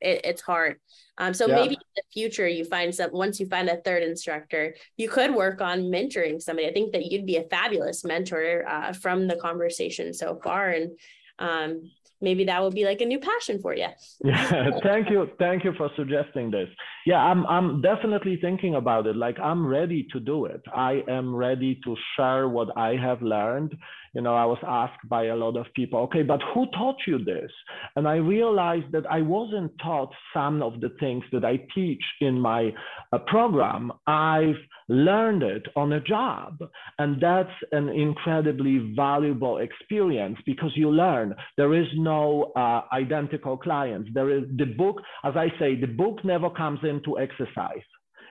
it, 0.00 0.20
it's 0.24 0.42
hard. 0.42 0.76
Um, 1.18 1.34
so 1.34 1.46
yeah. 1.46 1.56
maybe 1.56 1.74
in 1.74 1.80
the 1.96 2.02
future 2.12 2.46
you 2.46 2.64
find 2.64 2.94
some 2.94 3.10
once 3.12 3.40
you 3.40 3.46
find 3.46 3.68
a 3.68 3.76
third 3.78 4.02
instructor, 4.02 4.74
you 4.96 5.08
could 5.08 5.34
work 5.34 5.60
on 5.60 5.82
mentoring 5.82 6.40
somebody. 6.40 6.68
I 6.68 6.72
think 6.72 6.92
that 6.92 7.06
you'd 7.06 7.26
be 7.26 7.36
a 7.36 7.44
fabulous 7.44 8.04
mentor 8.04 8.64
uh, 8.68 8.92
from 8.92 9.26
the 9.26 9.36
conversation 9.36 10.14
so 10.14 10.40
far, 10.42 10.70
and 10.70 10.98
um, 11.38 11.90
maybe 12.20 12.44
that 12.44 12.60
will 12.60 12.70
be 12.70 12.84
like 12.84 13.00
a 13.00 13.06
new 13.06 13.18
passion 13.18 13.60
for 13.60 13.74
you. 13.74 13.88
Yeah, 14.24 14.70
thank 14.82 15.10
you, 15.10 15.28
thank 15.38 15.64
you 15.64 15.72
for 15.76 15.90
suggesting 15.96 16.50
this. 16.50 16.68
Yeah, 17.08 17.20
I'm 17.20 17.46
I'm 17.46 17.80
definitely 17.80 18.36
thinking 18.38 18.74
about 18.74 19.06
it. 19.06 19.16
Like 19.16 19.38
I'm 19.40 19.66
ready 19.66 20.06
to 20.12 20.20
do 20.20 20.44
it. 20.44 20.60
I 20.74 21.02
am 21.08 21.34
ready 21.34 21.80
to 21.84 21.96
share 22.14 22.50
what 22.50 22.76
I 22.76 22.96
have 22.96 23.22
learned 23.22 23.74
you 24.14 24.22
know, 24.22 24.34
I 24.34 24.44
was 24.46 24.58
asked 24.66 25.08
by 25.08 25.26
a 25.26 25.36
lot 25.36 25.56
of 25.56 25.66
people, 25.74 26.00
okay, 26.00 26.22
but 26.22 26.40
who 26.54 26.66
taught 26.72 26.96
you 27.06 27.18
this? 27.24 27.50
And 27.96 28.08
I 28.08 28.16
realized 28.16 28.90
that 28.92 29.06
I 29.10 29.22
wasn't 29.22 29.72
taught 29.82 30.12
some 30.34 30.62
of 30.62 30.80
the 30.80 30.90
things 31.00 31.24
that 31.32 31.44
I 31.44 31.60
teach 31.74 32.02
in 32.20 32.40
my 32.40 32.72
uh, 33.12 33.18
program. 33.26 33.92
I've 34.06 34.56
learned 34.88 35.42
it 35.42 35.66
on 35.76 35.92
a 35.92 36.00
job. 36.00 36.58
And 36.98 37.20
that's 37.20 37.52
an 37.72 37.90
incredibly 37.90 38.92
valuable 38.96 39.58
experience 39.58 40.38
because 40.46 40.72
you 40.74 40.90
learn. 40.90 41.34
There 41.56 41.74
is 41.74 41.86
no 41.96 42.52
uh, 42.56 42.82
identical 42.92 43.56
clients. 43.56 44.08
There 44.14 44.30
is 44.30 44.44
the 44.56 44.64
book, 44.64 45.02
as 45.24 45.34
I 45.36 45.48
say, 45.58 45.78
the 45.78 45.86
book 45.86 46.24
never 46.24 46.48
comes 46.48 46.80
into 46.98 47.18
exercise 47.18 47.86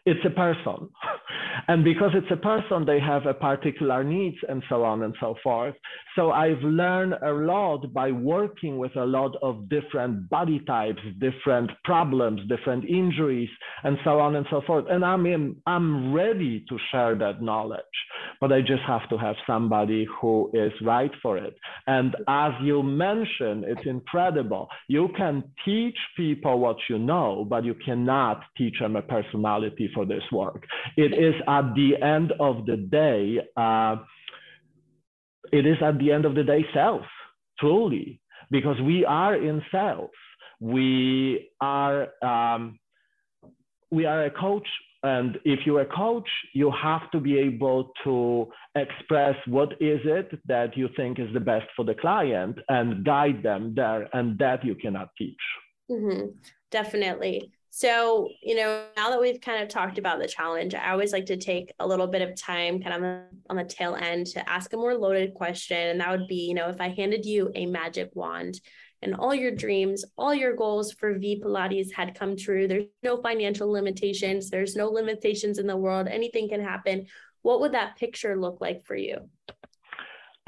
it's 0.07 0.25
a 0.25 0.29
person. 0.29 0.89
and 1.67 1.83
because 1.83 2.11
it's 2.13 2.31
a 2.31 2.37
person, 2.37 2.85
they 2.85 2.99
have 2.99 3.25
a 3.25 3.33
particular 3.33 4.03
needs 4.03 4.37
and 4.47 4.63
so 4.69 4.83
on 4.85 5.03
and 5.03 5.13
so 5.19 5.35
forth. 5.43 5.75
So 6.15 6.31
I've 6.31 6.61
learned 6.61 7.15
a 7.21 7.31
lot 7.31 7.93
by 7.93 8.11
working 8.11 8.77
with 8.77 8.95
a 8.95 9.05
lot 9.05 9.35
of 9.43 9.67
different 9.69 10.29
body 10.29 10.61
types, 10.65 11.01
different 11.19 11.69
problems, 11.83 12.39
different 12.47 12.85
injuries, 12.85 13.49
and 13.83 13.97
so 14.05 14.19
on 14.19 14.37
and 14.37 14.45
so 14.49 14.61
forth. 14.65 14.85
And 14.89 15.03
I'm 15.03 15.25
in, 15.25 15.57
I'm 15.67 16.13
ready 16.13 16.65
to 16.69 16.77
share 16.91 17.15
that 17.15 17.41
knowledge, 17.41 17.81
but 18.39 18.53
I 18.53 18.61
just 18.61 18.83
have 18.87 19.07
to 19.09 19.17
have 19.17 19.35
somebody 19.45 20.07
who 20.21 20.49
is 20.53 20.71
right 20.85 21.11
for 21.21 21.37
it. 21.37 21.55
And 21.85 22.15
as 22.29 22.53
you 22.63 22.81
mentioned, 22.81 23.65
it's 23.67 23.85
incredible. 23.85 24.69
You 24.87 25.09
can 25.17 25.43
teach 25.65 25.97
people 26.15 26.59
what 26.59 26.77
you 26.89 26.97
know, 26.97 27.45
but 27.47 27.65
you 27.65 27.75
cannot 27.85 28.41
teach 28.57 28.79
them 28.79 28.95
a 28.95 29.01
personality 29.01 29.89
for 29.97 30.05
this 30.05 30.23
work. 30.31 30.61
It 30.95 31.11
is 31.27 31.35
at 31.47 31.73
the 31.79 31.91
end 32.17 32.29
of 32.39 32.67
the 32.67 32.77
day, 32.77 33.39
uh, 33.65 33.95
it 35.51 35.65
is 35.65 35.77
at 35.81 35.97
the 35.97 36.11
end 36.11 36.25
of 36.25 36.35
the 36.35 36.43
day 36.43 36.63
self, 36.73 37.05
truly, 37.59 38.21
because 38.51 38.79
we 38.81 38.97
are 39.05 39.35
in 39.35 39.57
self. 39.71 40.11
We 40.59 41.49
are 41.61 41.99
um, 42.31 42.79
we 43.89 44.05
are 44.05 44.25
a 44.25 44.31
coach 44.31 44.67
and 45.03 45.37
if 45.45 45.59
you're 45.65 45.81
a 45.81 45.95
coach 46.05 46.29
you 46.53 46.71
have 46.71 47.09
to 47.11 47.19
be 47.19 47.37
able 47.37 47.91
to 48.03 48.47
express 48.75 49.35
what 49.45 49.71
is 49.73 50.01
it 50.19 50.29
that 50.47 50.75
you 50.75 50.89
think 50.97 51.19
is 51.19 51.31
the 51.33 51.39
best 51.39 51.67
for 51.75 51.85
the 51.85 51.93
client 51.93 52.57
and 52.69 53.05
guide 53.05 53.43
them 53.43 53.73
there 53.75 54.09
and 54.13 54.37
that 54.39 54.65
you 54.65 54.73
cannot 54.73 55.09
teach 55.15 55.45
mm-hmm. 55.91 56.25
definitely 56.71 57.51
so, 57.69 58.29
you 58.41 58.55
know, 58.55 58.85
now 58.95 59.09
that 59.09 59.21
we've 59.21 59.41
kind 59.41 59.61
of 59.61 59.69
talked 59.69 59.97
about 59.97 60.19
the 60.19 60.27
challenge, 60.27 60.73
I 60.73 60.91
always 60.91 61.13
like 61.13 61.25
to 61.27 61.37
take 61.37 61.71
a 61.79 61.87
little 61.87 62.07
bit 62.07 62.21
of 62.21 62.35
time 62.35 62.81
kind 62.81 63.03
of 63.03 63.21
on 63.49 63.55
the 63.57 63.63
tail 63.63 63.95
end 63.95 64.27
to 64.27 64.49
ask 64.49 64.73
a 64.73 64.77
more 64.77 64.95
loaded 64.95 65.33
question. 65.33 65.77
And 65.77 65.99
that 65.99 66.11
would 66.11 66.27
be, 66.27 66.47
you 66.47 66.53
know, 66.53 66.69
if 66.69 66.79
I 66.79 66.89
handed 66.89 67.25
you 67.25 67.51
a 67.55 67.65
magic 67.65 68.09
wand 68.13 68.59
and 69.01 69.13
all 69.15 69.35
your 69.35 69.51
dreams, 69.51 70.03
all 70.17 70.33
your 70.33 70.55
goals 70.55 70.91
for 70.91 71.19
V 71.19 71.41
Pilates 71.43 71.93
had 71.93 72.17
come 72.17 72.35
true, 72.35 72.67
there's 72.67 72.85
no 73.03 73.21
financial 73.21 73.71
limitations, 73.71 74.49
there's 74.49 74.75
no 74.75 74.87
limitations 74.87 75.59
in 75.59 75.67
the 75.67 75.77
world, 75.77 76.07
anything 76.07 76.49
can 76.49 76.63
happen. 76.63 77.05
What 77.43 77.61
would 77.61 77.73
that 77.73 77.97
picture 77.97 78.39
look 78.39 78.59
like 78.59 78.85
for 78.85 78.95
you? 78.95 79.29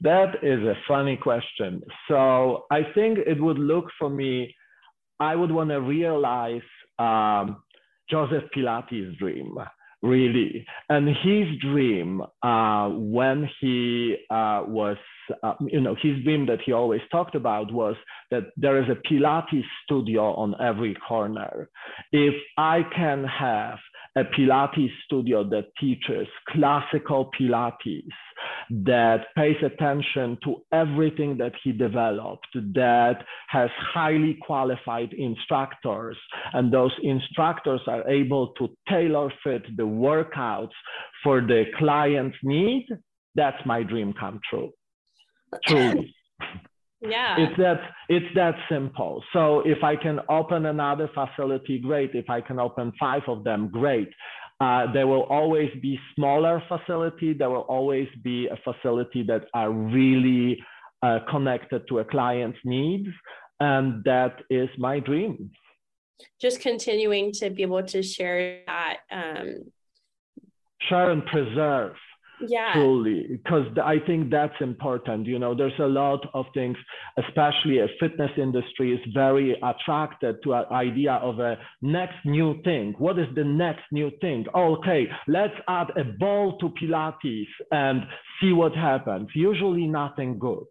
that 0.00 0.34
is 0.42 0.60
a 0.60 0.74
funny 0.88 1.16
question. 1.16 1.82
So 2.08 2.64
I 2.70 2.82
think 2.94 3.18
it 3.18 3.40
would 3.40 3.58
look 3.58 3.86
for 3.98 4.10
me 4.10 4.54
I 5.20 5.34
would 5.36 5.50
want 5.50 5.70
to 5.70 5.80
realize 5.80 6.62
um, 6.98 7.62
Joseph 8.10 8.44
Pilates' 8.56 9.16
dream, 9.18 9.54
really. 10.02 10.66
And 10.88 11.08
his 11.08 11.46
dream, 11.60 12.22
uh, 12.42 12.88
when 12.90 13.48
he 13.60 14.16
uh, 14.30 14.62
was, 14.66 14.96
uh, 15.42 15.54
you 15.60 15.80
know, 15.80 15.96
his 16.00 16.22
dream 16.24 16.46
that 16.46 16.60
he 16.64 16.72
always 16.72 17.00
talked 17.10 17.34
about 17.34 17.72
was 17.72 17.96
that 18.30 18.44
there 18.56 18.82
is 18.82 18.88
a 18.88 19.08
Pilates 19.08 19.64
studio 19.84 20.34
on 20.34 20.54
every 20.60 20.94
corner. 21.08 21.68
If 22.12 22.34
I 22.58 22.82
can 22.94 23.24
have 23.24 23.78
a 24.16 24.24
Pilates 24.24 24.90
studio 25.04 25.42
that 25.50 25.66
teaches 25.80 26.26
classical 26.48 27.30
Pilates, 27.38 28.06
that 28.70 29.26
pays 29.36 29.56
attention 29.64 30.38
to 30.44 30.56
everything 30.72 31.36
that 31.38 31.52
he 31.62 31.72
developed, 31.72 32.46
that 32.54 33.24
has 33.48 33.70
highly 33.92 34.38
qualified 34.40 35.12
instructors, 35.12 36.16
and 36.52 36.72
those 36.72 36.92
instructors 37.02 37.80
are 37.86 38.08
able 38.08 38.48
to 38.58 38.68
tailor 38.88 39.32
fit 39.42 39.62
the 39.76 39.82
workouts 39.82 40.76
for 41.22 41.40
the 41.40 41.64
client's 41.78 42.36
need, 42.42 42.86
that's 43.34 43.64
my 43.66 43.82
dream 43.82 44.14
come 44.18 44.40
true. 44.48 44.70
Truly. 45.66 46.14
Yeah. 47.06 47.36
It's 47.38 47.56
that 47.58 47.80
it's 48.08 48.34
that 48.34 48.54
simple. 48.68 49.22
So 49.32 49.60
if 49.60 49.82
I 49.84 49.96
can 49.96 50.20
open 50.28 50.66
another 50.66 51.10
facility, 51.14 51.78
great. 51.78 52.14
If 52.14 52.30
I 52.30 52.40
can 52.40 52.58
open 52.58 52.92
five 52.98 53.22
of 53.28 53.44
them, 53.44 53.68
great. 53.68 54.08
Uh, 54.60 54.90
there 54.92 55.06
will 55.06 55.24
always 55.24 55.70
be 55.82 55.98
smaller 56.14 56.62
facility. 56.68 57.34
There 57.34 57.50
will 57.50 57.66
always 57.68 58.08
be 58.22 58.48
a 58.48 58.56
facility 58.64 59.22
that 59.24 59.46
are 59.52 59.70
really 59.70 60.58
uh, 61.02 61.18
connected 61.30 61.86
to 61.88 61.98
a 61.98 62.04
client's 62.04 62.58
needs, 62.64 63.08
and 63.60 64.02
that 64.04 64.40
is 64.48 64.68
my 64.78 65.00
dream. 65.00 65.50
Just 66.40 66.60
continuing 66.60 67.32
to 67.32 67.50
be 67.50 67.62
able 67.62 67.82
to 67.82 68.02
share 68.02 68.62
that. 68.66 68.98
Um... 69.10 69.64
Share 70.88 71.10
and 71.10 71.24
preserve 71.26 71.94
yeah. 72.40 72.72
Truly 72.74 73.26
because 73.30 73.66
i 73.82 73.98
think 74.06 74.30
that's 74.30 74.54
important 74.60 75.26
you 75.26 75.38
know 75.38 75.54
there's 75.54 75.78
a 75.78 75.86
lot 75.86 76.20
of 76.34 76.46
things 76.54 76.76
especially 77.18 77.78
a 77.78 77.86
fitness 78.00 78.30
industry 78.36 78.92
is 78.92 79.00
very 79.12 79.56
attracted 79.62 80.36
to 80.42 80.54
an 80.54 80.64
idea 80.70 81.12
of 81.14 81.38
a 81.38 81.56
next 81.82 82.16
new 82.24 82.60
thing. 82.62 82.94
What 82.98 83.18
is 83.18 83.26
the 83.34 83.44
next 83.44 83.84
new 83.92 84.10
thing? 84.20 84.46
Okay 84.54 85.06
let's 85.28 85.54
add 85.68 85.88
a 85.96 86.04
ball 86.04 86.58
to 86.58 86.70
pilates 86.70 87.46
and 87.70 88.02
see 88.40 88.52
what 88.52 88.74
happens. 88.74 89.28
Usually 89.34 89.86
nothing 89.86 90.38
good 90.38 90.66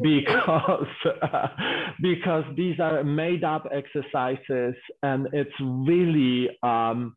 because 0.00 0.86
because 2.02 2.44
these 2.56 2.78
are 2.80 3.04
made 3.04 3.44
up 3.44 3.66
exercises 3.72 4.74
and 5.02 5.28
it's 5.32 5.52
really 5.60 6.48
um, 6.62 7.16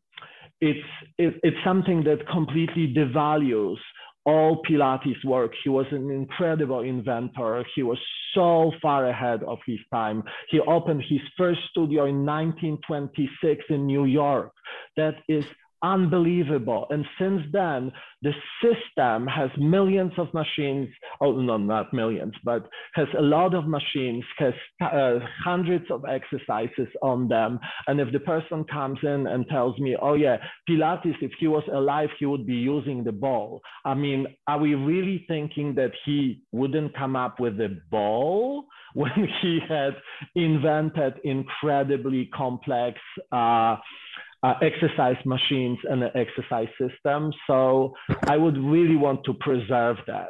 it's 0.60 0.86
it, 1.18 1.34
it's 1.42 1.56
something 1.64 2.04
that 2.04 2.26
completely 2.28 2.94
devalues 2.94 3.78
all 4.26 4.60
Pilates 4.68 5.24
work. 5.24 5.52
He 5.62 5.70
was 5.70 5.86
an 5.92 6.10
incredible 6.10 6.80
inventor. 6.80 7.64
He 7.74 7.84
was 7.84 7.98
so 8.34 8.72
far 8.82 9.08
ahead 9.08 9.44
of 9.44 9.58
his 9.66 9.78
time. 9.92 10.24
He 10.50 10.58
opened 10.60 11.04
his 11.08 11.20
first 11.38 11.60
studio 11.70 12.06
in 12.06 12.26
1926 12.26 13.64
in 13.70 13.86
New 13.86 14.04
York. 14.04 14.50
That 14.96 15.14
is 15.28 15.44
unbelievable. 15.82 16.86
And 16.90 17.04
since 17.18 17.42
then, 17.52 17.92
the 18.22 18.32
system 18.62 19.26
has 19.26 19.50
millions 19.58 20.12
of 20.18 20.32
machines. 20.34 20.88
Oh, 21.20 21.32
no, 21.32 21.56
not 21.56 21.92
millions, 21.92 22.34
but 22.44 22.68
has 22.94 23.08
a 23.18 23.22
lot 23.22 23.54
of 23.54 23.66
machines, 23.66 24.24
has 24.38 24.54
uh, 24.80 25.18
hundreds 25.44 25.84
of 25.90 26.04
exercises 26.04 26.88
on 27.02 27.28
them. 27.28 27.58
And 27.86 28.00
if 28.00 28.12
the 28.12 28.20
person 28.20 28.64
comes 28.64 28.98
in 29.02 29.26
and 29.26 29.46
tells 29.48 29.78
me, 29.78 29.96
oh, 30.00 30.14
yeah, 30.14 30.38
Pilates, 30.68 31.16
if 31.20 31.32
he 31.38 31.48
was 31.48 31.64
alive, 31.72 32.08
he 32.18 32.26
would 32.26 32.46
be 32.46 32.54
using 32.54 33.04
the 33.04 33.12
ball. 33.12 33.60
I 33.84 33.94
mean, 33.94 34.26
are 34.46 34.58
we 34.58 34.74
really 34.74 35.24
thinking 35.28 35.74
that 35.76 35.92
he 36.04 36.42
wouldn't 36.52 36.96
come 36.96 37.16
up 37.16 37.38
with 37.40 37.60
a 37.60 37.78
ball? 37.90 38.66
when 38.96 39.28
he 39.42 39.58
had 39.68 39.94
invented 40.34 41.14
incredibly 41.22 42.30
complex 42.34 42.98
uh, 43.30 43.76
uh, 44.46 44.54
exercise 44.62 45.16
machines 45.24 45.78
and 45.90 46.04
an 46.04 46.10
exercise 46.14 46.68
system. 46.80 47.32
So 47.48 47.92
I 48.28 48.36
would 48.36 48.56
really 48.56 48.94
want 48.94 49.24
to 49.24 49.34
preserve 49.34 49.96
that. 50.06 50.28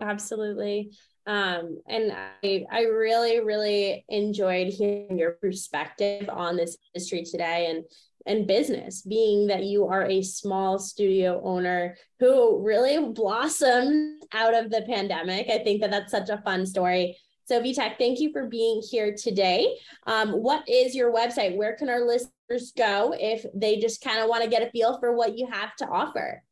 Absolutely. 0.00 0.92
Um, 1.26 1.78
and 1.86 2.12
I, 2.42 2.64
I 2.70 2.82
really, 2.84 3.40
really 3.40 4.04
enjoyed 4.08 4.68
hearing 4.68 5.18
your 5.18 5.32
perspective 5.42 6.30
on 6.30 6.56
this 6.56 6.78
industry 6.94 7.24
today 7.24 7.66
and 7.70 7.84
and 8.26 8.46
business, 8.46 9.02
being 9.02 9.46
that 9.46 9.64
you 9.64 9.86
are 9.86 10.04
a 10.04 10.20
small 10.22 10.78
studio 10.78 11.40
owner 11.44 11.96
who 12.20 12.62
really 12.62 13.12
blossomed 13.12 14.22
out 14.34 14.54
of 14.54 14.70
the 14.70 14.82
pandemic. 14.82 15.48
I 15.48 15.58
think 15.58 15.80
that 15.80 15.90
that's 15.90 16.10
such 16.10 16.28
a 16.28 16.42
fun 16.44 16.66
story. 16.66 17.16
So, 17.46 17.62
Vitek, 17.62 17.96
thank 17.96 18.20
you 18.20 18.30
for 18.30 18.46
being 18.46 18.82
here 18.90 19.14
today. 19.16 19.78
Um, 20.06 20.32
what 20.32 20.68
is 20.68 20.94
your 20.94 21.10
website? 21.10 21.56
Where 21.56 21.74
can 21.74 21.88
our 21.88 22.06
listeners 22.06 22.32
go 22.76 23.14
if 23.18 23.44
they 23.54 23.78
just 23.78 24.02
kind 24.02 24.20
of 24.20 24.28
want 24.28 24.42
to 24.44 24.50
get 24.50 24.62
a 24.62 24.70
feel 24.70 24.98
for 24.98 25.14
what 25.16 25.36
you 25.36 25.46
have 25.50 25.74
to 25.76 25.86
offer? 25.86 26.42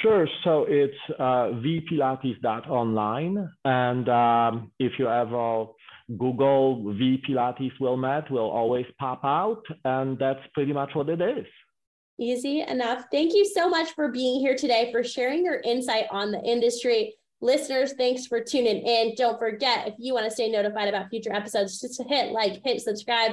Sure. 0.00 0.26
So 0.44 0.66
it's 0.68 0.94
uh, 1.18 1.52
vpilates.online. 1.60 3.50
And 3.64 4.08
um, 4.08 4.72
if 4.78 4.92
you 4.98 5.08
ever 5.08 5.66
Google 6.18 6.92
V 6.94 7.22
Pilates 7.28 7.78
Wilmette, 7.80 8.30
will 8.30 8.50
always 8.50 8.86
pop 8.98 9.20
out. 9.24 9.62
And 9.84 10.18
that's 10.18 10.40
pretty 10.54 10.72
much 10.72 10.90
what 10.94 11.08
it 11.08 11.20
is. 11.20 11.46
Easy 12.18 12.60
enough. 12.60 13.06
Thank 13.10 13.34
you 13.34 13.44
so 13.44 13.68
much 13.68 13.92
for 13.94 14.10
being 14.10 14.40
here 14.40 14.56
today, 14.56 14.90
for 14.92 15.02
sharing 15.02 15.44
your 15.44 15.60
insight 15.60 16.04
on 16.10 16.30
the 16.30 16.42
industry. 16.42 17.14
Listeners, 17.40 17.94
thanks 17.94 18.26
for 18.26 18.40
tuning 18.40 18.86
in. 18.86 19.14
Don't 19.16 19.38
forget, 19.38 19.88
if 19.88 19.94
you 19.98 20.14
want 20.14 20.26
to 20.26 20.30
stay 20.30 20.48
notified 20.48 20.88
about 20.88 21.08
future 21.10 21.32
episodes, 21.32 21.80
just 21.80 22.00
hit 22.08 22.30
like, 22.30 22.60
hit 22.64 22.80
subscribe. 22.80 23.32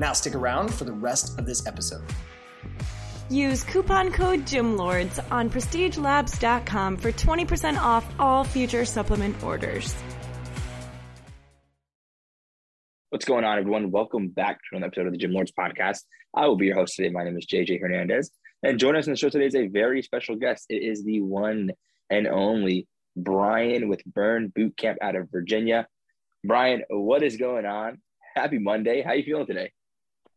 Now 0.00 0.14
stick 0.14 0.34
around 0.34 0.72
for 0.72 0.84
the 0.84 0.92
rest 0.94 1.38
of 1.38 1.44
this 1.44 1.66
episode. 1.66 2.02
Use 3.28 3.62
coupon 3.62 4.10
code 4.10 4.46
GYMLORDS 4.46 5.20
on 5.30 5.50
prestigelabs.com 5.50 6.96
for 6.96 7.12
20% 7.12 7.76
off 7.76 8.10
all 8.18 8.42
future 8.42 8.86
supplement 8.86 9.40
orders. 9.42 9.94
What's 13.10 13.26
going 13.26 13.44
on, 13.44 13.58
everyone? 13.58 13.90
Welcome 13.90 14.28
back 14.28 14.60
to 14.70 14.76
another 14.76 14.86
episode 14.86 15.06
of 15.06 15.12
the 15.12 15.18
Gym 15.18 15.32
Lords 15.32 15.52
podcast. 15.52 15.98
I 16.34 16.46
will 16.46 16.56
be 16.56 16.66
your 16.66 16.76
host 16.76 16.96
today. 16.96 17.10
My 17.10 17.24
name 17.24 17.36
is 17.36 17.46
JJ 17.46 17.78
Hernandez. 17.82 18.30
And 18.62 18.78
joining 18.78 19.00
us 19.00 19.06
on 19.06 19.12
the 19.12 19.18
show 19.18 19.28
today 19.28 19.46
is 19.46 19.54
a 19.54 19.66
very 19.66 20.00
special 20.00 20.36
guest. 20.36 20.64
It 20.70 20.82
is 20.82 21.04
the 21.04 21.20
one 21.20 21.72
and 22.08 22.26
only 22.26 22.88
Brian 23.16 23.90
with 23.90 24.02
Burn 24.06 24.48
Boot 24.48 24.78
Camp 24.78 24.96
out 25.02 25.14
of 25.14 25.30
Virginia. 25.30 25.86
Brian, 26.42 26.84
what 26.88 27.22
is 27.22 27.36
going 27.36 27.66
on? 27.66 28.00
Happy 28.34 28.58
Monday. 28.58 29.02
How 29.02 29.10
are 29.10 29.16
you 29.16 29.24
feeling 29.24 29.46
today? 29.46 29.72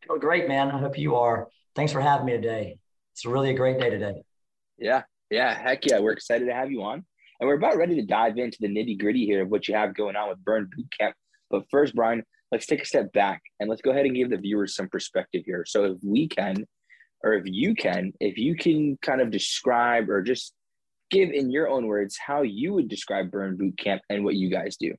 Feel 0.06 0.18
great, 0.18 0.48
man. 0.48 0.70
I 0.70 0.78
hope 0.78 0.98
you 0.98 1.16
are. 1.16 1.48
Thanks 1.74 1.92
for 1.92 2.00
having 2.00 2.26
me 2.26 2.32
today. 2.32 2.78
It's 3.12 3.24
really 3.24 3.50
a 3.50 3.54
great 3.54 3.78
day 3.78 3.90
today. 3.90 4.22
Yeah, 4.78 5.02
yeah, 5.30 5.54
heck 5.54 5.86
yeah. 5.86 5.98
We're 5.98 6.12
excited 6.12 6.46
to 6.46 6.54
have 6.54 6.70
you 6.70 6.82
on. 6.82 7.04
And 7.40 7.48
we're 7.48 7.56
about 7.56 7.76
ready 7.76 7.94
to 7.96 8.06
dive 8.06 8.36
into 8.36 8.58
the 8.60 8.68
nitty 8.68 8.98
gritty 8.98 9.24
here 9.24 9.42
of 9.42 9.48
what 9.48 9.66
you 9.66 9.74
have 9.74 9.94
going 9.94 10.14
on 10.14 10.28
with 10.28 10.44
Burn 10.44 10.68
Boot 10.74 10.86
Camp. 10.98 11.14
But 11.50 11.64
first, 11.70 11.94
Brian, 11.94 12.22
let's 12.52 12.66
take 12.66 12.82
a 12.82 12.86
step 12.86 13.12
back 13.12 13.42
and 13.58 13.68
let's 13.68 13.82
go 13.82 13.90
ahead 13.90 14.06
and 14.06 14.14
give 14.14 14.30
the 14.30 14.36
viewers 14.36 14.74
some 14.74 14.88
perspective 14.88 15.42
here. 15.46 15.64
So 15.66 15.84
if 15.84 15.98
we 16.04 16.28
can, 16.28 16.66
or 17.22 17.34
if 17.34 17.44
you 17.46 17.74
can, 17.74 18.12
if 18.20 18.36
you 18.36 18.56
can 18.56 18.98
kind 19.00 19.20
of 19.20 19.30
describe 19.30 20.10
or 20.10 20.22
just 20.22 20.52
give 21.10 21.30
in 21.30 21.50
your 21.50 21.68
own 21.68 21.86
words 21.86 22.18
how 22.18 22.42
you 22.42 22.74
would 22.74 22.88
describe 22.88 23.30
Burn 23.30 23.56
Boot 23.56 23.78
Camp 23.78 24.02
and 24.10 24.24
what 24.24 24.34
you 24.34 24.50
guys 24.50 24.76
do. 24.76 24.94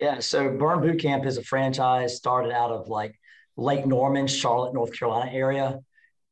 Yeah, 0.00 0.20
so 0.20 0.56
Burn 0.56 0.80
Boot 0.80 1.00
Camp 1.00 1.26
is 1.26 1.36
a 1.36 1.42
franchise 1.42 2.16
started 2.16 2.52
out 2.52 2.70
of 2.70 2.88
like 2.88 3.14
Lake 3.56 3.86
Norman, 3.86 4.26
Charlotte, 4.26 4.74
North 4.74 4.96
Carolina 4.98 5.30
area. 5.32 5.80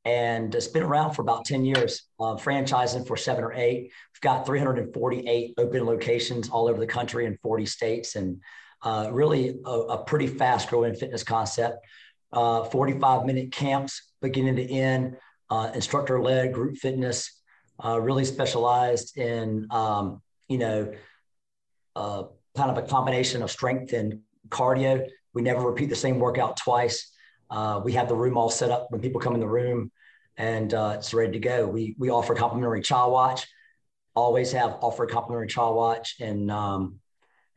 and 0.05 0.55
it's 0.55 0.69
been 0.69 0.85
around 0.85 1.13
for 1.13 1.23
about 1.23 1.45
10 1.45 1.65
years, 1.67 2.05
uh, 2.19 2.35
franchising 2.37 3.07
for 3.07 3.17
seven 3.17 3.45
or 3.45 3.53
eight. 3.53 3.91
We've 4.15 4.21
got 4.23 4.47
348 4.47 5.55
open 5.59 5.85
locations 5.85 6.49
all 6.49 6.69
over 6.69 6.79
the 6.79 6.87
country 6.87 7.27
in 7.27 7.37
40 7.43 7.67
states, 7.67 8.17
and 8.17 8.41
uh, 8.83 9.11
really 9.13 9.59
a, 9.67 9.71
a, 9.71 10.05
pretty 10.05 10.29
fast 10.29 10.71
growing 10.71 10.95
fitness 10.95 11.25
concept. 11.25 11.85
Uh, 12.33 12.65
45 12.65 13.27
minute 13.27 13.53
camps 13.53 14.13
beginning 14.23 14.57
to 14.57 14.71
end, 14.71 15.17
uh, 15.51 15.71
instructor 15.75 16.21
led 16.21 16.53
group 16.53 16.77
fitness, 16.77 17.41
uh, 17.85 18.01
really 18.01 18.25
specialized 18.25 19.17
in, 19.17 19.67
um, 19.71 20.23
you 20.49 20.59
know, 20.59 20.93
uh, 21.97 22.25
kind 22.57 22.71
of 22.71 22.79
a 22.79 22.87
combination 22.87 23.43
of 23.43 23.51
strength 23.51 23.93
and 23.93 24.21
cardio. 24.49 25.07
We 25.39 25.45
never 25.45 25.63
repeat 25.63 25.89
the 25.89 25.95
same 25.95 26.19
workout 26.19 26.57
twice. 26.57 27.13
Uh, 27.49 27.81
we 27.85 27.93
have 27.93 28.09
the 28.09 28.17
room 28.17 28.37
all 28.37 28.51
set 28.51 28.73
up 28.73 28.89
when 28.91 29.01
people 29.01 29.21
come 29.21 29.35
in 29.35 29.41
the 29.41 29.47
room 29.47 29.93
and 30.37 30.75
uh, 30.75 30.95
it's 30.97 31.15
ready 31.15 31.31
to 31.31 31.39
go. 31.39 31.65
We, 31.65 31.95
we 31.97 32.11
offer 32.11 32.35
complimentary 32.35 32.83
child 32.83 33.13
watch, 33.13 33.47
always 34.17 34.51
have 34.51 34.79
offered 34.81 35.11
complimentary 35.11 35.47
child 35.47 35.77
watch. 35.77 36.17
And 36.19 36.51
um, 36.51 36.97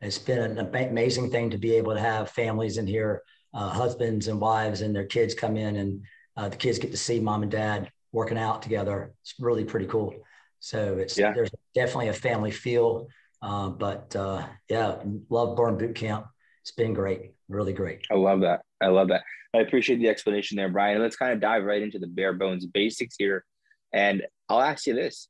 it's 0.00 0.16
been 0.16 0.38
an 0.38 0.58
amazing 0.60 1.32
thing 1.32 1.50
to 1.50 1.58
be 1.58 1.74
able 1.74 1.92
to 1.94 1.98
have 1.98 2.30
families 2.30 2.78
in 2.78 2.86
here, 2.86 3.24
uh, 3.52 3.70
husbands 3.70 4.28
and 4.28 4.40
wives 4.40 4.82
and 4.82 4.94
their 4.94 5.06
kids 5.06 5.34
come 5.34 5.56
in 5.56 5.74
and 5.74 6.04
uh, 6.36 6.50
the 6.50 6.56
kids 6.56 6.78
get 6.78 6.92
to 6.92 6.96
see 6.96 7.18
mom 7.18 7.42
and 7.42 7.50
dad 7.50 7.90
working 8.12 8.38
out 8.38 8.62
together. 8.62 9.12
It's 9.22 9.34
really 9.40 9.64
pretty 9.64 9.86
cool. 9.86 10.14
So 10.60 10.98
it's, 10.98 11.18
yeah. 11.18 11.32
there's 11.32 11.50
definitely 11.74 12.10
a 12.10 12.12
family 12.12 12.52
feel. 12.52 13.08
Uh, 13.42 13.70
but 13.70 14.14
uh, 14.14 14.46
yeah, 14.68 14.98
love 15.30 15.56
Burn 15.56 15.78
Boot 15.78 15.96
Camp. 15.96 16.26
It's 16.62 16.70
been 16.70 16.94
great, 16.94 17.32
really 17.54 17.72
great. 17.72 18.06
I 18.10 18.14
love 18.14 18.40
that. 18.40 18.62
I 18.80 18.88
love 18.88 19.08
that. 19.08 19.22
I 19.54 19.58
appreciate 19.58 19.98
the 19.98 20.08
explanation 20.08 20.56
there, 20.56 20.70
Brian. 20.70 21.00
Let's 21.00 21.16
kind 21.16 21.32
of 21.32 21.40
dive 21.40 21.64
right 21.64 21.82
into 21.82 21.98
the 21.98 22.06
bare 22.06 22.32
bones 22.32 22.66
basics 22.66 23.16
here. 23.18 23.44
And 23.92 24.22
I'll 24.48 24.62
ask 24.62 24.86
you 24.86 24.94
this, 24.94 25.28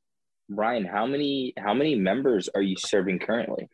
Brian, 0.49 0.85
how 0.85 1.07
many 1.07 1.55
how 1.57 1.75
many 1.75 1.95
members 1.95 2.49
are 2.55 2.63
you 2.63 2.77
serving 2.79 3.19
currently? 3.19 3.69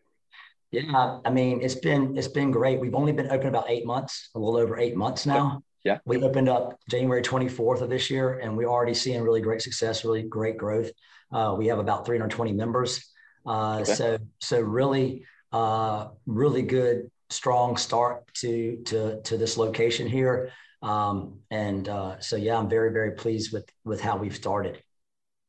Yeah, 0.71 1.21
I 1.25 1.31
mean, 1.31 1.61
it's 1.63 1.75
been 1.75 2.17
it's 2.17 2.29
been 2.29 2.51
great. 2.51 2.81
We've 2.81 2.95
only 2.95 3.13
been 3.13 3.31
open 3.31 3.49
about 3.49 3.71
eight 3.71 3.87
months, 3.87 4.31
a 4.35 4.39
little 4.39 4.57
over 4.57 4.79
eight 4.79 4.97
months 4.97 5.27
now. 5.27 5.63
Yeah. 5.85 5.99
We 6.05 6.23
opened 6.23 6.49
up 6.49 6.79
January 6.91 7.23
24th 7.23 7.81
of 7.81 7.89
this 7.89 8.11
year, 8.11 8.41
and 8.41 8.57
we're 8.57 8.69
already 8.69 8.95
seeing 8.95 9.23
really 9.23 9.41
great 9.41 9.63
success, 9.63 10.05
really 10.05 10.23
great 10.23 10.59
growth. 10.59 10.91
Uh, 11.33 11.55
we 11.57 11.67
have 11.69 11.79
about 11.79 12.05
320 12.05 12.53
members. 12.53 13.05
Uh, 13.47 13.79
okay. 13.81 13.95
So 13.95 14.19
so 14.41 14.61
really 14.61 15.25
uh, 15.53 16.09
really 16.27 16.63
good 16.63 17.11
strong 17.31 17.77
start 17.77 18.33
to 18.35 18.83
to 18.87 19.21
to 19.23 19.37
this 19.37 19.57
location 19.57 20.07
here. 20.07 20.53
Um, 20.83 21.41
and 21.51 21.89
uh, 21.89 22.21
so 22.21 22.37
yeah, 22.37 22.57
I'm 22.57 22.69
very 22.69 22.93
very 22.93 23.13
pleased 23.13 23.53
with 23.53 23.69
with 23.85 24.01
how 24.01 24.17
we've 24.17 24.37
started. 24.37 24.83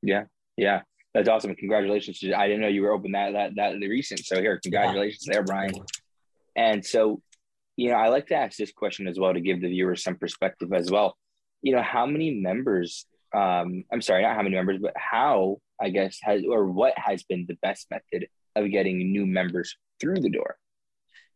Yeah, 0.02 0.24
yeah, 0.58 0.82
that's 1.14 1.30
awesome. 1.30 1.56
Congratulations! 1.56 2.24
I 2.36 2.48
didn't 2.48 2.62
know 2.62 2.68
you 2.68 2.82
were 2.82 2.92
open 2.92 3.12
that 3.14 3.34
that 3.34 3.56
that 3.56 3.80
recent. 3.80 4.26
So 4.26 4.42
here, 4.42 4.60
congratulations 4.62 5.26
yeah. 5.28 5.34
there, 5.34 5.44
Brian. 5.44 5.72
And 6.56 6.86
so, 6.86 7.22
you 7.78 7.90
know, 7.90 7.96
I 7.96 8.10
like 8.10 8.28
to 8.28 8.36
ask 8.36 8.58
this 8.58 8.72
question 8.72 9.08
as 9.08 9.18
well 9.18 9.34
to 9.34 9.40
give 9.40 9.62
the 9.62 9.70
viewers 9.70 10.04
some 10.04 10.16
perspective 10.16 10.74
as 10.74 10.92
well. 10.92 11.16
You 11.62 11.76
know, 11.76 11.82
how 11.82 12.06
many 12.06 12.32
members? 12.32 13.06
Um, 13.34 13.84
I'm 13.94 14.02
sorry, 14.02 14.24
not 14.24 14.36
how 14.36 14.42
many 14.42 14.56
members, 14.56 14.80
but 14.82 14.94
how 14.98 15.60
I 15.80 15.90
guess 15.90 16.18
has 16.24 16.42
or 16.50 16.66
what 16.66 16.94
has 16.98 17.24
been 17.24 17.46
the 17.48 17.58
best 17.62 17.88
method 17.92 18.28
of 18.56 18.72
getting 18.72 18.98
new 19.12 19.26
members 19.26 19.76
through 20.02 20.20
the 20.20 20.30
door? 20.30 20.58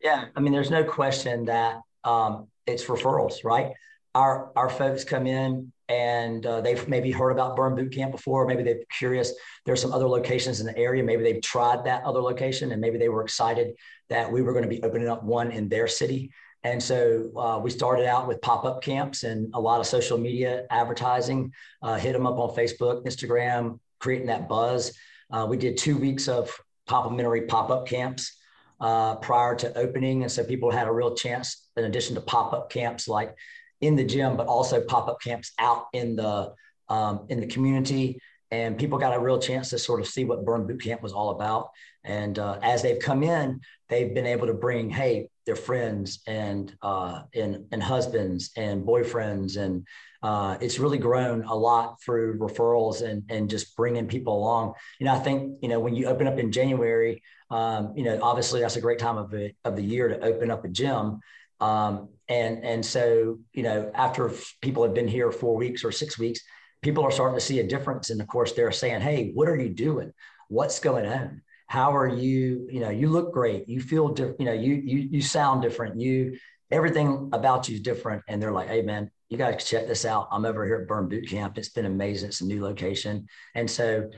Yeah, 0.03 0.25
I 0.35 0.41
mean, 0.41 0.51
there's 0.51 0.69
no 0.69 0.83
question 0.83 1.45
that 1.45 1.79
um, 2.03 2.47
it's 2.67 2.85
referrals, 2.85 3.45
right? 3.45 3.71
Our 4.13 4.51
our 4.55 4.69
folks 4.69 5.03
come 5.03 5.25
in 5.25 5.71
and 5.89 6.45
uh, 6.45 6.61
they've 6.61 6.87
maybe 6.87 7.11
heard 7.11 7.31
about 7.31 7.55
Burn 7.55 7.75
Boot 7.75 7.93
Camp 7.93 8.11
before. 8.11 8.45
Maybe 8.45 8.63
they're 8.63 8.83
curious. 8.97 9.33
There's 9.65 9.81
some 9.81 9.93
other 9.93 10.07
locations 10.07 10.59
in 10.59 10.65
the 10.65 10.77
area. 10.77 11.03
Maybe 11.03 11.23
they've 11.23 11.41
tried 11.41 11.85
that 11.85 12.03
other 12.03 12.21
location, 12.21 12.73
and 12.73 12.81
maybe 12.81 12.97
they 12.97 13.09
were 13.09 13.23
excited 13.23 13.75
that 14.09 14.31
we 14.31 14.41
were 14.41 14.51
going 14.51 14.63
to 14.63 14.69
be 14.69 14.83
opening 14.83 15.07
up 15.07 15.23
one 15.23 15.51
in 15.51 15.69
their 15.69 15.87
city. 15.87 16.31
And 16.65 16.81
so 16.81 17.31
uh, 17.37 17.59
we 17.59 17.69
started 17.69 18.05
out 18.05 18.27
with 18.27 18.41
pop 18.41 18.65
up 18.65 18.81
camps 18.81 19.23
and 19.23 19.51
a 19.53 19.59
lot 19.59 19.79
of 19.79 19.87
social 19.87 20.17
media 20.17 20.65
advertising. 20.69 21.51
Uh, 21.81 21.95
hit 21.95 22.13
them 22.13 22.27
up 22.27 22.37
on 22.37 22.55
Facebook, 22.55 23.05
Instagram, 23.05 23.79
creating 23.99 24.27
that 24.27 24.47
buzz. 24.47 24.97
Uh, 25.31 25.45
we 25.49 25.57
did 25.57 25.77
two 25.77 25.97
weeks 25.97 26.27
of 26.27 26.55
complimentary 26.87 27.43
pop 27.47 27.69
up 27.69 27.87
camps 27.87 28.37
uh, 28.83 29.15
prior 29.15 29.55
to 29.55 29.75
opening. 29.77 30.23
And 30.23 30.31
so 30.31 30.43
people 30.43 30.69
had 30.69 30.87
a 30.87 30.91
real 30.91 31.15
chance, 31.15 31.69
in 31.77 31.85
addition 31.85 32.15
to 32.15 32.21
pop 32.21 32.51
up 32.53 32.69
camps 32.69 33.07
like 33.07 33.33
in 33.79 33.95
the 33.95 34.03
gym, 34.03 34.35
but 34.35 34.45
also 34.47 34.81
pop 34.81 35.07
up 35.07 35.21
camps 35.21 35.53
out 35.57 35.85
in 35.93 36.17
the 36.17 36.53
um, 36.89 37.25
in 37.29 37.39
the 37.39 37.47
community. 37.47 38.19
And 38.51 38.77
people 38.77 38.99
got 38.99 39.15
a 39.15 39.19
real 39.19 39.39
chance 39.39 39.69
to 39.69 39.79
sort 39.79 40.01
of 40.01 40.07
see 40.07 40.25
what 40.25 40.45
Burn 40.45 40.67
Boot 40.67 40.83
Camp 40.83 41.01
was 41.01 41.13
all 41.13 41.31
about. 41.31 41.69
And 42.03 42.37
uh, 42.37 42.59
as 42.61 42.83
they've 42.83 42.99
come 42.99 43.23
in, 43.23 43.61
they've 43.87 44.13
been 44.13 44.27
able 44.27 44.47
to 44.47 44.53
bring, 44.53 44.89
hey, 44.89 45.29
their 45.45 45.55
friends 45.55 46.21
and 46.27 46.75
uh, 46.81 47.21
and 47.33 47.65
and 47.71 47.81
husbands 47.81 48.51
and 48.57 48.85
boyfriends, 48.85 49.57
and 49.57 49.87
uh, 50.21 50.57
it's 50.61 50.77
really 50.77 50.97
grown 50.97 51.43
a 51.45 51.55
lot 51.55 52.01
through 52.01 52.37
referrals 52.37 53.01
and 53.01 53.23
and 53.29 53.49
just 53.49 53.75
bringing 53.77 54.07
people 54.07 54.37
along. 54.37 54.73
You 54.99 55.05
know, 55.05 55.13
I 55.13 55.19
think 55.19 55.57
you 55.61 55.69
know 55.69 55.79
when 55.79 55.95
you 55.95 56.07
open 56.07 56.27
up 56.27 56.37
in 56.37 56.51
January, 56.51 57.23
um, 57.53 57.93
you 57.95 58.03
know, 58.03 58.19
obviously 58.23 58.61
that's 58.61 58.77
a 58.77 58.81
great 58.81 58.97
time 58.97 59.15
of 59.15 59.29
the 59.29 59.51
of 59.63 59.75
the 59.75 59.83
year 59.83 60.07
to 60.07 60.19
open 60.21 60.49
up 60.49 60.65
a 60.65 60.67
gym. 60.67 61.19
Um, 61.59 62.09
and 62.27 62.65
and 62.65 62.83
so 62.83 63.37
you 63.53 63.61
know, 63.61 63.91
after 63.93 64.31
people 64.61 64.81
have 64.81 64.95
been 64.95 65.07
here 65.07 65.31
four 65.31 65.55
weeks 65.55 65.83
or 65.83 65.91
six 65.91 66.17
weeks, 66.17 66.39
people 66.81 67.03
are 67.03 67.11
starting 67.11 67.37
to 67.37 67.45
see 67.45 67.59
a 67.59 67.67
difference. 67.67 68.09
And 68.09 68.19
of 68.21 68.27
course, 68.27 68.53
they're 68.53 68.71
saying, 68.71 69.01
"Hey, 69.01 69.31
what 69.35 69.47
are 69.47 69.55
you 69.55 69.69
doing? 69.69 70.13
What's 70.47 70.79
going 70.79 71.05
on? 71.05 71.43
How 71.67 71.95
are 71.95 72.07
you? 72.07 72.67
You 72.71 72.79
know, 72.79 72.89
you 72.89 73.09
look 73.09 73.31
great. 73.31 73.69
You 73.69 73.81
feel 73.81 74.07
different. 74.09 74.39
You 74.39 74.47
know, 74.47 74.53
you 74.53 74.73
you 74.73 74.97
you 75.11 75.21
sound 75.21 75.61
different. 75.61 76.01
You 76.01 76.39
everything 76.71 77.29
about 77.33 77.69
you 77.69 77.75
is 77.75 77.81
different." 77.81 78.23
And 78.27 78.41
they're 78.41 78.51
like, 78.51 78.69
"Hey, 78.69 78.81
man." 78.81 79.11
You 79.29 79.39
guys 79.39 79.65
check 79.65 79.87
this 79.87 80.05
out. 80.05 80.27
I'm 80.31 80.45
over 80.45 80.63
here 80.63 80.81
at 80.81 80.87
Burn 80.87 81.09
Boot 81.09 81.27
Camp. 81.27 81.57
It's 81.57 81.69
been 81.69 81.87
amazing. 81.87 82.29
It's 82.29 82.41
a 82.41 82.45
new 82.45 82.61
location. 82.61 83.25
And 83.55 83.67
so 83.67 84.11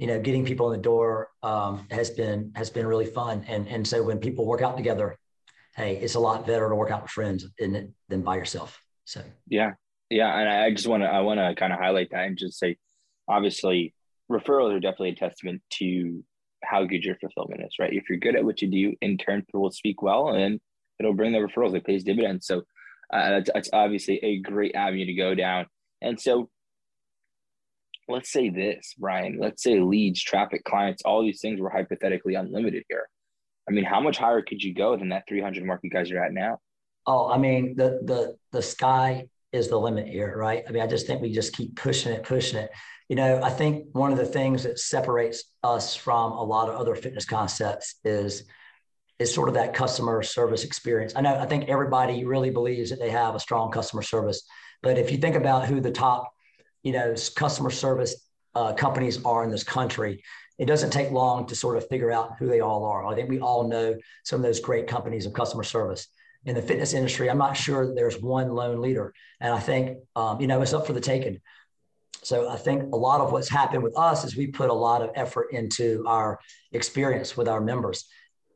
you 0.00 0.06
know, 0.06 0.18
getting 0.18 0.46
people 0.46 0.72
in 0.72 0.78
the 0.78 0.82
door 0.82 1.28
um, 1.42 1.86
has 1.90 2.08
been 2.08 2.52
has 2.54 2.70
been 2.70 2.86
really 2.86 3.04
fun. 3.04 3.44
And 3.46 3.68
and 3.68 3.86
so 3.86 4.02
when 4.02 4.18
people 4.18 4.46
work 4.46 4.62
out 4.62 4.78
together, 4.78 5.14
hey, 5.76 5.96
it's 5.96 6.14
a 6.14 6.20
lot 6.20 6.46
better 6.46 6.70
to 6.70 6.74
work 6.74 6.90
out 6.90 7.02
with 7.02 7.10
friends 7.10 7.44
than 7.58 7.94
than 8.08 8.22
by 8.22 8.36
yourself. 8.36 8.80
So 9.04 9.20
yeah, 9.46 9.72
yeah, 10.08 10.34
and 10.40 10.48
I 10.48 10.70
just 10.70 10.88
want 10.88 11.02
to 11.02 11.06
I 11.06 11.20
want 11.20 11.38
to 11.38 11.54
kind 11.54 11.74
of 11.74 11.78
highlight 11.78 12.08
that 12.12 12.26
and 12.26 12.38
just 12.38 12.58
say, 12.58 12.78
obviously, 13.28 13.92
referrals 14.32 14.74
are 14.74 14.80
definitely 14.80 15.10
a 15.10 15.16
testament 15.16 15.60
to 15.80 16.24
how 16.64 16.84
good 16.84 17.04
your 17.04 17.16
fulfillment 17.16 17.60
is, 17.60 17.74
right? 17.78 17.92
If 17.92 18.04
you're 18.08 18.18
good 18.18 18.36
at 18.36 18.44
what 18.44 18.62
you 18.62 18.68
do, 18.68 18.94
in 19.02 19.18
turn, 19.18 19.42
people 19.42 19.60
will 19.60 19.70
speak 19.70 20.00
well, 20.00 20.30
and 20.30 20.60
it'll 20.98 21.12
bring 21.12 21.32
the 21.32 21.38
referrals. 21.40 21.76
It 21.76 21.84
pays 21.84 22.04
dividends. 22.04 22.46
So 22.46 22.62
uh, 23.12 23.30
that's, 23.30 23.50
that's 23.52 23.70
obviously 23.74 24.18
a 24.22 24.38
great 24.40 24.74
avenue 24.74 25.04
to 25.04 25.14
go 25.14 25.34
down. 25.34 25.66
And 26.00 26.18
so 26.18 26.48
let's 28.10 28.32
say 28.32 28.50
this, 28.50 28.94
Brian, 28.98 29.34
mm-hmm. 29.34 29.42
let's 29.42 29.62
say 29.62 29.80
leads, 29.80 30.22
traffic, 30.22 30.64
clients, 30.64 31.02
all 31.04 31.22
these 31.22 31.40
things 31.40 31.60
were 31.60 31.70
hypothetically 31.70 32.34
unlimited 32.34 32.84
here. 32.88 33.08
I 33.68 33.72
mean, 33.72 33.84
how 33.84 34.00
much 34.00 34.18
higher 34.18 34.42
could 34.42 34.62
you 34.62 34.74
go 34.74 34.96
than 34.96 35.10
that 35.10 35.24
300 35.28 35.64
mark 35.64 35.80
you 35.82 35.90
guys 35.90 36.10
are 36.10 36.22
at 36.22 36.32
now? 36.32 36.58
Oh, 37.06 37.30
I 37.30 37.38
mean, 37.38 37.76
the 37.76 38.00
the 38.04 38.36
the 38.52 38.62
sky 38.62 39.28
is 39.52 39.68
the 39.68 39.78
limit 39.78 40.06
here, 40.06 40.36
right? 40.36 40.62
I 40.68 40.70
mean, 40.70 40.82
I 40.82 40.86
just 40.86 41.06
think 41.06 41.20
we 41.20 41.32
just 41.32 41.56
keep 41.56 41.74
pushing 41.76 42.12
it, 42.12 42.22
pushing 42.22 42.58
it. 42.58 42.70
You 43.08 43.16
know, 43.16 43.42
I 43.42 43.50
think 43.50 43.86
one 43.92 44.12
of 44.12 44.18
the 44.18 44.26
things 44.26 44.62
that 44.62 44.78
separates 44.78 45.44
us 45.62 45.96
from 45.96 46.32
a 46.32 46.42
lot 46.42 46.68
of 46.68 46.76
other 46.76 46.94
fitness 46.94 47.24
concepts 47.24 47.96
is 48.04 48.44
is 49.18 49.32
sort 49.34 49.48
of 49.48 49.54
that 49.54 49.74
customer 49.74 50.22
service 50.22 50.64
experience. 50.64 51.12
I 51.14 51.20
know 51.20 51.38
I 51.38 51.46
think 51.46 51.68
everybody 51.68 52.24
really 52.24 52.50
believes 52.50 52.90
that 52.90 52.98
they 52.98 53.10
have 53.10 53.34
a 53.34 53.40
strong 53.40 53.70
customer 53.70 54.02
service, 54.02 54.42
but 54.82 54.98
if 54.98 55.10
you 55.10 55.18
think 55.18 55.36
about 55.36 55.66
who 55.66 55.80
the 55.80 55.90
top 55.90 56.32
you 56.82 56.92
know 56.92 57.14
customer 57.34 57.70
service 57.70 58.28
uh, 58.54 58.72
companies 58.72 59.24
are 59.24 59.44
in 59.44 59.50
this 59.50 59.62
country 59.64 60.22
it 60.60 60.66
doesn't 60.66 60.90
take 60.90 61.10
long 61.10 61.46
to 61.46 61.56
sort 61.56 61.78
of 61.78 61.88
figure 61.88 62.12
out 62.12 62.36
who 62.38 62.46
they 62.46 62.60
all 62.60 62.84
are. 62.84 63.06
I 63.06 63.14
think 63.14 63.30
we 63.30 63.40
all 63.40 63.66
know 63.66 63.96
some 64.24 64.40
of 64.40 64.42
those 64.42 64.60
great 64.60 64.86
companies 64.86 65.24
of 65.24 65.32
customer 65.32 65.64
service. 65.64 66.06
In 66.44 66.54
the 66.54 66.62
fitness 66.62 66.94
industry 66.94 67.28
i'm 67.28 67.36
not 67.36 67.54
sure 67.54 67.94
there's 67.94 68.18
one 68.18 68.48
lone 68.54 68.80
leader 68.80 69.12
and 69.42 69.52
i 69.52 69.60
think 69.60 69.98
um, 70.16 70.40
you 70.40 70.46
know 70.46 70.62
it's 70.62 70.72
up 70.72 70.86
for 70.86 70.94
the 70.94 71.00
taking. 71.00 71.38
So 72.22 72.48
i 72.48 72.56
think 72.56 72.92
a 72.92 72.96
lot 72.96 73.20
of 73.20 73.30
what's 73.32 73.48
happened 73.48 73.82
with 73.82 73.96
us 73.98 74.24
is 74.24 74.36
we 74.36 74.46
put 74.46 74.70
a 74.70 74.74
lot 74.88 75.02
of 75.02 75.10
effort 75.14 75.48
into 75.52 76.04
our 76.06 76.38
experience 76.72 77.36
with 77.36 77.48
our 77.48 77.60
members. 77.60 78.06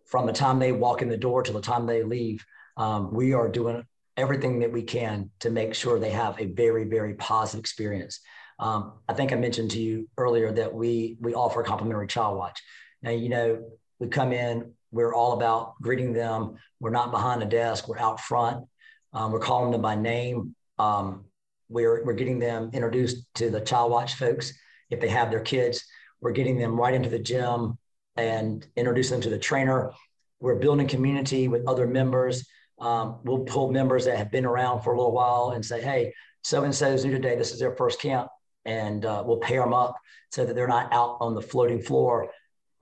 From 0.07 0.27
the 0.27 0.33
time 0.33 0.59
they 0.59 0.73
walk 0.73 1.03
in 1.03 1.09
the 1.09 1.17
door 1.17 1.43
to 1.43 1.53
the 1.53 1.61
time 1.61 1.87
they 1.87 2.03
leave 2.03 2.45
um, 2.77 3.13
we 3.13 3.35
are 3.35 3.49
doing 3.49 3.85
everything 4.17 4.61
that 4.61 4.73
we 4.73 4.83
can 4.83 5.31
to 5.41 5.51
make 5.51 5.75
sure 5.75 5.99
they 5.99 6.11
have 6.11 6.41
a 6.41 6.47
very, 6.47 6.85
very 6.85 7.15
positive 7.15 7.61
experience. 7.61 8.21
Um, 8.59 8.95
I 9.09 9.15
think 9.15 9.33
I 9.33 9.37
mentioned 9.37 9.73
to 9.73 9.81
you 9.81 10.09
earlier 10.17 10.53
that 10.53 10.73
we 10.73 11.17
we 11.21 11.35
offer 11.35 11.63
complimentary 11.63 12.07
child 12.07 12.39
watch. 12.39 12.63
Now, 13.03 13.11
you 13.11 13.29
know, 13.29 13.63
we 13.99 14.09
come 14.09 14.33
in, 14.33 14.73
we're 14.93 15.15
all 15.15 15.33
about 15.33 15.75
greeting 15.83 16.13
them. 16.13 16.57
We're 16.79 16.91
not 16.91 17.11
behind 17.11 17.43
a 17.43 17.47
desk, 17.47 17.89
we're 17.89 17.99
out 17.99 18.21
front. 18.21 18.65
Um, 19.13 19.33
we're 19.33 19.41
calling 19.41 19.71
them 19.71 19.83
by 19.83 19.95
name. 19.95 20.55
Um, 20.79 21.25
we're, 21.69 22.05
we're 22.05 22.15
getting 22.15 22.39
them 22.39 22.71
introduced 22.73 23.27
to 23.37 23.51
the 23.51 23.61
child 23.61 23.91
watch 23.91 24.15
folks 24.15 24.53
if 24.91 25.01
they 25.01 25.09
have 25.09 25.31
their 25.31 25.41
kids. 25.41 25.85
We're 26.21 26.33
getting 26.33 26.59
them 26.59 26.79
right 26.79 26.95
into 26.95 27.09
the 27.09 27.19
gym 27.19 27.79
and 28.17 28.67
introduce 28.77 29.11
them 29.11 29.21
to 29.21 29.31
the 29.31 29.39
trainer. 29.39 29.93
We're 30.41 30.57
building 30.57 30.89
community 30.89 31.49
with 31.49 31.67
other 31.67 31.87
members. 31.87 32.47
Um, 32.81 33.21
we'll 33.25 33.45
pull 33.45 33.71
members 33.71 34.05
that 34.07 34.19
have 34.19 34.31
been 34.31 34.45
around 34.45 34.83
for 34.83 34.93
a 34.93 34.97
little 34.97 35.13
while 35.13 35.53
and 35.55 35.65
say, 35.65 35.81
hey, 35.81 36.13
so 36.43 36.65
and 36.65 36.75
so 36.75 36.89
is 36.89 37.05
new 37.05 37.13
today. 37.13 37.37
This 37.37 37.53
is 37.53 37.59
their 37.59 37.77
first 37.77 38.01
camp. 38.01 38.29
And 38.65 39.05
uh, 39.05 39.23
we'll 39.27 39.39
pair 39.39 39.61
them 39.61 39.75
up 39.75 39.97
so 40.31 40.45
that 40.45 40.55
they're 40.55 40.67
not 40.67 40.93
out 40.93 41.19
on 41.21 41.35
the 41.35 41.43
floating 41.43 41.83
floor, 41.83 42.31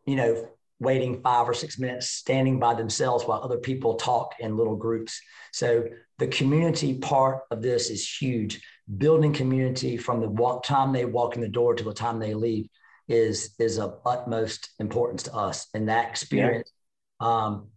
you 0.07 0.17
know, 0.17 0.49
waiting 0.79 1.21
five 1.23 1.49
or 1.49 1.55
six 1.55 1.79
minutes, 1.79 2.09
standing 2.09 2.59
by 2.59 2.75
themselves 2.75 3.25
while 3.25 3.43
other 3.43 3.59
people 3.59 3.95
talk 3.95 4.35
in 4.41 4.57
little 4.57 4.77
groups. 4.77 5.21
So 5.53 5.85
the 6.19 6.27
community 6.29 6.99
part 6.99 7.41
of 7.51 7.63
this 7.63 7.91
is 7.91 8.09
huge. 8.09 8.63
Building 8.99 9.33
community 9.33 9.97
from 9.97 10.21
the 10.21 10.29
walk, 10.29 10.65
time 10.65 10.93
they 10.93 11.05
walk 11.05 11.35
in 11.35 11.41
the 11.41 11.49
door 11.49 11.75
to 11.75 11.85
the 11.85 11.95
time 11.95 12.19
they 12.19 12.35
leave 12.35 12.69
is 13.09 13.55
is 13.59 13.79
of 13.79 13.99
utmost 14.07 14.71
importance 14.79 15.25
to 15.25 15.35
us. 15.35 15.67
And 15.75 15.89
that 15.89 16.09
experience, 16.09 16.71
yeah. 17.21 17.27
um, 17.27 17.69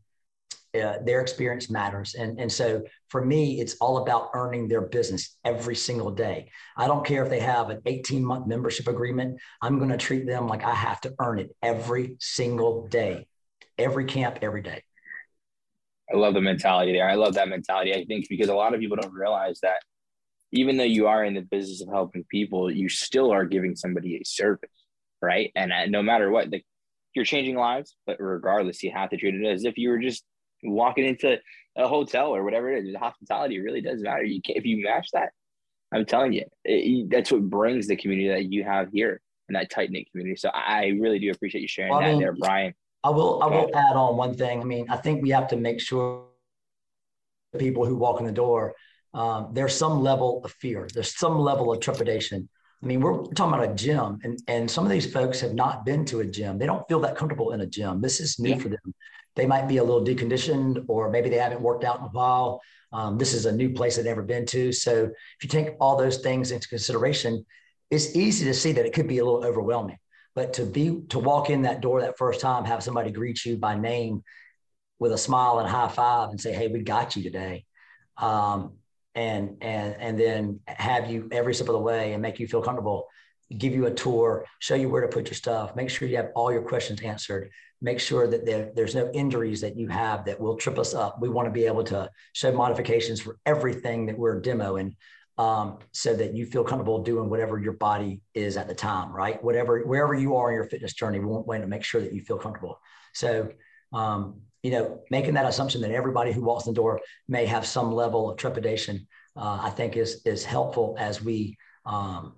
uh, 0.82 0.97
their 1.03 1.21
experience 1.21 1.69
matters. 1.69 2.15
And, 2.15 2.39
and 2.39 2.51
so 2.51 2.84
for 3.09 3.23
me, 3.23 3.59
it's 3.59 3.76
all 3.76 3.99
about 3.99 4.30
earning 4.34 4.67
their 4.67 4.82
business 4.82 5.38
every 5.43 5.76
single 5.76 6.11
day. 6.11 6.49
I 6.78 6.88
don't 6.88 7.05
care 7.05 7.23
if 7.23 7.30
they 7.30 7.39
have 7.39 7.69
an 7.69 7.82
18 7.86 8.23
month 8.23 8.47
membership 8.47 8.88
agreement. 8.88 9.39
I'm 9.61 9.78
going 9.78 9.91
to 9.91 9.97
treat 9.97 10.26
them 10.26 10.47
like 10.47 10.63
I 10.63 10.73
have 10.73 11.01
to 11.01 11.13
earn 11.19 11.39
it 11.39 11.55
every 11.61 12.17
single 12.19 12.88
day, 12.88 13.28
every 13.78 14.05
camp, 14.05 14.39
every 14.41 14.61
day. 14.61 14.84
I 16.13 16.17
love 16.17 16.34
the 16.34 16.41
mentality 16.41 16.93
there. 16.93 17.09
I 17.09 17.15
love 17.15 17.34
that 17.36 17.47
mentality. 17.47 17.93
I 17.93 18.05
think 18.05 18.28
because 18.30 18.49
a 18.49 18.55
lot 18.55 18.73
of 18.73 18.80
people 18.80 18.97
don't 18.97 19.13
realize 19.13 19.59
that 19.61 19.78
even 20.51 20.78
though 20.78 20.84
you 20.84 21.07
are 21.07 21.23
in 21.23 21.34
the 21.34 21.41
business 21.41 21.82
of 21.82 21.89
helping 21.89 22.23
people, 22.30 22.71
you 22.71 22.89
still 22.89 23.32
are 23.32 23.45
giving 23.45 23.76
somebody 23.76 24.15
a 24.15 24.26
service, 24.26 24.69
right? 25.21 25.51
And 25.55 25.73
uh, 25.73 25.88
no 25.88 26.03
matter 26.03 26.30
what, 26.30 26.51
the, 26.51 26.61
you're 27.15 27.26
changing 27.26 27.55
lives, 27.55 27.95
but 28.05 28.17
regardless, 28.19 28.84
you 28.84 28.91
have 28.91 29.09
to 29.09 29.17
treat 29.17 29.36
it 29.36 29.45
as 29.45 29.65
if 29.65 29.78
you 29.78 29.89
were 29.89 29.99
just 29.99 30.23
walking 30.72 31.05
into 31.05 31.38
a 31.76 31.88
hotel 31.88 32.36
or 32.36 32.43
whatever 32.43 32.72
it 32.72 32.86
is. 32.86 32.93
The 32.93 32.99
Hospitality 32.99 33.59
really 33.59 33.82
does 33.82 34.01
matter. 34.01 34.24
You 34.24 34.41
can 34.41 34.55
if 34.55 34.66
you 34.66 34.84
match 34.84 35.09
that. 35.13 35.30
I'm 35.91 36.05
telling 36.05 36.34
you, 36.34 36.43
it, 36.63 37.09
that's 37.09 37.32
what 37.32 37.49
brings 37.49 37.88
the 37.88 37.95
community 37.95 38.28
that 38.30 38.51
you 38.51 38.63
have 38.63 38.89
here 38.91 39.22
and 39.47 39.55
that 39.55 39.70
tight 39.70 39.91
knit 39.91 40.11
community. 40.11 40.36
So 40.36 40.49
I 40.49 40.88
really 40.99 41.20
do 41.20 41.32
appreciate 41.32 41.61
you 41.61 41.68
sharing 41.68 41.91
well, 41.91 42.01
that 42.01 42.07
I 42.07 42.11
mean, 42.11 42.20
there, 42.20 42.34
Brian. 42.34 42.74
I 43.03 43.09
will. 43.09 43.41
I 43.43 43.47
will 43.47 43.70
add 43.76 43.95
on 43.95 44.18
one 44.18 44.36
thing. 44.36 44.61
I 44.61 44.63
mean, 44.63 44.88
I 44.89 44.97
think 44.97 45.22
we 45.22 45.30
have 45.30 45.47
to 45.49 45.57
make 45.57 45.80
sure 45.80 46.26
the 47.53 47.59
people 47.59 47.86
who 47.86 47.95
walk 47.95 48.20
in 48.20 48.26
the 48.26 48.32
door, 48.32 48.74
um, 49.13 49.49
there's 49.53 49.76
some 49.76 50.01
level 50.01 50.41
of 50.43 50.51
fear. 50.53 50.88
There's 50.91 51.16
some 51.16 51.38
level 51.38 51.72
of 51.72 51.80
trepidation. 51.82 52.49
I 52.84 52.86
mean, 52.88 52.99
we're 53.01 53.24
talking 53.34 53.53
about 53.53 53.70
a 53.72 53.76
gym, 53.76 54.20
and, 54.24 54.39
and 54.47 54.70
some 54.70 54.86
of 54.86 54.91
these 54.91 55.11
folks 55.11 55.39
have 55.41 55.53
not 55.53 55.86
been 55.86 56.03
to 56.05 56.20
a 56.20 56.26
gym. 56.26 56.57
They 56.57 56.66
don't 56.66 56.88
feel 56.88 56.99
that 57.01 57.16
comfortable 57.16 57.51
in 57.51 57.61
a 57.61 57.66
gym. 57.66 58.01
This 58.01 58.20
is 58.20 58.39
new 58.39 58.51
yeah. 58.51 58.57
for 58.57 58.70
them 58.70 58.93
they 59.36 59.45
might 59.45 59.67
be 59.67 59.77
a 59.77 59.83
little 59.83 60.03
deconditioned 60.03 60.86
or 60.88 61.09
maybe 61.09 61.29
they 61.29 61.38
haven't 61.38 61.61
worked 61.61 61.83
out 61.83 61.99
in 61.99 62.05
a 62.05 62.09
while. 62.09 62.61
Um, 62.91 63.17
this 63.17 63.33
is 63.33 63.45
a 63.45 63.51
new 63.51 63.69
place 63.71 63.95
they've 63.95 64.05
never 64.05 64.23
been 64.23 64.45
to. 64.47 64.71
So 64.71 65.05
if 65.05 65.43
you 65.43 65.49
take 65.49 65.75
all 65.79 65.97
those 65.97 66.19
things 66.19 66.51
into 66.51 66.67
consideration, 66.67 67.45
it's 67.91 68.15
easy 68.15 68.45
to 68.45 68.53
see 68.53 68.71
that 68.73 68.86
it 68.86 68.93
could 68.93 69.07
be 69.07 69.19
a 69.19 69.25
little 69.25 69.45
overwhelming. 69.45 69.97
But 70.33 70.53
to 70.53 70.65
be 70.65 71.01
to 71.09 71.19
walk 71.19 71.49
in 71.49 71.61
that 71.63 71.81
door 71.81 72.01
that 72.01 72.17
first 72.17 72.41
time, 72.41 72.65
have 72.65 72.83
somebody 72.83 73.11
greet 73.11 73.45
you 73.45 73.57
by 73.57 73.75
name 73.75 74.23
with 74.99 75.11
a 75.11 75.17
smile 75.17 75.59
and 75.59 75.67
a 75.67 75.71
high 75.71 75.88
five 75.88 76.29
and 76.29 76.39
say, 76.39 76.53
"Hey, 76.53 76.67
we 76.67 76.81
got 76.81 77.15
you 77.15 77.23
today," 77.23 77.65
um, 78.17 78.73
and 79.13 79.57
and 79.61 79.95
and 79.97 80.19
then 80.19 80.59
have 80.65 81.09
you 81.09 81.29
every 81.31 81.53
step 81.53 81.69
of 81.69 81.73
the 81.73 81.79
way 81.79 82.11
and 82.11 82.21
make 82.21 82.39
you 82.39 82.47
feel 82.47 82.61
comfortable 82.61 83.07
give 83.57 83.73
you 83.73 83.85
a 83.85 83.91
tour, 83.91 84.45
show 84.59 84.75
you 84.75 84.89
where 84.89 85.01
to 85.01 85.07
put 85.07 85.25
your 85.25 85.35
stuff, 85.35 85.75
make 85.75 85.89
sure 85.89 86.07
you 86.07 86.17
have 86.17 86.31
all 86.35 86.51
your 86.51 86.61
questions 86.61 87.01
answered, 87.01 87.49
make 87.81 87.99
sure 87.99 88.27
that 88.27 88.45
there, 88.45 88.71
there's 88.75 88.95
no 88.95 89.11
injuries 89.11 89.61
that 89.61 89.77
you 89.77 89.87
have 89.87 90.25
that 90.25 90.39
will 90.39 90.55
trip 90.55 90.79
us 90.79 90.93
up. 90.93 91.21
We 91.21 91.29
want 91.29 91.47
to 91.47 91.51
be 91.51 91.65
able 91.65 91.83
to 91.85 92.09
show 92.33 92.51
modifications 92.51 93.21
for 93.21 93.37
everything 93.45 94.05
that 94.07 94.17
we're 94.17 94.41
demoing 94.41 94.95
um, 95.37 95.79
so 95.91 96.15
that 96.15 96.33
you 96.33 96.45
feel 96.45 96.63
comfortable 96.63 97.03
doing 97.03 97.29
whatever 97.29 97.59
your 97.59 97.73
body 97.73 98.21
is 98.33 98.57
at 98.57 98.67
the 98.67 98.75
time, 98.75 99.11
right? 99.11 99.43
Whatever, 99.43 99.81
wherever 99.81 100.13
you 100.13 100.35
are 100.35 100.49
in 100.49 100.55
your 100.55 100.69
fitness 100.69 100.93
journey, 100.93 101.19
we 101.19 101.25
want 101.25 101.61
to 101.61 101.67
make 101.67 101.83
sure 101.83 102.01
that 102.01 102.13
you 102.13 102.21
feel 102.21 102.37
comfortable. 102.37 102.79
So, 103.13 103.49
um, 103.91 104.41
you 104.63 104.71
know, 104.71 105.01
making 105.11 105.35
that 105.35 105.45
assumption 105.45 105.81
that 105.81 105.91
everybody 105.91 106.31
who 106.31 106.41
walks 106.41 106.65
in 106.65 106.73
the 106.73 106.75
door 106.75 107.01
may 107.27 107.45
have 107.45 107.65
some 107.65 107.91
level 107.91 108.31
of 108.31 108.37
trepidation, 108.37 109.07
uh, 109.35 109.59
I 109.61 109.69
think 109.69 109.97
is, 109.97 110.21
is 110.25 110.43
helpful 110.45 110.95
as 110.97 111.21
we, 111.21 111.57
um, 111.85 112.35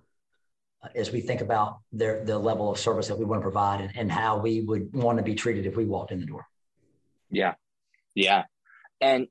as 0.95 1.11
we 1.11 1.21
think 1.21 1.41
about 1.41 1.79
their 1.91 2.23
the 2.23 2.37
level 2.37 2.71
of 2.71 2.77
service 2.77 3.07
that 3.07 3.17
we 3.17 3.25
want 3.25 3.41
to 3.41 3.43
provide 3.43 3.81
and, 3.81 3.91
and 3.95 4.11
how 4.11 4.37
we 4.37 4.61
would 4.61 4.93
want 4.93 5.17
to 5.17 5.23
be 5.23 5.35
treated 5.35 5.65
if 5.65 5.75
we 5.75 5.85
walked 5.85 6.11
in 6.11 6.19
the 6.19 6.25
door. 6.25 6.45
Yeah. 7.29 7.55
Yeah. 8.15 8.43
And 9.01 9.27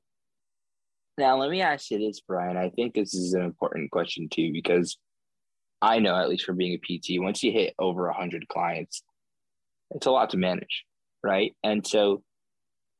now 1.17 1.37
let 1.37 1.49
me 1.49 1.61
ask 1.61 1.89
you 1.89 1.99
this, 1.99 2.21
Brian. 2.21 2.57
I 2.57 2.69
think 2.69 2.93
this 2.93 3.13
is 3.13 3.33
an 3.33 3.41
important 3.41 3.91
question 3.91 4.29
too, 4.29 4.51
because 4.51 4.97
I 5.81 5.99
know, 5.99 6.15
at 6.15 6.29
least 6.29 6.45
for 6.45 6.53
being 6.53 6.73
a 6.73 6.77
PT, 6.77 7.21
once 7.21 7.43
you 7.43 7.51
hit 7.51 7.73
over 7.79 8.11
hundred 8.11 8.47
clients, 8.47 9.03
it's 9.91 10.05
a 10.05 10.11
lot 10.11 10.31
to 10.31 10.37
manage, 10.37 10.85
right? 11.23 11.55
And 11.63 11.85
so 11.85 12.23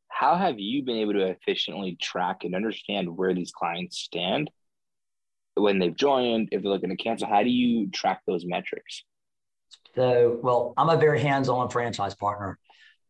how 0.09 0.35
have 0.35 0.59
you 0.59 0.83
been 0.83 0.97
able 0.97 1.13
to 1.13 1.27
efficiently 1.27 1.97
track 2.01 2.43
and 2.43 2.55
understand 2.55 3.15
where 3.15 3.33
these 3.33 3.51
clients 3.51 3.99
stand 3.99 4.49
when 5.57 5.79
they've 5.79 5.95
joined, 5.95 6.49
if 6.51 6.61
they're 6.61 6.71
looking 6.71 6.89
to 6.89 6.95
cancel, 6.95 7.27
how 7.27 7.43
do 7.43 7.49
you 7.49 7.89
track 7.89 8.21
those 8.25 8.45
metrics? 8.45 9.03
So, 9.95 10.39
well, 10.41 10.73
I'm 10.77 10.89
a 10.89 10.97
very 10.97 11.19
hands-on 11.19 11.69
franchise 11.69 12.15
partner. 12.15 12.59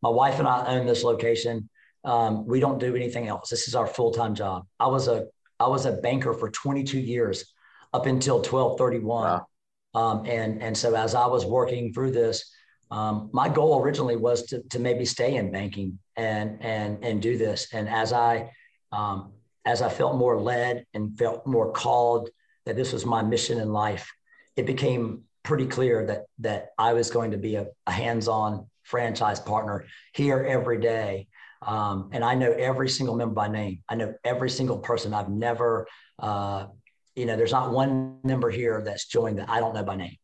My 0.02 0.10
wife 0.10 0.39
and 0.39 0.48
I 0.48 0.66
own 0.68 0.86
this 0.86 1.04
location. 1.04 1.70
Um, 2.04 2.48
we 2.48 2.60
don't 2.60 2.80
do 2.80 2.95
anything 2.95 3.28
else. 3.28 3.50
This 3.50 3.68
is 3.68 3.76
our 3.76 3.88
full-time 3.88 4.36
job. 4.36 4.66
I 4.80 4.88
was 4.88 5.08
a 5.08 5.26
I 5.60 5.68
was 5.68 5.88
a 5.88 5.93
banker 5.93 6.34
for 6.34 6.52
22 6.52 7.00
years, 7.00 7.52
up 7.93 8.06
until 8.06 8.38
1231. 8.38 9.24
Wow. 9.24 9.48
Um, 9.93 10.26
and 10.26 10.62
and 10.62 10.78
so 10.78 10.95
as 10.95 11.16
I 11.16 11.26
was 11.26 11.45
working 11.45 11.93
through 11.93 12.12
this, 12.12 12.54
um, 12.91 13.30
my 13.34 13.50
goal 13.50 13.82
originally 13.82 14.16
was 14.16 14.43
to, 14.48 14.62
to 14.70 14.80
maybe 14.80 15.06
stay 15.06 15.36
in 15.36 15.52
banking 15.52 16.00
and 16.16 16.62
and 16.62 17.04
and 17.04 17.22
do 17.22 17.38
this. 17.38 17.74
And 17.74 17.89
as 17.89 18.14
I 18.14 18.52
um, 18.91 19.34
as 19.66 19.82
I 19.82 19.89
felt 19.89 20.16
more 20.16 20.39
led 20.39 20.86
and 20.93 21.18
felt 21.18 21.45
more 21.48 21.72
called 21.72 22.30
that 22.68 22.76
this 22.76 22.91
was 22.91 23.05
my 23.05 23.24
mission 23.24 23.59
in 23.59 23.72
life, 23.72 24.13
it 24.57 24.65
became 24.65 25.24
pretty 25.43 25.65
clear 25.65 26.05
that 26.05 26.26
that 26.39 26.72
I 26.78 26.91
was 26.93 27.09
going 27.09 27.32
to 27.32 27.38
be 27.38 27.55
a, 27.55 27.68
a 27.88 27.91
hands-on 27.91 28.68
franchise 28.84 29.39
partner 29.39 29.86
here 30.13 30.45
every 30.45 30.80
day. 30.80 31.28
Um, 31.61 32.09
and 32.11 32.24
I 32.24 32.36
know 32.36 32.51
every 32.51 32.89
single 32.89 33.15
member 33.15 33.34
by 33.34 33.47
name. 33.47 33.84
I 33.89 33.95
know 33.95 34.13
every 34.24 34.49
single 34.49 34.78
person. 34.78 35.13
I've 35.13 35.30
never, 35.30 35.88
uh, 36.20 36.68
you 37.15 37.26
know, 37.26 37.38
there's 37.38 37.53
not 37.53 37.72
one 37.72 38.20
member 38.24 38.49
here 38.49 38.82
that's 38.86 39.07
joined 39.07 39.39
that 39.39 39.49
I 39.49 39.59
don't 39.59 39.74
know 39.74 39.84
by 39.84 39.95
name. 39.95 40.18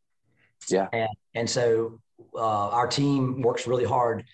Yeah. 0.69 0.89
And, 0.91 1.09
and 1.33 1.49
so 1.49 1.99
uh, 2.35 2.69
our 2.69 2.87
team 2.87 3.41
works 3.41 3.67
really 3.67 3.85
hard, 3.85 4.25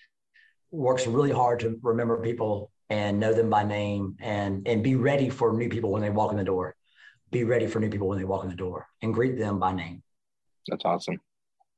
works 0.72 1.06
really 1.06 1.32
hard 1.32 1.60
to 1.60 1.78
remember 1.82 2.20
people 2.20 2.70
and 2.90 3.20
know 3.20 3.32
them 3.32 3.48
by 3.48 3.62
name 3.62 4.16
and 4.20 4.66
and 4.66 4.82
be 4.82 4.96
ready 4.96 5.30
for 5.30 5.52
new 5.52 5.68
people 5.68 5.90
when 5.92 6.02
they 6.02 6.10
walk 6.10 6.32
in 6.32 6.36
the 6.36 6.44
door 6.44 6.74
be 7.30 7.44
ready 7.44 7.66
for 7.66 7.80
new 7.80 7.90
people 7.90 8.08
when 8.08 8.18
they 8.18 8.24
walk 8.24 8.44
in 8.44 8.50
the 8.50 8.56
door 8.56 8.86
and 9.02 9.14
greet 9.14 9.38
them 9.38 9.58
by 9.58 9.72
name. 9.72 10.02
That's 10.68 10.84
awesome. 10.84 11.20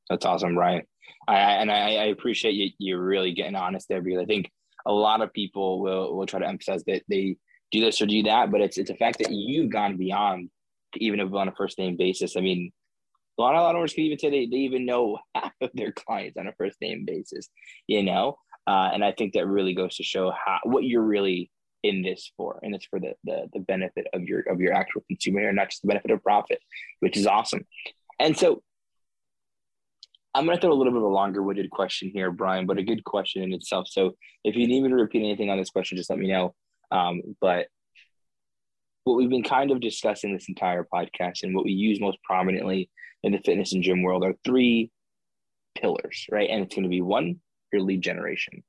That's 0.09 0.25
awesome, 0.25 0.57
Ryan. 0.57 0.83
I, 1.29 1.37
and 1.37 1.71
I, 1.71 1.97
I 1.97 2.05
appreciate 2.07 2.55
you, 2.55 2.71
you 2.79 2.99
really 2.99 3.33
getting 3.33 3.55
honest 3.55 3.89
there 3.89 4.03
because 4.03 4.21
I 4.21 4.25
think 4.25 4.51
a 4.87 4.93
lot 4.93 5.21
of 5.21 5.33
people 5.33 5.81
will, 5.81 6.17
will 6.17 6.27
try 6.27 6.41
to 6.41 6.49
emphasize 6.49 6.83
that 6.85 7.03
they 7.09 7.37
do 7.71 7.81
this 7.81 8.03
or 8.03 8.07
do 8.07 8.23
that, 8.25 8.51
but 8.51 8.61
it's, 8.61 8.79
it's 8.79 8.91
a 8.91 8.97
fact 8.97 9.19
that 9.19 9.31
you've 9.31 9.71
gone 9.71 9.97
beyond 9.97 10.51
even 10.97 11.21
if 11.21 11.33
on 11.33 11.49
a 11.49 11.53
first 11.53 11.79
name 11.79 11.97
basis. 11.97 12.37
I 12.37 12.41
mean, 12.41 12.73
a 13.39 13.43
lot, 13.43 13.55
a 13.55 13.61
lot 13.61 13.75
of 13.75 13.79
owners 13.79 13.95
can 13.95 14.05
even 14.05 14.19
say 14.19 14.31
they, 14.31 14.47
they 14.47 14.59
even 14.59 14.85
know 14.85 15.19
half 15.35 15.53
of 15.61 15.71
their 15.75 15.93
clients 15.93 16.37
on 16.37 16.47
a 16.47 16.53
first 16.53 16.81
name 16.81 17.05
basis, 17.07 17.49
you 17.87 18.03
know? 18.03 18.37
Uh, 18.67 18.91
and 18.93 19.05
I 19.05 19.13
think 19.13 19.35
that 19.35 19.47
really 19.47 19.75
goes 19.75 19.97
to 19.97 20.05
show 20.05 20.31
how, 20.31 20.59
what 20.65 20.85
you're 20.85 21.03
really 21.03 21.51
in 21.83 22.03
this 22.03 22.33
for 22.37 22.61
and 22.63 22.75
it's 22.75 22.87
for 22.87 23.01
the, 23.01 23.15
the 23.25 23.49
the 23.53 23.61
benefit 23.61 24.07
of 24.13 24.23
your 24.23 24.41
of 24.43 24.61
your 24.61 24.73
actual 24.73 25.03
consumer 25.09 25.49
and 25.49 25.57
not 25.57 25.71
just 25.71 25.83
the 25.83 25.89
benefit 25.89 26.11
of 26.11 26.23
profit 26.23 26.61
which 27.01 27.17
is 27.17 27.27
awesome. 27.27 27.67
And 28.21 28.37
so 28.37 28.63
i'm 30.35 30.47
going 30.47 30.57
to 30.57 30.61
throw 30.61 30.73
a 30.73 30.75
little 30.75 30.93
bit 30.93 30.99
of 30.99 31.05
a 31.05 31.15
longer 31.15 31.43
winded 31.43 31.71
question 31.71 32.11
here 32.15 32.31
brian 32.31 32.65
but 32.67 32.79
a 32.79 32.83
good 32.83 33.05
question 33.05 33.43
in 33.43 33.53
itself. 33.53 33.87
So 33.91 34.17
if 34.45 34.57
you 34.57 34.67
need 34.67 34.83
me 34.83 34.89
to 34.89 34.95
repeat 34.95 35.25
anything 35.25 35.51
on 35.51 35.59
this 35.59 35.71
question 35.71 35.99
just 35.99 36.11
let 36.11 36.19
me 36.19 36.29
know. 36.29 36.55
Um, 36.91 37.23
but 37.41 37.67
what 39.05 39.17
we've 39.17 39.31
been 39.31 39.43
kind 39.43 39.71
of 39.71 39.81
discussing 39.81 40.33
this 40.33 40.49
entire 40.49 40.87
podcast 40.93 41.43
and 41.43 41.55
what 41.55 41.65
we 41.65 41.73
use 41.73 42.01
most 42.01 42.19
prominently 42.23 42.89
in 43.25 43.33
the 43.33 43.39
fitness 43.39 43.73
and 43.73 43.83
gym 43.83 44.03
world 44.03 44.25
are 44.25 44.35
three 44.45 44.91
pillars 45.75 46.27
right? 46.31 46.49
And 46.49 46.65
it's 46.65 46.75
going 46.75 46.85
to 46.85 46.89
be 46.89 47.03
one 47.03 47.41
your 47.73 47.83
lead 47.83 48.03
generation 48.03 48.63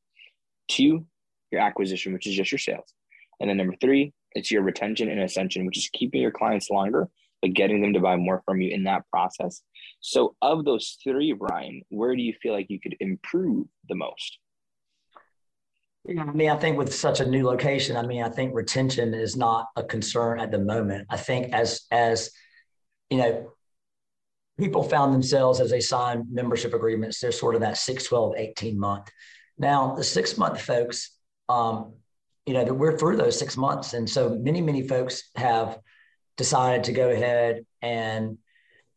two 0.68 1.06
your 1.52 1.62
acquisition 1.62 2.14
which 2.14 2.26
is 2.26 2.36
just 2.36 2.52
your 2.52 2.60
sales 2.60 2.94
and 3.44 3.50
then 3.50 3.58
number 3.58 3.76
three, 3.80 4.12
it's 4.32 4.50
your 4.50 4.64
retention 4.64 5.10
and 5.10 5.20
ascension, 5.20 5.68
which 5.68 5.78
is 5.78 5.88
keeping 5.94 6.22
your 6.22 6.32
clients 6.32 6.72
longer 6.72 7.08
but 7.44 7.54
getting 7.54 7.82
them 7.82 7.92
to 7.92 8.00
buy 8.00 8.16
more 8.16 8.42
from 8.46 8.62
you 8.62 8.74
in 8.74 8.86
that 8.86 9.04
process. 9.12 9.62
So, 10.00 10.36
of 10.42 10.64
those 10.64 10.98
three, 11.04 11.34
Brian, 11.34 11.82
where 11.90 12.16
do 12.16 12.22
you 12.22 12.34
feel 12.42 12.54
like 12.54 12.68
you 12.70 12.80
could 12.80 12.96
improve 13.02 13.68
the 13.90 13.96
most? 13.96 14.40
Yeah, 16.06 16.24
I 16.24 16.32
mean, 16.32 16.50
I 16.50 16.56
think 16.56 16.78
with 16.78 16.94
such 16.94 17.20
a 17.20 17.26
new 17.26 17.46
location, 17.46 17.98
I 17.98 18.04
mean, 18.04 18.24
I 18.24 18.30
think 18.30 18.56
retention 18.56 19.14
is 19.14 19.36
not 19.36 19.68
a 19.76 19.84
concern 19.84 20.40
at 20.40 20.52
the 20.52 20.60
moment. 20.60 21.08
I 21.10 21.18
think 21.18 21.54
as 21.54 21.82
as 21.92 22.32
you 23.10 23.18
know, 23.18 23.52
people 24.58 24.84
found 24.84 25.14
themselves 25.14 25.60
as 25.60 25.70
they 25.70 25.82
signed 25.82 26.26
membership 26.32 26.74
agreements, 26.74 27.20
they're 27.20 27.34
sort 27.34 27.56
of 27.56 27.62
that 27.62 27.78
6, 27.78 28.06
12, 28.06 28.36
18 28.38 28.80
month. 28.80 29.10
Now, 29.58 29.96
the 29.96 30.04
six 30.04 30.38
month 30.38 30.62
folks, 30.62 31.12
um, 31.50 31.94
you 32.46 32.54
know, 32.54 32.66
that 32.66 32.74
we're 32.74 32.98
through 32.98 33.18
those 33.18 33.38
six 33.38 33.56
months. 33.58 33.94
And 33.94 34.10
so 34.10 34.30
many, 34.30 34.62
many 34.62 34.88
folks 34.88 35.30
have 35.36 35.80
decided 36.38 36.86
to 36.86 36.92
go 36.92 37.10
ahead 37.10 37.66
and 37.82 38.38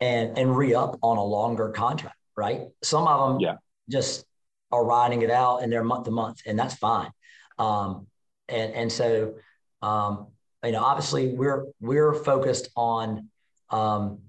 and 0.00 0.36
and 0.36 0.56
re-up 0.56 0.98
on 1.02 1.16
a 1.16 1.24
longer 1.24 1.70
contract, 1.70 2.16
right? 2.36 2.62
Some 2.82 3.06
of 3.06 3.30
them 3.30 3.40
yeah. 3.40 3.56
just 3.88 4.24
are 4.72 4.84
riding 4.84 5.22
it 5.22 5.30
out 5.30 5.62
and 5.62 5.72
they're 5.72 5.84
month 5.84 6.04
to 6.04 6.10
month, 6.10 6.42
and 6.46 6.58
that's 6.58 6.74
fine. 6.74 7.10
Um, 7.58 8.06
and 8.48 8.72
and 8.74 8.92
so 8.92 9.34
um, 9.82 10.28
you 10.64 10.72
know, 10.72 10.82
obviously 10.82 11.28
we're 11.28 11.66
we're 11.80 12.14
focused 12.14 12.68
on 12.76 13.28
um, 13.70 14.20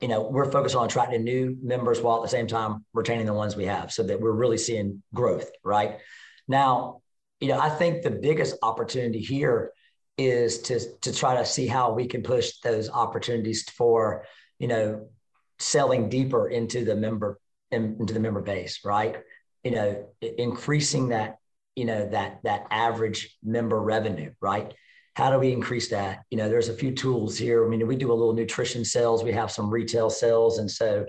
you 0.00 0.08
know, 0.08 0.22
we're 0.22 0.50
focused 0.50 0.74
on 0.74 0.86
attracting 0.86 1.24
new 1.24 1.56
members 1.62 2.00
while 2.00 2.16
at 2.16 2.22
the 2.22 2.28
same 2.28 2.46
time 2.46 2.84
retaining 2.92 3.26
the 3.26 3.32
ones 3.32 3.56
we 3.56 3.66
have 3.66 3.92
so 3.92 4.02
that 4.02 4.20
we're 4.20 4.32
really 4.32 4.58
seeing 4.58 5.02
growth, 5.14 5.50
right? 5.64 5.98
Now, 6.46 7.02
you 7.40 7.48
know, 7.48 7.58
I 7.58 7.68
think 7.68 8.02
the 8.02 8.10
biggest 8.10 8.56
opportunity 8.62 9.20
here 9.20 9.72
is 10.16 10.62
to 10.62 10.80
to 11.00 11.12
try 11.12 11.36
to 11.36 11.44
see 11.44 11.66
how 11.66 11.92
we 11.92 12.06
can 12.06 12.22
push 12.22 12.58
those 12.64 12.90
opportunities 12.90 13.68
for, 13.70 14.24
you 14.58 14.68
know, 14.68 15.08
selling 15.58 16.08
deeper 16.08 16.48
into 16.48 16.84
the 16.84 16.96
member 16.96 17.38
into 17.70 18.14
the 18.14 18.20
member 18.20 18.40
base, 18.40 18.80
right? 18.84 19.16
You 19.62 19.70
know, 19.72 20.08
increasing 20.20 21.10
that, 21.10 21.38
you 21.76 21.84
know, 21.84 22.08
that 22.08 22.40
that 22.44 22.66
average 22.70 23.36
member 23.42 23.80
revenue, 23.80 24.32
right? 24.40 24.72
how 25.18 25.32
do 25.32 25.38
we 25.40 25.50
increase 25.50 25.88
that? 25.88 26.20
You 26.30 26.38
know, 26.38 26.48
there's 26.48 26.68
a 26.68 26.74
few 26.74 26.92
tools 26.92 27.36
here. 27.36 27.66
I 27.66 27.68
mean, 27.68 27.84
we 27.88 27.96
do 27.96 28.12
a 28.12 28.14
little 28.14 28.34
nutrition 28.34 28.84
sales, 28.84 29.24
we 29.24 29.32
have 29.32 29.50
some 29.50 29.68
retail 29.68 30.10
sales. 30.10 30.58
And 30.58 30.70
so, 30.70 31.06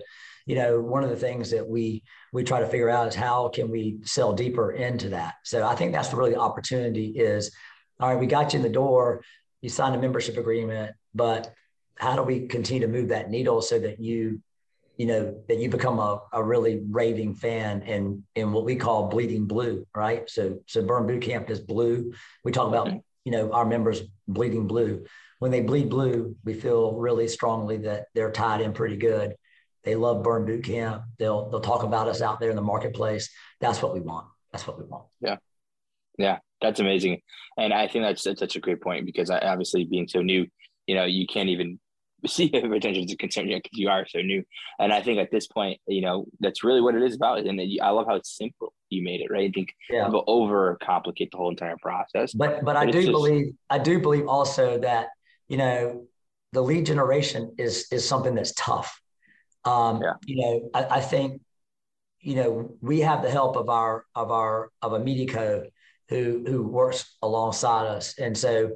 you 0.50 0.56
know, 0.56 0.82
one 0.82 1.04
of 1.04 1.12
the 1.12 1.16
things 1.16 1.52
that 1.52 1.68
we 1.68 2.04
we 2.34 2.44
try 2.44 2.60
to 2.60 2.66
figure 2.66 2.90
out 2.90 3.08
is 3.08 3.14
how 3.14 3.50
can 3.50 3.70
we 3.70 4.00
sell 4.04 4.34
deeper 4.34 4.72
into 4.72 5.10
that. 5.10 5.36
So 5.44 5.66
I 5.66 5.76
think 5.76 5.94
that's 5.94 6.12
really 6.12 6.32
the 6.32 6.40
opportunity 6.40 7.10
is 7.10 7.52
all 8.00 8.10
right, 8.10 8.20
we 8.20 8.26
got 8.26 8.54
you 8.54 8.58
in 8.58 8.64
the 8.64 8.70
door, 8.70 9.22
you 9.62 9.70
signed 9.70 9.96
a 9.96 10.00
membership 10.00 10.38
agreement, 10.38 10.96
but 11.14 11.54
how 11.98 12.16
do 12.16 12.24
we 12.24 12.48
continue 12.48 12.88
to 12.88 12.92
move 12.92 13.10
that 13.10 13.30
needle 13.30 13.62
so 13.62 13.78
that 13.78 14.00
you 14.00 14.42
you 14.98 15.06
know 15.06 15.40
that 15.48 15.60
you 15.60 15.70
become 15.70 16.00
a, 16.00 16.20
a 16.34 16.44
really 16.44 16.82
raving 16.90 17.36
fan 17.36 17.84
in 17.84 18.24
in 18.36 18.52
what 18.52 18.66
we 18.66 18.76
call 18.76 19.08
bleeding 19.08 19.46
blue 19.46 19.86
right 19.96 20.30
so 20.30 20.60
so 20.66 20.82
burn 20.82 21.08
boot 21.08 21.22
camp 21.22 21.50
is 21.50 21.60
blue 21.60 22.12
we 22.44 22.52
talk 22.52 22.68
about 22.68 22.90
you 23.30 23.32
know, 23.32 23.52
our 23.52 23.66
members 23.66 24.02
bleeding 24.28 24.66
blue. 24.66 25.06
When 25.40 25.52
they 25.52 25.62
bleed 25.62 25.90
blue, 25.90 26.36
we 26.44 26.54
feel 26.54 26.94
really 26.94 27.28
strongly 27.28 27.78
that 27.78 28.08
they're 28.16 28.32
tied 28.32 28.62
in 28.62 28.74
pretty 28.74 28.98
good. 28.98 29.36
They 29.84 29.96
love 29.96 30.24
Burn 30.24 30.46
Boot 30.46 30.64
Camp. 30.64 31.04
They'll 31.18 31.50
they'll 31.50 31.62
talk 31.62 31.84
about 31.84 32.08
us 32.08 32.22
out 32.22 32.40
there 32.40 32.50
in 32.50 32.56
the 32.56 32.62
marketplace. 32.62 33.30
That's 33.60 33.82
what 33.82 33.94
we 33.94 34.02
want. 34.02 34.28
That's 34.52 34.68
what 34.68 34.78
we 34.78 34.86
want. 34.86 35.06
Yeah, 35.22 35.38
yeah, 36.18 36.40
that's 36.62 36.80
amazing, 36.80 37.22
and 37.58 37.74
I 37.74 37.88
think 37.88 38.04
that's 38.04 38.24
that's 38.24 38.40
such 38.40 38.56
a 38.56 38.60
great 38.60 38.82
point 38.82 39.06
because 39.06 39.30
I, 39.30 39.40
obviously 39.40 39.86
being 39.86 40.08
so 40.08 40.22
new, 40.22 40.48
you 40.88 40.96
know, 40.96 41.06
you 41.06 41.28
can't 41.28 41.50
even 41.50 41.80
see 42.28 42.46
if 42.46 42.70
retention 42.70 43.04
is 43.04 43.14
a 43.14 43.18
concern 43.18 43.48
yet 43.48 43.64
because 43.64 43.80
you 43.80 43.90
are 43.90 44.06
so 44.08 44.20
new. 44.20 44.44
And 44.80 44.92
I 44.92 45.02
think 45.02 45.20
at 45.20 45.32
this 45.32 45.48
point, 45.48 45.80
you 45.88 46.02
know, 46.02 46.26
that's 46.40 46.64
really 46.64 46.82
what 46.82 46.96
it 46.96 47.02
is 47.02 47.16
about. 47.16 47.40
And 47.40 47.62
I 47.82 47.90
love 47.90 48.08
how 48.08 48.16
it's 48.16 48.38
simple 48.38 48.74
you 48.90 49.04
made 49.04 49.22
it, 49.22 49.32
right? 49.32 49.50
I 49.50 49.52
think 49.54 49.74
yeah. 49.90 50.06
people 50.06 50.24
over 50.28 50.78
complicate 50.82 51.32
the 51.32 51.38
whole 51.38 51.50
entire 51.50 51.78
process. 51.82 52.34
But 52.34 52.58
but, 52.58 52.66
but 52.66 52.76
I 52.76 52.86
do 52.86 53.02
just, 53.02 53.12
believe 53.12 53.54
I 53.70 53.80
do 53.80 54.00
believe 54.00 54.28
also 54.28 54.80
that 54.80 55.08
you 55.48 55.58
know 55.58 56.06
the 56.52 56.62
lead 56.62 56.86
generation 56.86 57.54
is 57.58 57.88
is 57.92 58.08
something 58.08 58.36
that's 58.36 58.54
tough. 58.54 59.00
Um, 59.66 60.02
yeah. 60.02 60.14
You 60.26 60.36
know, 60.38 60.70
I, 60.74 60.98
I 60.98 61.02
think 61.02 61.42
you 62.22 62.36
know 62.36 62.76
we 62.82 63.00
have 63.02 63.22
the 63.22 63.32
help 63.32 63.56
of 63.56 63.70
our 63.70 64.06
of 64.16 64.32
our 64.32 64.72
of 64.82 64.94
a 64.94 65.00
media 65.00 65.28
code 65.28 65.70
who 66.10 66.44
who 66.48 66.64
works 66.64 67.16
alongside 67.22 67.88
us, 67.88 68.18
and 68.18 68.38
so 68.38 68.72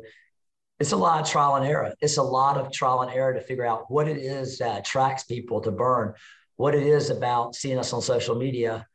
it's 0.79 0.91
a 0.91 0.97
lot 0.97 1.21
of 1.21 1.29
trial 1.29 1.55
and 1.55 1.65
error. 1.65 1.93
It's 2.01 2.17
a 2.17 2.23
lot 2.23 2.57
of 2.57 2.71
trial 2.71 3.01
and 3.01 3.11
error 3.11 3.33
to 3.33 3.41
figure 3.41 3.65
out 3.65 3.89
what 3.89 4.07
it 4.07 4.17
is 4.17 4.57
that 4.57 4.79
attracts 4.79 5.23
people 5.23 5.61
to 5.61 5.71
burn, 5.71 6.13
what 6.57 6.75
it 6.75 6.83
is 6.83 7.09
about 7.09 7.55
seeing 7.55 7.79
us 7.79 7.93
on 7.93 8.01
social 8.01 8.35
media 8.35 8.85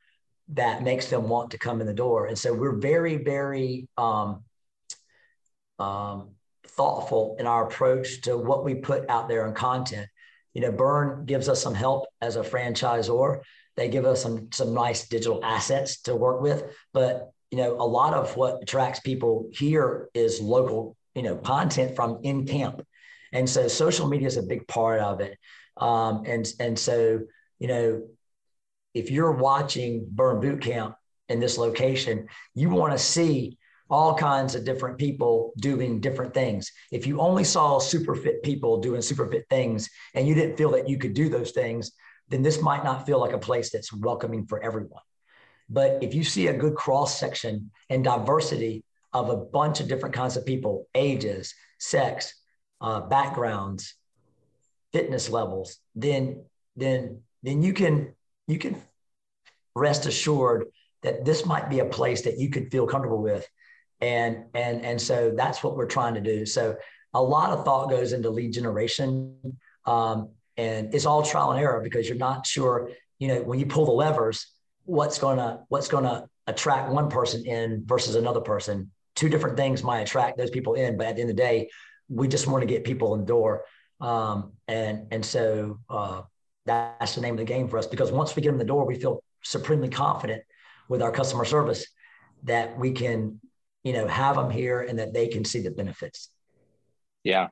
that 0.49 0.82
makes 0.82 1.09
them 1.09 1.28
want 1.28 1.51
to 1.51 1.59
come 1.59 1.80
in 1.80 1.86
the 1.86 1.95
door. 1.95 2.26
And 2.26 2.39
so 2.39 2.53
we're 2.55 2.78
very, 2.78 3.16
very 3.16 3.89
um, 3.97 4.45
um, 5.78 6.30
thoughtful 6.66 7.36
in 7.39 7.47
our 7.47 7.66
approach 7.66 8.22
to 8.22 8.36
what 8.36 8.64
we 8.64 8.74
put 8.74 9.09
out 9.09 9.28
there 9.28 9.47
in 9.47 9.55
content. 9.55 10.09
You 10.59 10.65
know, 10.65 10.73
Burn 10.73 11.25
gives 11.25 11.49
us 11.49 11.63
some 11.63 11.73
help 11.73 12.09
as 12.21 12.35
a 12.35 12.43
franchisor. 12.43 13.43
They 13.77 13.89
give 13.89 14.05
us 14.05 14.21
some 14.21 14.51
some 14.51 14.75
nice 14.75 15.07
digital 15.07 15.39
assets 15.45 16.01
to 16.03 16.17
work 16.17 16.41
with, 16.41 16.65
but 16.93 17.31
you 17.53 17.59
know, 17.59 17.75
a 17.75 17.87
lot 17.87 18.13
of 18.13 18.37
what 18.37 18.61
attracts 18.61 18.99
people 18.99 19.51
here 19.53 20.09
is 20.15 20.41
local, 20.41 20.97
you 21.15 21.23
know, 21.23 21.37
content 21.37 21.95
from 21.95 22.19
in 22.25 22.45
camp, 22.45 22.85
and 23.33 23.49
so 23.49 23.69
social 23.69 24.09
media 24.09 24.27
is 24.27 24.37
a 24.37 24.43
big 24.43 24.67
part 24.67 24.99
of 24.99 25.21
it. 25.21 25.39
Um, 25.77 26.25
and 26.27 26.45
and 26.59 26.77
so 26.77 27.21
you 27.61 27.69
know, 27.69 28.09
if 28.95 29.13
you're 29.13 29.31
watching 29.31 30.09
Burn 30.11 30.41
Boot 30.41 30.61
Camp 30.61 30.97
in 31.29 31.39
this 31.39 31.57
location, 31.57 32.27
you 32.57 32.69
want 32.69 32.95
to 32.95 32.99
see 32.99 33.58
all 33.91 34.14
kinds 34.14 34.55
of 34.55 34.64
different 34.64 34.99
people 34.99 35.53
doing 35.59 36.01
different 36.01 36.34
things. 36.34 36.70
If 36.93 37.07
you 37.07 37.20
only 37.20 37.45
saw 37.45 37.78
super 37.78 38.14
fit 38.14 38.43
people 38.43 38.80
doing 38.80 39.01
super 39.01 39.26
fit 39.26 39.47
things 39.49 39.89
and 40.14 40.28
you 40.28 40.34
didn't 40.34 40.57
feel 40.57 40.70
that 40.72 40.89
you 40.89 40.99
could 40.99 41.14
do 41.14 41.28
those 41.28 41.53
things, 41.53 41.93
then 42.28 42.43
this 42.43 42.61
might 42.61 42.84
not 42.84 43.07
feel 43.07 43.18
like 43.18 43.32
a 43.32 43.39
place 43.39 43.70
that's 43.70 43.93
welcoming 43.93 44.47
for 44.47 44.62
everyone. 44.62 45.03
But 45.70 46.03
if 46.03 46.14
you 46.14 46.24
see 46.24 46.49
a 46.49 46.57
good 46.57 46.74
cross 46.74 47.18
section 47.18 47.70
and 47.91 48.05
diversity 48.05 48.84
of 49.12 49.30
a 49.30 49.36
bunch 49.36 49.80
of 49.80 49.89
different 49.89 50.14
kinds 50.14 50.36
of 50.36 50.45
people, 50.45 50.86
ages, 50.95 51.55
sex, 51.78 52.34
uh, 52.80 53.01
backgrounds, 53.01 53.95
fitness 54.93 55.28
levels, 55.28 55.78
then 55.95 56.45
then 56.76 57.22
then 57.43 57.62
you 57.62 57.72
can 57.72 58.14
you 58.47 58.59
can 58.59 58.80
rest 59.74 60.07
assured 60.07 60.66
that 61.03 61.24
this 61.24 61.47
might 61.47 61.70
be 61.70 61.78
a 61.78 61.84
place 61.84 62.22
that 62.22 62.39
you 62.39 62.51
could 62.51 62.70
feel 62.70 62.86
comfortable 62.86 63.22
with. 63.22 63.47
And 64.01 64.44
and 64.55 64.84
and 64.84 65.01
so 65.01 65.32
that's 65.36 65.62
what 65.62 65.76
we're 65.76 65.86
trying 65.86 66.14
to 66.14 66.20
do. 66.20 66.46
So 66.46 66.76
a 67.14 67.22
lot 67.22 67.51
of 67.51 67.64
thought 67.64 67.90
goes 67.90 68.12
into 68.12 68.30
lead 68.30 68.53
generation. 68.53 69.59
Um, 69.84 70.30
and 70.57 70.94
it's 70.94 71.07
all 71.07 71.22
trial 71.22 71.53
and 71.53 71.61
error 71.61 71.80
because 71.82 72.09
you're 72.09 72.18
not 72.18 72.46
sure, 72.46 72.90
you 73.18 73.28
know, 73.28 73.42
when 73.42 73.59
you 73.59 73.66
pull 73.66 73.86
the 73.86 73.92
levers, 73.92 74.46
what's 74.84 75.18
gonna 75.18 75.64
what's 75.68 75.88
gonna 75.88 76.28
attract 76.46 76.90
one 76.90 77.11
person 77.11 77.44
in 77.46 77.82
versus 77.86 78.14
another 78.14 78.40
person. 78.40 78.90
Two 79.14 79.28
different 79.28 79.57
things 79.57 79.82
might 79.82 80.01
attract 80.01 80.38
those 80.38 80.51
people 80.51 80.74
in, 80.74 80.96
but 80.96 81.07
at 81.07 81.16
the 81.16 81.22
end 81.22 81.30
of 81.30 81.36
the 81.36 81.42
day, 81.42 81.68
we 82.09 82.28
just 82.28 82.46
want 82.46 82.62
to 82.62 82.66
get 82.66 82.84
people 82.84 83.14
in 83.14 83.20
the 83.20 83.26
door. 83.26 83.64
Um, 84.01 84.53
and 84.68 85.09
and 85.11 85.24
so 85.24 85.80
uh, 85.90 86.22
that's 86.66 87.14
the 87.14 87.20
name 87.20 87.34
of 87.34 87.38
the 87.38 87.44
game 87.44 87.68
for 87.68 87.78
us 87.78 87.86
because 87.86 88.12
once 88.12 88.36
we 88.36 88.42
get 88.42 88.53
in 88.53 88.59
the 88.59 88.64
door, 88.64 88.86
we 88.86 88.99
feel 88.99 89.22
supremely 89.42 89.88
confident 89.88 90.42
with 90.88 91.03
our 91.03 91.11
customer 91.11 91.44
service 91.44 91.86
that 92.44 92.78
we 92.78 92.92
can, 92.92 93.40
you 93.85 93.93
know, 93.93 94.07
have 94.07 94.37
them 94.37 94.51
here 94.51 94.81
and 94.81 94.99
that 94.99 95.14
they 95.14 95.29
can 95.29 95.45
see 95.45 95.61
the 95.61 95.70
benefits. 95.70 96.31
Yeah. 97.24 97.49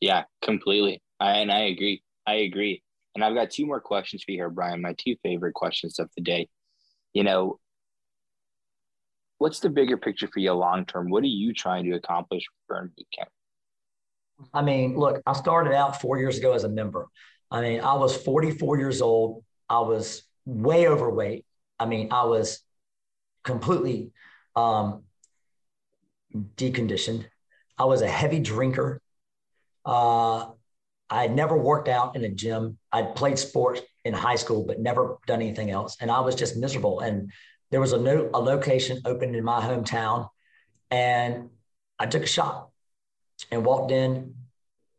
Yeah, 0.00 0.24
completely. 0.42 1.02
I, 1.20 1.38
and 1.38 1.50
I 1.50 1.60
agree. 1.60 2.02
I 2.26 2.34
agree. 2.34 2.82
And 3.14 3.24
I've 3.24 3.34
got 3.34 3.50
two 3.50 3.66
more 3.66 3.80
questions 3.80 4.24
for 4.24 4.32
you 4.32 4.38
here, 4.38 4.50
Brian. 4.50 4.80
My 4.80 4.94
two 4.98 5.16
favorite 5.22 5.54
questions 5.54 5.98
of 5.98 6.10
the 6.16 6.22
day. 6.22 6.48
You 7.12 7.22
know, 7.22 7.58
what's 9.38 9.60
the 9.60 9.70
bigger 9.70 9.96
picture 9.96 10.28
for 10.32 10.40
you 10.40 10.52
long 10.52 10.84
term? 10.86 11.10
What 11.10 11.22
are 11.22 11.28
you 11.28 11.52
trying 11.52 11.84
to 11.84 11.92
accomplish 11.92 12.44
with 12.50 12.66
Burn 12.68 12.92
Bootcamp? 12.98 13.28
I 14.52 14.62
mean, 14.62 14.96
look, 14.96 15.22
I 15.26 15.32
started 15.32 15.74
out 15.74 16.00
four 16.00 16.18
years 16.18 16.38
ago 16.38 16.54
as 16.54 16.64
a 16.64 16.68
member. 16.68 17.06
I 17.50 17.60
mean, 17.60 17.80
I 17.80 17.94
was 17.94 18.16
44 18.16 18.78
years 18.78 19.00
old. 19.00 19.44
I 19.68 19.80
was 19.80 20.24
way 20.44 20.88
overweight. 20.88 21.44
I 21.78 21.86
mean, 21.86 22.08
I 22.10 22.24
was 22.24 22.60
completely 23.44 24.10
um, 24.56 25.04
deconditioned. 26.34 27.26
I 27.78 27.84
was 27.84 28.02
a 28.02 28.08
heavy 28.08 28.40
drinker. 28.40 29.00
Uh, 29.84 30.46
I 31.10 31.22
had 31.22 31.34
never 31.34 31.56
worked 31.56 31.88
out 31.88 32.16
in 32.16 32.24
a 32.24 32.28
gym. 32.28 32.78
I'd 32.92 33.14
played 33.14 33.38
sports 33.38 33.80
in 34.04 34.14
high 34.14 34.36
school, 34.36 34.64
but 34.66 34.80
never 34.80 35.18
done 35.26 35.42
anything 35.42 35.70
else. 35.70 35.96
And 36.00 36.10
I 36.10 36.20
was 36.20 36.34
just 36.34 36.56
miserable. 36.56 37.00
And 37.00 37.30
there 37.70 37.80
was 37.80 37.92
a, 37.92 37.98
no, 37.98 38.30
a 38.32 38.40
location 38.40 39.00
opened 39.04 39.36
in 39.36 39.44
my 39.44 39.60
hometown. 39.60 40.28
And 40.90 41.50
I 41.98 42.06
took 42.06 42.22
a 42.22 42.26
shot 42.26 42.70
and 43.50 43.64
walked 43.64 43.90
in 43.90 44.34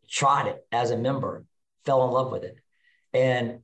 tried 0.10 0.48
it 0.48 0.66
as 0.72 0.92
a 0.92 0.98
member, 0.98 1.46
fell 1.86 2.06
in 2.06 2.12
love 2.12 2.32
with 2.32 2.44
it. 2.44 2.58
And, 3.14 3.60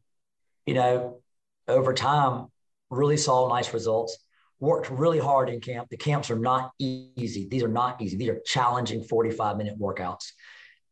you 0.66 0.74
know, 0.74 1.22
over 1.68 1.94
time, 1.94 2.48
really 2.90 3.18
saw 3.18 3.48
nice 3.50 3.74
results, 3.74 4.18
worked 4.62 4.90
really 4.92 5.20
hard 5.20 5.50
in 5.50 5.60
camp. 5.60 5.90
The 5.90 5.98
camps 5.98 6.30
are 6.30 6.40
not 6.40 6.72
easy. 6.80 7.48
These 7.50 7.64
are 7.64 7.68
not 7.68 8.02
easy. 8.02 8.16
These 8.16 8.30
are 8.30 8.40
challenging 8.46 9.04
45 9.04 9.58
minute 9.58 9.78
workouts. 9.78 10.32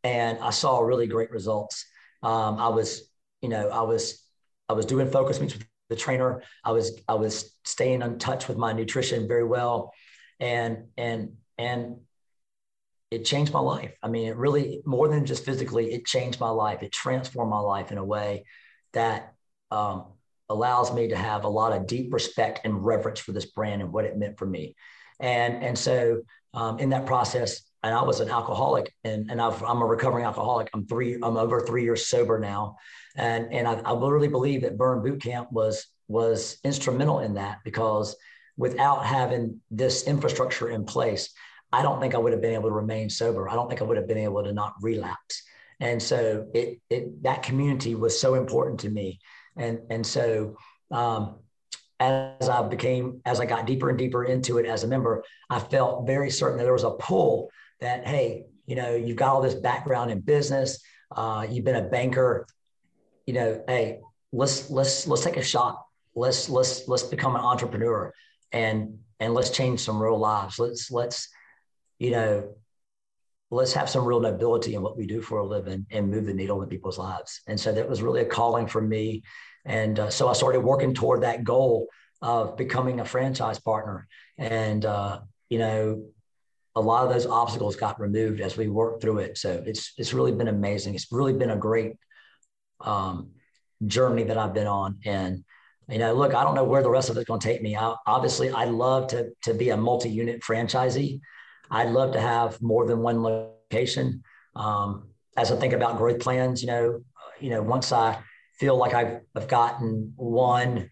And 0.03 0.39
I 0.39 0.49
saw 0.49 0.79
really 0.79 1.07
great 1.07 1.29
results. 1.29 1.85
Um, 2.23 2.57
I 2.57 2.69
was, 2.69 3.09
you 3.41 3.47
know, 3.47 3.69
I 3.69 3.83
was, 3.83 4.25
I 4.67 4.73
was 4.73 4.85
doing 4.85 5.09
focus 5.09 5.39
meets 5.39 5.53
with 5.53 5.67
the 5.87 5.95
trainer. 5.95 6.41
I 6.65 6.71
was, 6.71 6.99
I 7.07 7.13
was 7.13 7.55
staying 7.63 8.01
in 8.01 8.17
touch 8.17 8.47
with 8.47 8.57
my 8.57 8.73
nutrition 8.73 9.27
very 9.27 9.45
well. 9.45 9.93
And, 10.39 10.87
and, 10.97 11.33
and 11.57 11.97
it 13.11 13.25
changed 13.25 13.53
my 13.53 13.59
life. 13.59 13.93
I 14.01 14.07
mean, 14.07 14.29
it 14.29 14.35
really 14.35 14.81
more 14.85 15.07
than 15.07 15.25
just 15.25 15.45
physically, 15.45 15.93
it 15.93 16.05
changed 16.05 16.39
my 16.39 16.49
life. 16.49 16.81
It 16.81 16.91
transformed 16.91 17.51
my 17.51 17.59
life 17.59 17.91
in 17.91 17.97
a 17.97 18.05
way 18.05 18.45
that 18.93 19.33
um, 19.69 20.05
allows 20.49 20.93
me 20.93 21.07
to 21.09 21.15
have 21.15 21.43
a 21.43 21.49
lot 21.49 21.73
of 21.73 21.87
deep 21.87 22.13
respect 22.13 22.61
and 22.63 22.85
reverence 22.85 23.19
for 23.19 23.31
this 23.31 23.45
brand 23.45 23.81
and 23.81 23.91
what 23.91 24.05
it 24.05 24.17
meant 24.17 24.37
for 24.37 24.45
me. 24.45 24.75
And 25.19 25.63
and 25.63 25.77
so 25.77 26.21
um, 26.53 26.79
in 26.79 26.89
that 26.89 27.05
process, 27.05 27.61
and 27.83 27.93
I 27.93 28.01
was 28.01 28.19
an 28.19 28.29
alcoholic, 28.29 28.93
and 29.03 29.29
and 29.29 29.41
i 29.41 29.47
am 29.47 29.81
a 29.81 29.85
recovering 29.85 30.25
alcoholic. 30.25 30.69
I'm 30.73 30.85
three. 30.85 31.15
I'm 31.15 31.37
over 31.37 31.61
three 31.61 31.83
years 31.83 32.07
sober 32.07 32.39
now, 32.39 32.77
and 33.15 33.53
and 33.53 33.67
I, 33.67 33.73
I 33.73 33.93
really 33.93 34.27
believe 34.27 34.61
that 34.61 34.77
Burn 34.77 35.01
Boot 35.03 35.21
Camp 35.21 35.51
was 35.51 35.85
was 36.07 36.57
instrumental 36.63 37.19
in 37.19 37.35
that 37.35 37.59
because 37.63 38.15
without 38.57 39.05
having 39.05 39.61
this 39.71 40.03
infrastructure 40.07 40.69
in 40.69 40.83
place, 40.83 41.29
I 41.71 41.81
don't 41.81 42.01
think 42.01 42.15
I 42.15 42.17
would 42.17 42.33
have 42.33 42.41
been 42.41 42.55
able 42.55 42.69
to 42.69 42.75
remain 42.75 43.09
sober. 43.09 43.47
I 43.47 43.53
don't 43.53 43.69
think 43.69 43.81
I 43.81 43.85
would 43.85 43.97
have 43.97 44.07
been 44.07 44.17
able 44.17 44.43
to 44.43 44.51
not 44.51 44.73
relapse. 44.81 45.43
And 45.79 46.01
so 46.01 46.47
it, 46.53 46.79
it 46.89 47.23
that 47.23 47.43
community 47.43 47.95
was 47.95 48.19
so 48.19 48.35
important 48.35 48.81
to 48.81 48.89
me. 48.89 49.19
And, 49.59 49.79
and 49.89 50.05
so 50.05 50.57
um, 50.91 51.35
as 51.99 52.49
I 52.49 52.67
became, 52.67 53.21
as 53.25 53.39
I 53.39 53.45
got 53.45 53.67
deeper 53.67 53.89
and 53.89 53.97
deeper 53.97 54.23
into 54.23 54.57
it 54.57 54.65
as 54.65 54.83
a 54.83 54.87
member, 54.87 55.23
I 55.49 55.59
felt 55.59 56.07
very 56.07 56.31
certain 56.31 56.57
that 56.57 56.63
there 56.63 56.73
was 56.73 56.83
a 56.83 56.91
pull 56.91 57.51
that, 57.81 58.07
hey, 58.07 58.45
you 58.65 58.75
know, 58.75 58.95
you've 58.95 59.17
got 59.17 59.33
all 59.33 59.41
this 59.41 59.55
background 59.55 60.11
in 60.11 60.21
business, 60.21 60.81
uh, 61.15 61.45
you've 61.49 61.65
been 61.65 61.75
a 61.75 61.89
banker, 61.89 62.47
you 63.25 63.33
know, 63.33 63.63
hey, 63.67 63.99
let's 64.31 64.69
let's 64.69 65.07
let's 65.07 65.23
take 65.23 65.37
a 65.37 65.43
shot. 65.43 65.83
Let's 66.15 66.49
let's 66.49 66.87
let's 66.87 67.03
become 67.03 67.35
an 67.35 67.41
entrepreneur 67.41 68.13
and 68.51 68.99
and 69.19 69.33
let's 69.33 69.49
change 69.49 69.79
some 69.81 70.01
real 70.01 70.17
lives. 70.17 70.59
Let's 70.59 70.91
let's 70.91 71.29
you 71.99 72.11
know, 72.11 72.55
let's 73.51 73.73
have 73.73 73.89
some 73.89 74.05
real 74.05 74.19
nobility 74.19 74.75
in 74.75 74.81
what 74.81 74.97
we 74.97 75.05
do 75.05 75.21
for 75.21 75.39
a 75.39 75.45
living 75.45 75.85
and 75.91 76.09
move 76.09 76.25
the 76.25 76.33
needle 76.33 76.61
in 76.61 76.69
people's 76.69 76.97
lives. 76.97 77.41
And 77.47 77.59
so 77.59 77.71
that 77.73 77.89
was 77.89 78.01
really 78.01 78.21
a 78.21 78.25
calling 78.25 78.67
for 78.67 78.81
me. 78.81 79.23
And 79.65 79.99
uh, 79.99 80.09
so 80.09 80.27
I 80.27 80.33
started 80.33 80.61
working 80.61 80.93
toward 80.93 81.23
that 81.23 81.43
goal 81.43 81.87
of 82.21 82.57
becoming 82.57 82.99
a 82.99 83.05
franchise 83.05 83.59
partner. 83.59 84.07
And, 84.37 84.85
uh, 84.85 85.21
you 85.49 85.59
know, 85.59 86.05
a 86.75 86.81
lot 86.81 87.05
of 87.05 87.13
those 87.13 87.25
obstacles 87.25 87.75
got 87.75 87.99
removed 87.99 88.41
as 88.41 88.57
we 88.57 88.67
worked 88.67 89.01
through 89.01 89.19
it. 89.19 89.37
So 89.37 89.63
it's, 89.65 89.93
it's 89.97 90.13
really 90.13 90.31
been 90.31 90.47
amazing. 90.47 90.95
It's 90.95 91.11
really 91.11 91.33
been 91.33 91.49
a 91.49 91.57
great 91.57 91.93
um, 92.81 93.31
journey 93.85 94.23
that 94.23 94.37
I've 94.37 94.53
been 94.53 94.67
on. 94.67 94.99
And, 95.05 95.43
you 95.89 95.97
know, 95.97 96.13
look, 96.13 96.33
I 96.33 96.43
don't 96.43 96.55
know 96.55 96.63
where 96.63 96.83
the 96.83 96.89
rest 96.89 97.09
of 97.09 97.17
it's 97.17 97.27
going 97.27 97.39
to 97.39 97.47
take 97.47 97.61
me. 97.61 97.75
I, 97.75 97.95
obviously, 98.05 98.51
I'd 98.51 98.69
love 98.69 99.07
to, 99.07 99.29
to 99.43 99.53
be 99.53 99.69
a 99.69 99.77
multi-unit 99.77 100.41
franchisee. 100.41 101.19
I'd 101.71 101.89
love 101.89 102.13
to 102.13 102.21
have 102.21 102.61
more 102.61 102.85
than 102.85 102.99
one 102.99 103.23
location. 103.23 104.23
Um, 104.55 105.09
as 105.35 105.51
I 105.51 105.55
think 105.55 105.73
about 105.73 105.97
growth 105.97 106.19
plans, 106.19 106.61
you 106.61 106.67
know, 106.67 107.01
you 107.39 107.49
know, 107.49 107.61
once 107.61 107.91
I 107.91 108.19
feel 108.59 108.77
like 108.77 108.93
I've, 108.93 109.21
I've 109.35 109.47
gotten 109.47 110.13
one, 110.15 110.89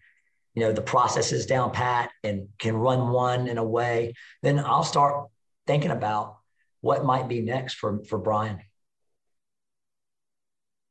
you 0.54 0.62
know, 0.62 0.72
the 0.72 0.82
process 0.82 1.32
is 1.32 1.46
down 1.46 1.70
pat 1.70 2.10
and 2.24 2.48
can 2.58 2.76
run 2.76 3.10
one 3.10 3.46
in 3.46 3.58
a 3.58 3.64
way, 3.64 4.14
then 4.42 4.58
I'll 4.58 4.84
start 4.84 5.28
thinking 5.66 5.90
about 5.90 6.36
what 6.80 7.04
might 7.04 7.28
be 7.28 7.40
next 7.40 7.74
for 7.74 8.02
for 8.04 8.18
Brian. 8.18 8.60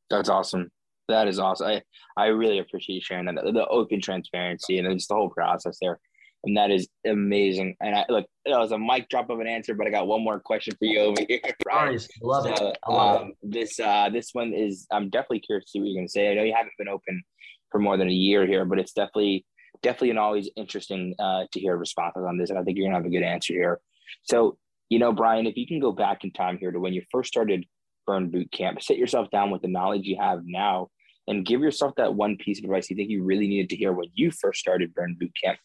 That's 0.10 0.30
awesome. 0.30 0.70
That 1.10 1.28
is 1.28 1.40
awesome. 1.40 1.68
I, 1.68 1.82
I 2.16 2.28
really 2.28 2.60
appreciate 2.60 3.04
sharing 3.04 3.26
that 3.26 3.36
the, 3.44 3.52
the 3.52 3.68
open 3.68 4.02
transparency 4.02 4.78
and 4.78 4.94
just 4.94 5.10
the 5.10 5.16
whole 5.16 5.30
process 5.30 5.78
there 5.82 6.00
and 6.48 6.56
that 6.56 6.72
is 6.72 6.88
amazing. 7.06 7.76
And 7.82 7.94
I 7.94 8.06
look, 8.10 8.26
that 8.46 8.58
was 8.58 8.72
a 8.72 8.80
mic 8.80 9.10
drop 9.10 9.30
of 9.30 9.40
an 9.40 9.48
answer, 9.48 9.76
but 9.76 9.86
I 9.86 9.90
got 9.90 10.08
one 10.08 10.24
more 10.24 10.40
question 10.40 10.74
for 10.80 10.86
you 10.86 11.00
over 11.00 11.22
here. 11.28 11.42
Right? 11.66 12.08
Love 12.24 12.58
so, 12.58 12.70
it. 12.70 12.78
I 12.84 12.92
love 12.92 13.22
um, 13.22 13.28
it. 13.28 13.52
This 13.52 13.80
uh, 13.80 14.10
this 14.10 14.30
one 14.32 14.54
is. 14.54 14.88
I'm 14.90 15.10
definitely 15.10 15.42
curious 15.42 15.66
to 15.66 15.72
see 15.72 15.80
what 15.80 15.90
you're 15.90 16.04
to 16.04 16.10
say. 16.10 16.32
I 16.32 16.36
know 16.36 16.44
you 16.44 16.56
haven't 16.56 16.74
been 16.80 16.88
open 16.88 17.22
for 17.70 17.80
more 17.80 17.98
than 17.98 18.08
a 18.08 18.14
year 18.14 18.48
here, 18.48 18.64
but 18.64 18.80
it's 18.80 18.94
definitely 18.94 19.46
definitely 19.84 20.12
and 20.12 20.20
always 20.20 20.50
interesting 20.56 21.14
uh, 21.20 21.44
to 21.52 21.60
hear 21.60 21.76
responses 21.76 22.24
on 22.28 22.38
this, 22.38 22.50
and 22.50 22.58
I 22.58 22.64
think 22.64 22.78
you're 22.78 22.88
gonna 22.88 22.98
have 22.98 23.06
a 23.06 23.10
good 23.10 23.24
answer 23.24 23.54
here. 23.54 23.80
So, 24.24 24.58
you 24.90 25.00
know, 25.00 25.12
Brian, 25.12 25.46
if 25.46 25.58
you 25.58 25.68
can 25.68 25.82
go 25.82 25.92
back 25.92 26.24
in 26.24 26.32
time 26.32 26.58
here 26.58 26.72
to 26.72 26.80
when 26.80 26.94
you 26.94 27.02
first 27.12 27.28
started 27.28 27.66
Burn 28.06 28.32
Boot 28.32 28.52
Camp, 28.54 28.82
sit 28.82 28.98
yourself 28.98 29.30
down 29.32 29.52
with 29.52 29.62
the 29.62 29.68
knowledge 29.68 30.06
you 30.06 30.18
have 30.18 30.42
now, 30.46 30.88
and 31.28 31.46
give 31.46 31.60
yourself 31.60 31.94
that 31.98 32.16
one 32.16 32.38
piece 32.38 32.60
of 32.60 32.64
advice 32.64 32.90
you 32.90 32.96
think 32.96 33.10
you 33.10 33.22
really 33.24 33.50
needed 33.50 33.70
to 33.72 33.76
hear 33.76 33.92
when 33.92 34.08
you 34.14 34.32
first 34.32 34.62
started 34.62 34.94
Burn 34.94 35.18
Boot 35.20 35.34
Camp 35.44 35.60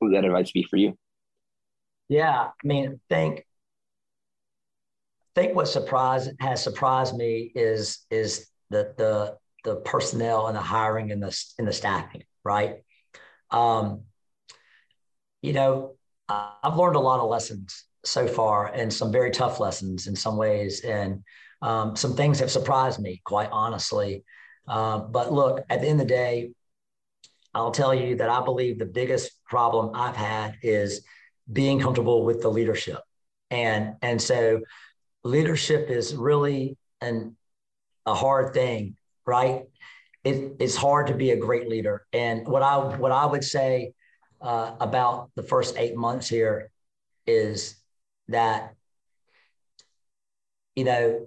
would 0.00 0.14
that 0.14 0.24
advice 0.24 0.50
be 0.52 0.62
for 0.62 0.76
you? 0.76 0.96
Yeah, 2.08 2.48
I 2.50 2.66
mean, 2.66 3.00
think 3.08 3.46
think 5.34 5.54
what 5.54 5.68
surprise 5.68 6.28
has 6.40 6.62
surprised 6.62 7.16
me 7.16 7.52
is 7.54 8.04
is 8.10 8.48
the 8.70 8.94
the 8.98 9.36
the 9.64 9.76
personnel 9.76 10.46
and 10.48 10.56
the 10.56 10.60
hiring 10.62 11.12
and 11.12 11.22
the 11.22 11.44
and 11.58 11.68
the 11.68 11.72
staffing, 11.72 12.24
right? 12.44 12.76
Um, 13.50 14.02
you 15.42 15.52
know, 15.52 15.96
I've 16.28 16.76
learned 16.76 16.96
a 16.96 17.00
lot 17.00 17.20
of 17.20 17.28
lessons 17.28 17.84
so 18.04 18.26
far, 18.26 18.66
and 18.66 18.92
some 18.92 19.12
very 19.12 19.30
tough 19.30 19.60
lessons 19.60 20.06
in 20.06 20.16
some 20.16 20.36
ways, 20.36 20.80
and 20.80 21.22
um, 21.62 21.96
some 21.96 22.14
things 22.16 22.40
have 22.40 22.50
surprised 22.50 23.00
me, 23.00 23.20
quite 23.24 23.48
honestly. 23.50 24.24
Uh, 24.68 24.98
but 24.98 25.32
look, 25.32 25.64
at 25.68 25.80
the 25.80 25.88
end 25.88 26.00
of 26.00 26.06
the 26.06 26.14
day, 26.14 26.50
I'll 27.54 27.72
tell 27.72 27.94
you 27.94 28.16
that 28.16 28.28
I 28.28 28.44
believe 28.44 28.78
the 28.78 28.86
biggest 28.86 29.32
problem 29.44 29.90
I've 29.94 30.16
had 30.16 30.56
is 30.62 31.04
being 31.52 31.80
comfortable 31.80 32.24
with 32.24 32.42
the 32.42 32.48
leadership. 32.48 33.00
And, 33.50 33.94
and 34.02 34.22
so 34.22 34.60
leadership 35.24 35.90
is 35.90 36.14
really 36.14 36.76
an, 37.00 37.36
a 38.06 38.14
hard 38.14 38.54
thing, 38.54 38.96
right? 39.26 39.64
It, 40.22 40.56
it's 40.60 40.76
hard 40.76 41.08
to 41.08 41.14
be 41.14 41.30
a 41.30 41.36
great 41.36 41.68
leader. 41.68 42.06
And 42.12 42.46
what 42.46 42.62
I, 42.62 42.76
what 42.96 43.10
I 43.10 43.26
would 43.26 43.42
say 43.42 43.94
uh, 44.40 44.74
about 44.80 45.30
the 45.34 45.42
first 45.42 45.76
eight 45.76 45.96
months 45.96 46.28
here 46.28 46.70
is 47.26 47.74
that, 48.28 48.74
you 50.76 50.84
know, 50.84 51.26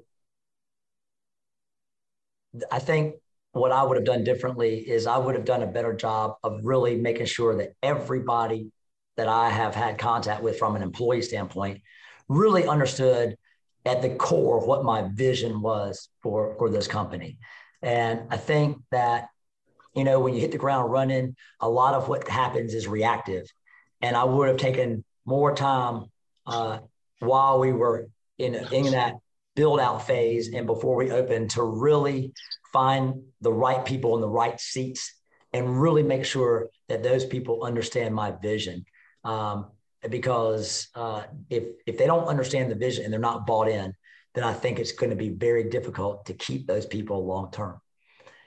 I 2.72 2.80
think 2.80 3.16
what 3.54 3.72
I 3.72 3.84
would 3.84 3.98
have 3.98 4.06
done 4.06 4.24
differently 4.24 4.80
is 4.80 5.08
I 5.08 5.18
would 5.18 5.36
have 5.36 5.46
done 5.46 5.62
a 5.64 5.68
better 5.68 5.94
job 5.94 6.36
of 6.44 6.62
really 6.64 6.96
making 6.96 7.28
sure 7.28 7.56
that 7.58 7.74
everybody 7.82 8.72
that 9.16 9.28
I 9.28 9.50
have 9.50 9.76
had 9.76 10.00
contact 10.00 10.42
with 10.42 10.58
from 10.58 10.76
an 10.76 10.82
employee 10.82 11.22
standpoint 11.22 11.82
really 12.28 12.68
understood 12.68 13.38
at 13.86 14.02
the 14.02 14.16
core 14.16 14.66
what 14.66 14.84
my 14.84 15.08
vision 15.14 15.62
was 15.62 16.10
for, 16.24 16.56
for 16.58 16.70
this 16.70 16.88
company. 16.88 17.38
And 17.84 18.22
I 18.32 18.38
think 18.38 18.78
that, 18.90 19.30
you 19.94 20.04
know, 20.04 20.20
when 20.20 20.34
you 20.34 20.42
hit 20.42 20.52
the 20.52 20.58
ground 20.58 20.92
running, 20.92 21.36
a 21.60 21.70
lot 21.70 21.94
of 21.94 22.08
what 22.08 22.28
happens 22.28 22.74
is 22.74 22.88
reactive. 22.88 23.46
And 24.02 24.16
I 24.16 24.24
would 24.24 24.48
have 24.48 24.58
taken 24.58 25.04
more 25.26 25.54
time 25.56 26.06
uh, 26.48 26.80
while 27.20 27.60
we 27.60 27.72
were 27.72 28.08
in, 28.40 28.56
in 28.56 28.92
that 28.92 29.16
build 29.56 29.80
out 29.80 30.08
phase 30.08 30.52
and 30.52 30.66
before 30.66 30.96
we 30.96 31.12
opened 31.12 31.52
to 31.52 31.62
really 31.62 32.34
find 32.74 33.24
the 33.42 33.54
right 33.54 33.86
people 33.86 34.16
in 34.16 34.22
the 34.22 34.28
right 34.28 34.60
seats 34.60 35.14
and 35.54 35.80
really 35.80 36.04
make 36.04 36.26
sure 36.26 36.70
that 36.90 37.04
those 37.04 37.26
people 37.26 37.64
understand 37.64 38.14
my 38.14 38.32
vision. 38.32 38.86
Um, 39.24 39.68
because 40.10 40.90
uh, 40.96 41.24
if 41.50 41.64
if 41.86 41.98
they 41.98 42.08
don't 42.08 42.28
understand 42.28 42.70
the 42.70 42.76
vision 42.76 43.06
and 43.06 43.14
they're 43.14 43.20
not 43.22 43.48
bought 43.48 43.70
in, 43.70 43.94
then 44.34 44.44
I 44.44 44.54
think 44.54 44.80
it's 44.80 44.92
going 44.92 45.12
to 45.12 45.16
be 45.16 45.30
very 45.30 45.70
difficult 45.70 46.26
to 46.26 46.34
keep 46.34 46.68
those 46.68 46.86
people 46.86 47.26
long 47.26 47.52
term. 47.52 47.80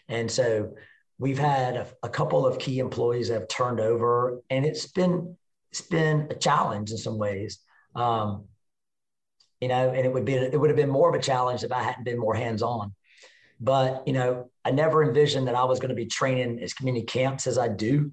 And 0.08 0.30
so 0.30 0.74
we've 1.18 1.38
had 1.38 1.76
a, 1.76 1.86
a, 2.02 2.08
couple 2.08 2.46
of 2.46 2.58
key 2.58 2.78
employees 2.78 3.28
that 3.28 3.34
have 3.40 3.48
turned 3.48 3.80
over, 3.80 4.42
and 4.50 4.66
it's 4.66 4.86
been 4.86 5.36
it's 5.70 5.80
been 5.80 6.28
a 6.30 6.34
challenge 6.34 6.90
in 6.90 6.98
some 6.98 7.18
ways. 7.18 7.58
Um, 7.94 8.44
you 9.60 9.68
know, 9.68 9.88
and 9.88 10.04
it 10.04 10.12
would 10.12 10.24
be 10.24 10.34
it 10.34 10.60
would 10.60 10.70
have 10.70 10.76
been 10.76 10.90
more 10.90 11.08
of 11.08 11.14
a 11.14 11.22
challenge 11.22 11.64
if 11.64 11.72
I 11.72 11.82
hadn't 11.82 12.04
been 12.04 12.18
more 12.18 12.34
hands 12.34 12.62
on. 12.62 12.94
But, 13.60 14.06
you 14.06 14.12
know, 14.12 14.50
I 14.64 14.70
never 14.70 15.02
envisioned 15.02 15.48
that 15.48 15.54
I 15.54 15.64
was 15.64 15.80
going 15.80 15.88
to 15.90 15.94
be 15.94 16.06
training 16.06 16.60
as 16.62 16.74
many 16.82 17.02
camps 17.02 17.46
as 17.46 17.58
I 17.58 17.68
do. 17.68 18.12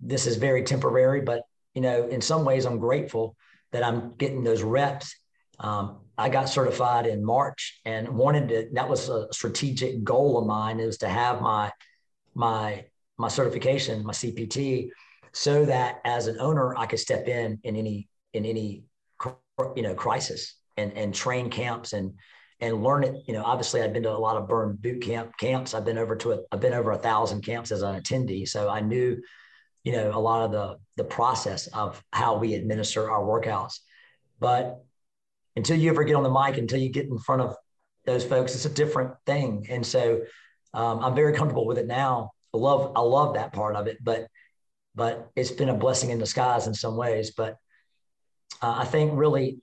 This 0.00 0.26
is 0.26 0.36
very 0.36 0.62
temporary, 0.62 1.20
but, 1.22 1.42
you 1.74 1.82
know, 1.82 2.06
in 2.08 2.20
some 2.20 2.44
ways 2.44 2.64
I'm 2.64 2.78
grateful 2.78 3.36
that 3.72 3.82
I'm 3.82 4.14
getting 4.16 4.44
those 4.44 4.62
reps 4.62 5.14
Um, 5.58 6.00
I 6.18 6.28
got 6.28 6.48
certified 6.48 7.06
in 7.06 7.24
March 7.24 7.80
and 7.84 8.08
wanted 8.08 8.48
to. 8.48 8.68
That 8.72 8.88
was 8.88 9.08
a 9.08 9.28
strategic 9.32 10.04
goal 10.04 10.38
of 10.38 10.46
mine 10.46 10.80
is 10.80 10.98
to 10.98 11.08
have 11.08 11.40
my 11.40 11.72
my 12.34 12.84
my 13.18 13.28
certification, 13.28 14.04
my 14.04 14.12
CPT, 14.12 14.90
so 15.32 15.64
that 15.64 16.00
as 16.04 16.26
an 16.26 16.38
owner 16.40 16.76
I 16.76 16.86
could 16.86 16.98
step 16.98 17.28
in 17.28 17.58
in 17.64 17.76
any 17.76 18.08
in 18.32 18.44
any 18.44 18.84
you 19.76 19.82
know 19.82 19.94
crisis 19.94 20.56
and 20.76 20.92
and 20.96 21.14
train 21.14 21.50
camps 21.50 21.92
and 21.92 22.14
and 22.60 22.82
learn 22.82 23.04
it. 23.04 23.22
You 23.26 23.34
know, 23.34 23.42
obviously 23.44 23.82
I've 23.82 23.92
been 23.92 24.04
to 24.04 24.10
a 24.10 24.16
lot 24.16 24.36
of 24.36 24.48
burn 24.48 24.76
boot 24.80 25.02
camp 25.02 25.36
camps. 25.38 25.74
I've 25.74 25.84
been 25.84 25.98
over 25.98 26.16
to 26.16 26.32
a, 26.32 26.38
I've 26.52 26.60
been 26.60 26.74
over 26.74 26.92
a 26.92 26.98
thousand 26.98 27.42
camps 27.42 27.70
as 27.72 27.82
an 27.82 28.00
attendee, 28.00 28.48
so 28.48 28.68
I 28.68 28.80
knew 28.80 29.20
you 29.82 29.92
know 29.92 30.10
a 30.16 30.20
lot 30.20 30.44
of 30.44 30.52
the 30.52 30.76
the 30.96 31.04
process 31.04 31.66
of 31.68 32.02
how 32.12 32.38
we 32.38 32.54
administer 32.54 33.10
our 33.10 33.22
workouts. 33.22 33.80
But 34.40 34.84
until 35.56 35.78
you 35.78 35.90
ever 35.90 36.04
get 36.04 36.16
on 36.16 36.22
the 36.22 36.30
mic, 36.30 36.58
until 36.58 36.78
you 36.78 36.90
get 36.90 37.06
in 37.06 37.18
front 37.18 37.42
of 37.42 37.56
those 38.06 38.24
folks, 38.24 38.54
it's 38.54 38.64
a 38.64 38.70
different 38.70 39.12
thing. 39.26 39.66
And 39.70 39.86
so 39.86 40.22
um, 40.72 41.00
I'm 41.00 41.14
very 41.14 41.32
comfortable 41.32 41.66
with 41.66 41.78
it 41.78 41.86
now. 41.86 42.32
I 42.52 42.58
love 42.58 42.92
I 42.96 43.00
love 43.00 43.34
that 43.34 43.52
part 43.52 43.76
of 43.76 43.86
it, 43.86 43.98
but 44.02 44.26
but 44.94 45.30
it's 45.34 45.50
been 45.50 45.68
a 45.68 45.74
blessing 45.74 46.10
in 46.10 46.18
disguise 46.18 46.66
in 46.66 46.74
some 46.74 46.96
ways. 46.96 47.32
But 47.36 47.56
uh, 48.62 48.76
I 48.78 48.84
think 48.84 49.12
really 49.14 49.60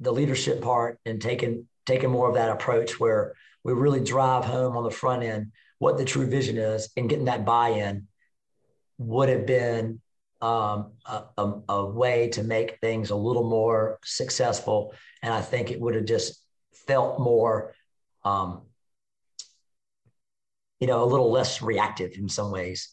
the 0.00 0.12
leadership 0.12 0.60
part 0.60 0.98
and 1.06 1.20
taking 1.20 1.66
taking 1.86 2.10
more 2.10 2.28
of 2.28 2.34
that 2.34 2.50
approach 2.50 3.00
where 3.00 3.34
we 3.64 3.72
really 3.72 4.02
drive 4.02 4.44
home 4.44 4.76
on 4.76 4.84
the 4.84 4.90
front 4.90 5.22
end 5.22 5.52
what 5.78 5.98
the 5.98 6.04
true 6.04 6.26
vision 6.26 6.56
is 6.56 6.90
and 6.96 7.08
getting 7.08 7.26
that 7.26 7.44
buy-in 7.44 8.06
would 8.98 9.28
have 9.28 9.46
been 9.46 10.00
um, 10.40 10.92
a, 11.06 11.52
a, 11.68 11.86
way 11.86 12.28
to 12.28 12.42
make 12.42 12.78
things 12.80 13.10
a 13.10 13.16
little 13.16 13.48
more 13.48 13.98
successful. 14.04 14.94
And 15.22 15.32
I 15.32 15.40
think 15.40 15.70
it 15.70 15.80
would 15.80 15.94
have 15.94 16.04
just 16.04 16.42
felt 16.86 17.18
more, 17.18 17.74
um, 18.24 18.62
you 20.78 20.86
know, 20.86 21.02
a 21.02 21.06
little 21.06 21.30
less 21.30 21.62
reactive 21.62 22.12
in 22.18 22.28
some 22.28 22.50
ways. 22.50 22.90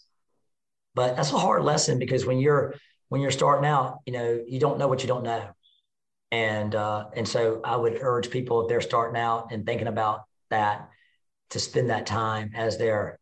But 0.95 1.15
that's 1.15 1.33
a 1.33 1.37
hard 1.37 1.63
lesson 1.63 1.99
because 1.99 2.25
when 2.25 2.39
you're 2.39 2.75
when 3.09 3.21
you're 3.21 3.31
starting 3.31 3.65
out, 3.65 3.99
you 4.05 4.13
know, 4.13 4.43
you 4.47 4.59
don't 4.59 4.79
know 4.79 4.87
what 4.87 5.01
you 5.01 5.07
don't 5.07 5.23
know. 5.23 5.49
And 6.34 6.73
uh, 6.73 7.09
and 7.15 7.27
so 7.27 7.61
I 7.63 7.75
would 7.75 7.99
urge 8.01 8.31
people 8.31 8.63
if 8.63 8.67
they're 8.67 8.81
starting 8.81 9.21
out 9.21 9.51
and 9.51 9.63
thinking 9.63 9.86
about 9.86 10.21
that 10.49 10.89
to 11.51 11.59
spend 11.59 11.91
that 11.91 12.07
time 12.07 12.49
as 12.55 12.79
they're 12.79 13.19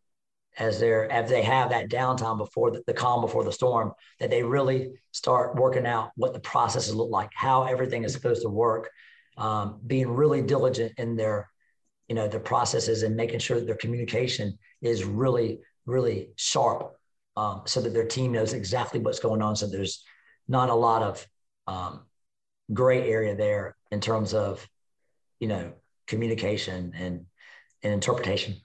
as 0.57 0.79
they're 0.79 1.11
as 1.11 1.29
they 1.29 1.41
have 1.41 1.71
that 1.71 1.89
downtime 1.89 2.37
before 2.37 2.71
the, 2.71 2.81
the 2.87 2.93
calm 2.93 3.19
before 3.19 3.43
the 3.43 3.51
storm 3.51 3.91
that 4.21 4.29
they 4.29 4.43
really 4.43 4.93
start 5.11 5.57
working 5.57 5.85
out 5.85 6.11
what 6.15 6.33
the 6.33 6.39
processes 6.39 6.95
look 6.95 7.09
like 7.09 7.29
how 7.33 7.63
everything 7.63 8.05
is 8.05 8.13
supposed 8.13 8.43
to 8.43 8.49
work 8.49 8.89
um, 9.37 9.81
being 9.85 10.09
really 10.09 10.41
diligent 10.41 10.93
in 10.97 11.17
their 11.17 11.49
you 12.07 12.15
know 12.15 12.29
their 12.29 12.39
processes 12.39 13.03
and 13.03 13.15
making 13.17 13.39
sure 13.39 13.57
that 13.57 13.65
their 13.65 13.75
communication 13.75 14.57
is 14.81 15.03
really 15.03 15.59
really 15.85 16.29
sharp 16.37 16.95
um, 17.35 17.63
so 17.65 17.81
that 17.81 17.93
their 17.93 18.07
team 18.07 18.31
knows 18.31 18.53
exactly 18.53 18.99
what's 18.99 19.19
going 19.19 19.41
on. 19.41 19.55
So 19.55 19.67
there's 19.67 20.03
not 20.47 20.69
a 20.69 20.75
lot 20.75 21.01
of 21.01 21.27
um, 21.67 22.05
gray 22.73 23.09
area 23.09 23.35
there 23.35 23.75
in 23.91 23.99
terms 23.99 24.33
of 24.33 24.67
you 25.39 25.47
know 25.47 25.73
communication 26.07 26.93
and 26.95 27.25
and 27.83 27.93
interpretation 27.93 28.55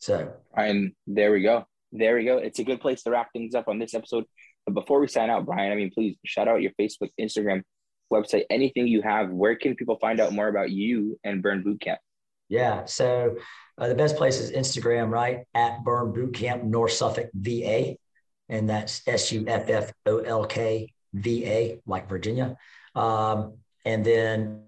so, 0.00 0.32
and 0.56 0.92
there 1.06 1.30
we 1.30 1.42
go. 1.42 1.66
There 1.92 2.16
we 2.16 2.24
go. 2.24 2.38
It's 2.38 2.58
a 2.58 2.64
good 2.64 2.80
place 2.80 3.02
to 3.02 3.10
wrap 3.10 3.32
things 3.32 3.54
up 3.54 3.68
on 3.68 3.78
this 3.78 3.94
episode. 3.94 4.24
But 4.64 4.72
before 4.72 4.98
we 4.98 5.08
sign 5.08 5.28
out, 5.28 5.44
Brian, 5.44 5.72
I 5.72 5.74
mean, 5.74 5.90
please 5.90 6.16
shout 6.24 6.48
out 6.48 6.62
your 6.62 6.72
Facebook, 6.80 7.10
Instagram, 7.20 7.62
website, 8.10 8.44
anything 8.48 8.86
you 8.88 9.02
have. 9.02 9.30
Where 9.30 9.56
can 9.56 9.76
people 9.76 9.98
find 10.00 10.18
out 10.18 10.32
more 10.32 10.48
about 10.48 10.70
you 10.70 11.18
and 11.22 11.42
Burn 11.42 11.62
Bootcamp? 11.62 11.98
Yeah. 12.48 12.86
So 12.86 13.36
uh, 13.76 13.88
the 13.88 13.94
best 13.94 14.16
place 14.16 14.40
is 14.40 14.52
Instagram, 14.52 15.10
right? 15.10 15.40
At 15.54 15.84
Burn 15.84 16.12
Bootcamp 16.14 16.64
North 16.64 16.92
Suffolk 16.92 17.28
VA. 17.34 17.96
And 18.48 18.70
that's 18.70 19.06
S 19.06 19.30
U 19.32 19.44
F 19.46 19.68
F 19.68 19.92
O 20.06 20.18
L 20.20 20.46
K 20.46 20.92
V 21.14 21.44
A, 21.46 21.80
like 21.86 22.08
Virginia. 22.08 22.56
Um, 22.94 23.54
and 23.84 24.04
then, 24.04 24.62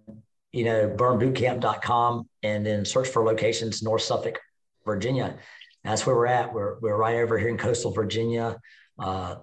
you 0.52 0.64
know, 0.64 0.88
burnbootcamp.com 0.88 2.28
and 2.42 2.66
then 2.66 2.84
search 2.84 3.08
for 3.08 3.24
locations, 3.24 3.82
North 3.82 4.02
Suffolk, 4.02 4.40
Virginia. 4.84 5.36
That's 5.84 6.06
where 6.06 6.14
we're 6.14 6.26
at. 6.26 6.52
We're, 6.52 6.78
we're 6.80 6.96
right 6.96 7.16
over 7.16 7.38
here 7.38 7.48
in 7.48 7.58
coastal 7.58 7.92
Virginia. 7.92 8.58
Uh, 8.98 9.36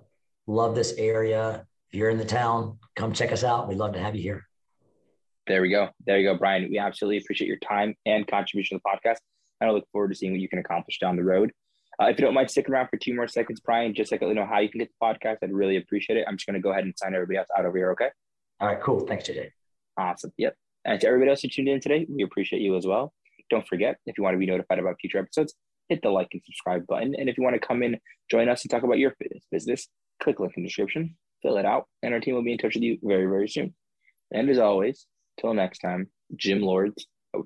love 0.47 0.75
this 0.75 0.93
area. 0.93 1.65
If 1.91 1.97
you're 1.97 2.09
in 2.09 2.17
the 2.17 2.25
town, 2.25 2.77
come 2.95 3.13
check 3.13 3.31
us 3.31 3.43
out. 3.43 3.67
We'd 3.67 3.77
love 3.77 3.93
to 3.93 3.99
have 3.99 4.15
you 4.15 4.21
here. 4.21 4.47
There 5.47 5.61
we 5.61 5.69
go. 5.69 5.89
There 6.05 6.19
you 6.19 6.31
go, 6.31 6.37
Brian. 6.37 6.69
We 6.69 6.77
absolutely 6.77 7.17
appreciate 7.17 7.47
your 7.47 7.57
time 7.57 7.95
and 8.05 8.27
contribution 8.27 8.77
to 8.77 8.81
the 8.83 8.89
podcast. 8.89 9.17
And 9.59 9.69
I 9.69 9.73
look 9.73 9.87
forward 9.91 10.09
to 10.09 10.15
seeing 10.15 10.31
what 10.31 10.41
you 10.41 10.47
can 10.47 10.59
accomplish 10.59 10.99
down 10.99 11.15
the 11.15 11.23
road. 11.23 11.51
Uh, 12.01 12.07
if 12.07 12.17
you 12.17 12.25
don't 12.25 12.33
mind 12.33 12.49
sticking 12.49 12.73
around 12.73 12.87
for 12.87 12.97
two 12.97 13.13
more 13.13 13.27
seconds, 13.27 13.59
Brian, 13.59 13.93
just 13.93 14.11
like 14.11 14.21
let 14.21 14.29
you 14.29 14.35
know 14.35 14.45
how 14.45 14.59
you 14.59 14.69
can 14.69 14.79
get 14.79 14.89
the 14.89 15.05
podcast, 15.05 15.37
I'd 15.43 15.51
really 15.51 15.77
appreciate 15.77 16.17
it. 16.17 16.25
I'm 16.27 16.37
just 16.37 16.47
going 16.47 16.53
to 16.53 16.61
go 16.61 16.71
ahead 16.71 16.85
and 16.85 16.97
sign 16.97 17.13
everybody 17.13 17.37
else 17.37 17.49
out 17.57 17.65
over 17.65 17.77
here, 17.77 17.91
okay? 17.91 18.09
All 18.61 18.67
right, 18.67 18.81
cool. 18.81 19.01
Thanks, 19.01 19.27
JJ. 19.27 19.49
Awesome. 19.97 20.31
Yep. 20.37 20.55
And 20.85 21.01
to 21.01 21.07
everybody 21.07 21.31
else 21.31 21.41
who 21.41 21.49
tuned 21.49 21.67
in 21.67 21.81
today, 21.81 22.05
we 22.09 22.23
appreciate 22.23 22.61
you 22.61 22.77
as 22.77 22.87
well. 22.87 23.13
Don't 23.49 23.67
forget, 23.67 23.97
if 24.05 24.17
you 24.17 24.23
want 24.23 24.35
to 24.35 24.39
be 24.39 24.45
notified 24.45 24.79
about 24.79 24.95
future 25.01 25.17
episodes, 25.17 25.55
hit 25.89 26.01
the 26.01 26.09
like 26.09 26.29
and 26.31 26.41
subscribe 26.45 26.87
button. 26.87 27.15
And 27.15 27.27
if 27.27 27.37
you 27.37 27.43
want 27.43 27.59
to 27.59 27.67
come 27.67 27.83
in, 27.83 27.99
join 28.31 28.47
us 28.47 28.63
and 28.63 28.71
talk 28.71 28.83
about 28.83 28.99
your 28.99 29.11
fitness 29.11 29.43
business, 29.51 29.89
click 30.21 30.39
link 30.39 30.53
in 30.55 30.63
the 30.63 30.69
description, 30.69 31.17
fill 31.41 31.57
it 31.57 31.65
out, 31.65 31.87
and 32.01 32.13
our 32.13 32.19
team 32.19 32.35
will 32.35 32.43
be 32.43 32.53
in 32.53 32.57
touch 32.57 32.75
with 32.75 32.83
you 32.83 32.97
very, 33.03 33.25
very 33.25 33.49
soon. 33.49 33.73
And 34.31 34.49
as 34.49 34.59
always, 34.59 35.05
till 35.39 35.53
next 35.53 35.79
time, 35.79 36.09
Gym 36.35 36.61
Lords 36.61 37.07
out. 37.35 37.45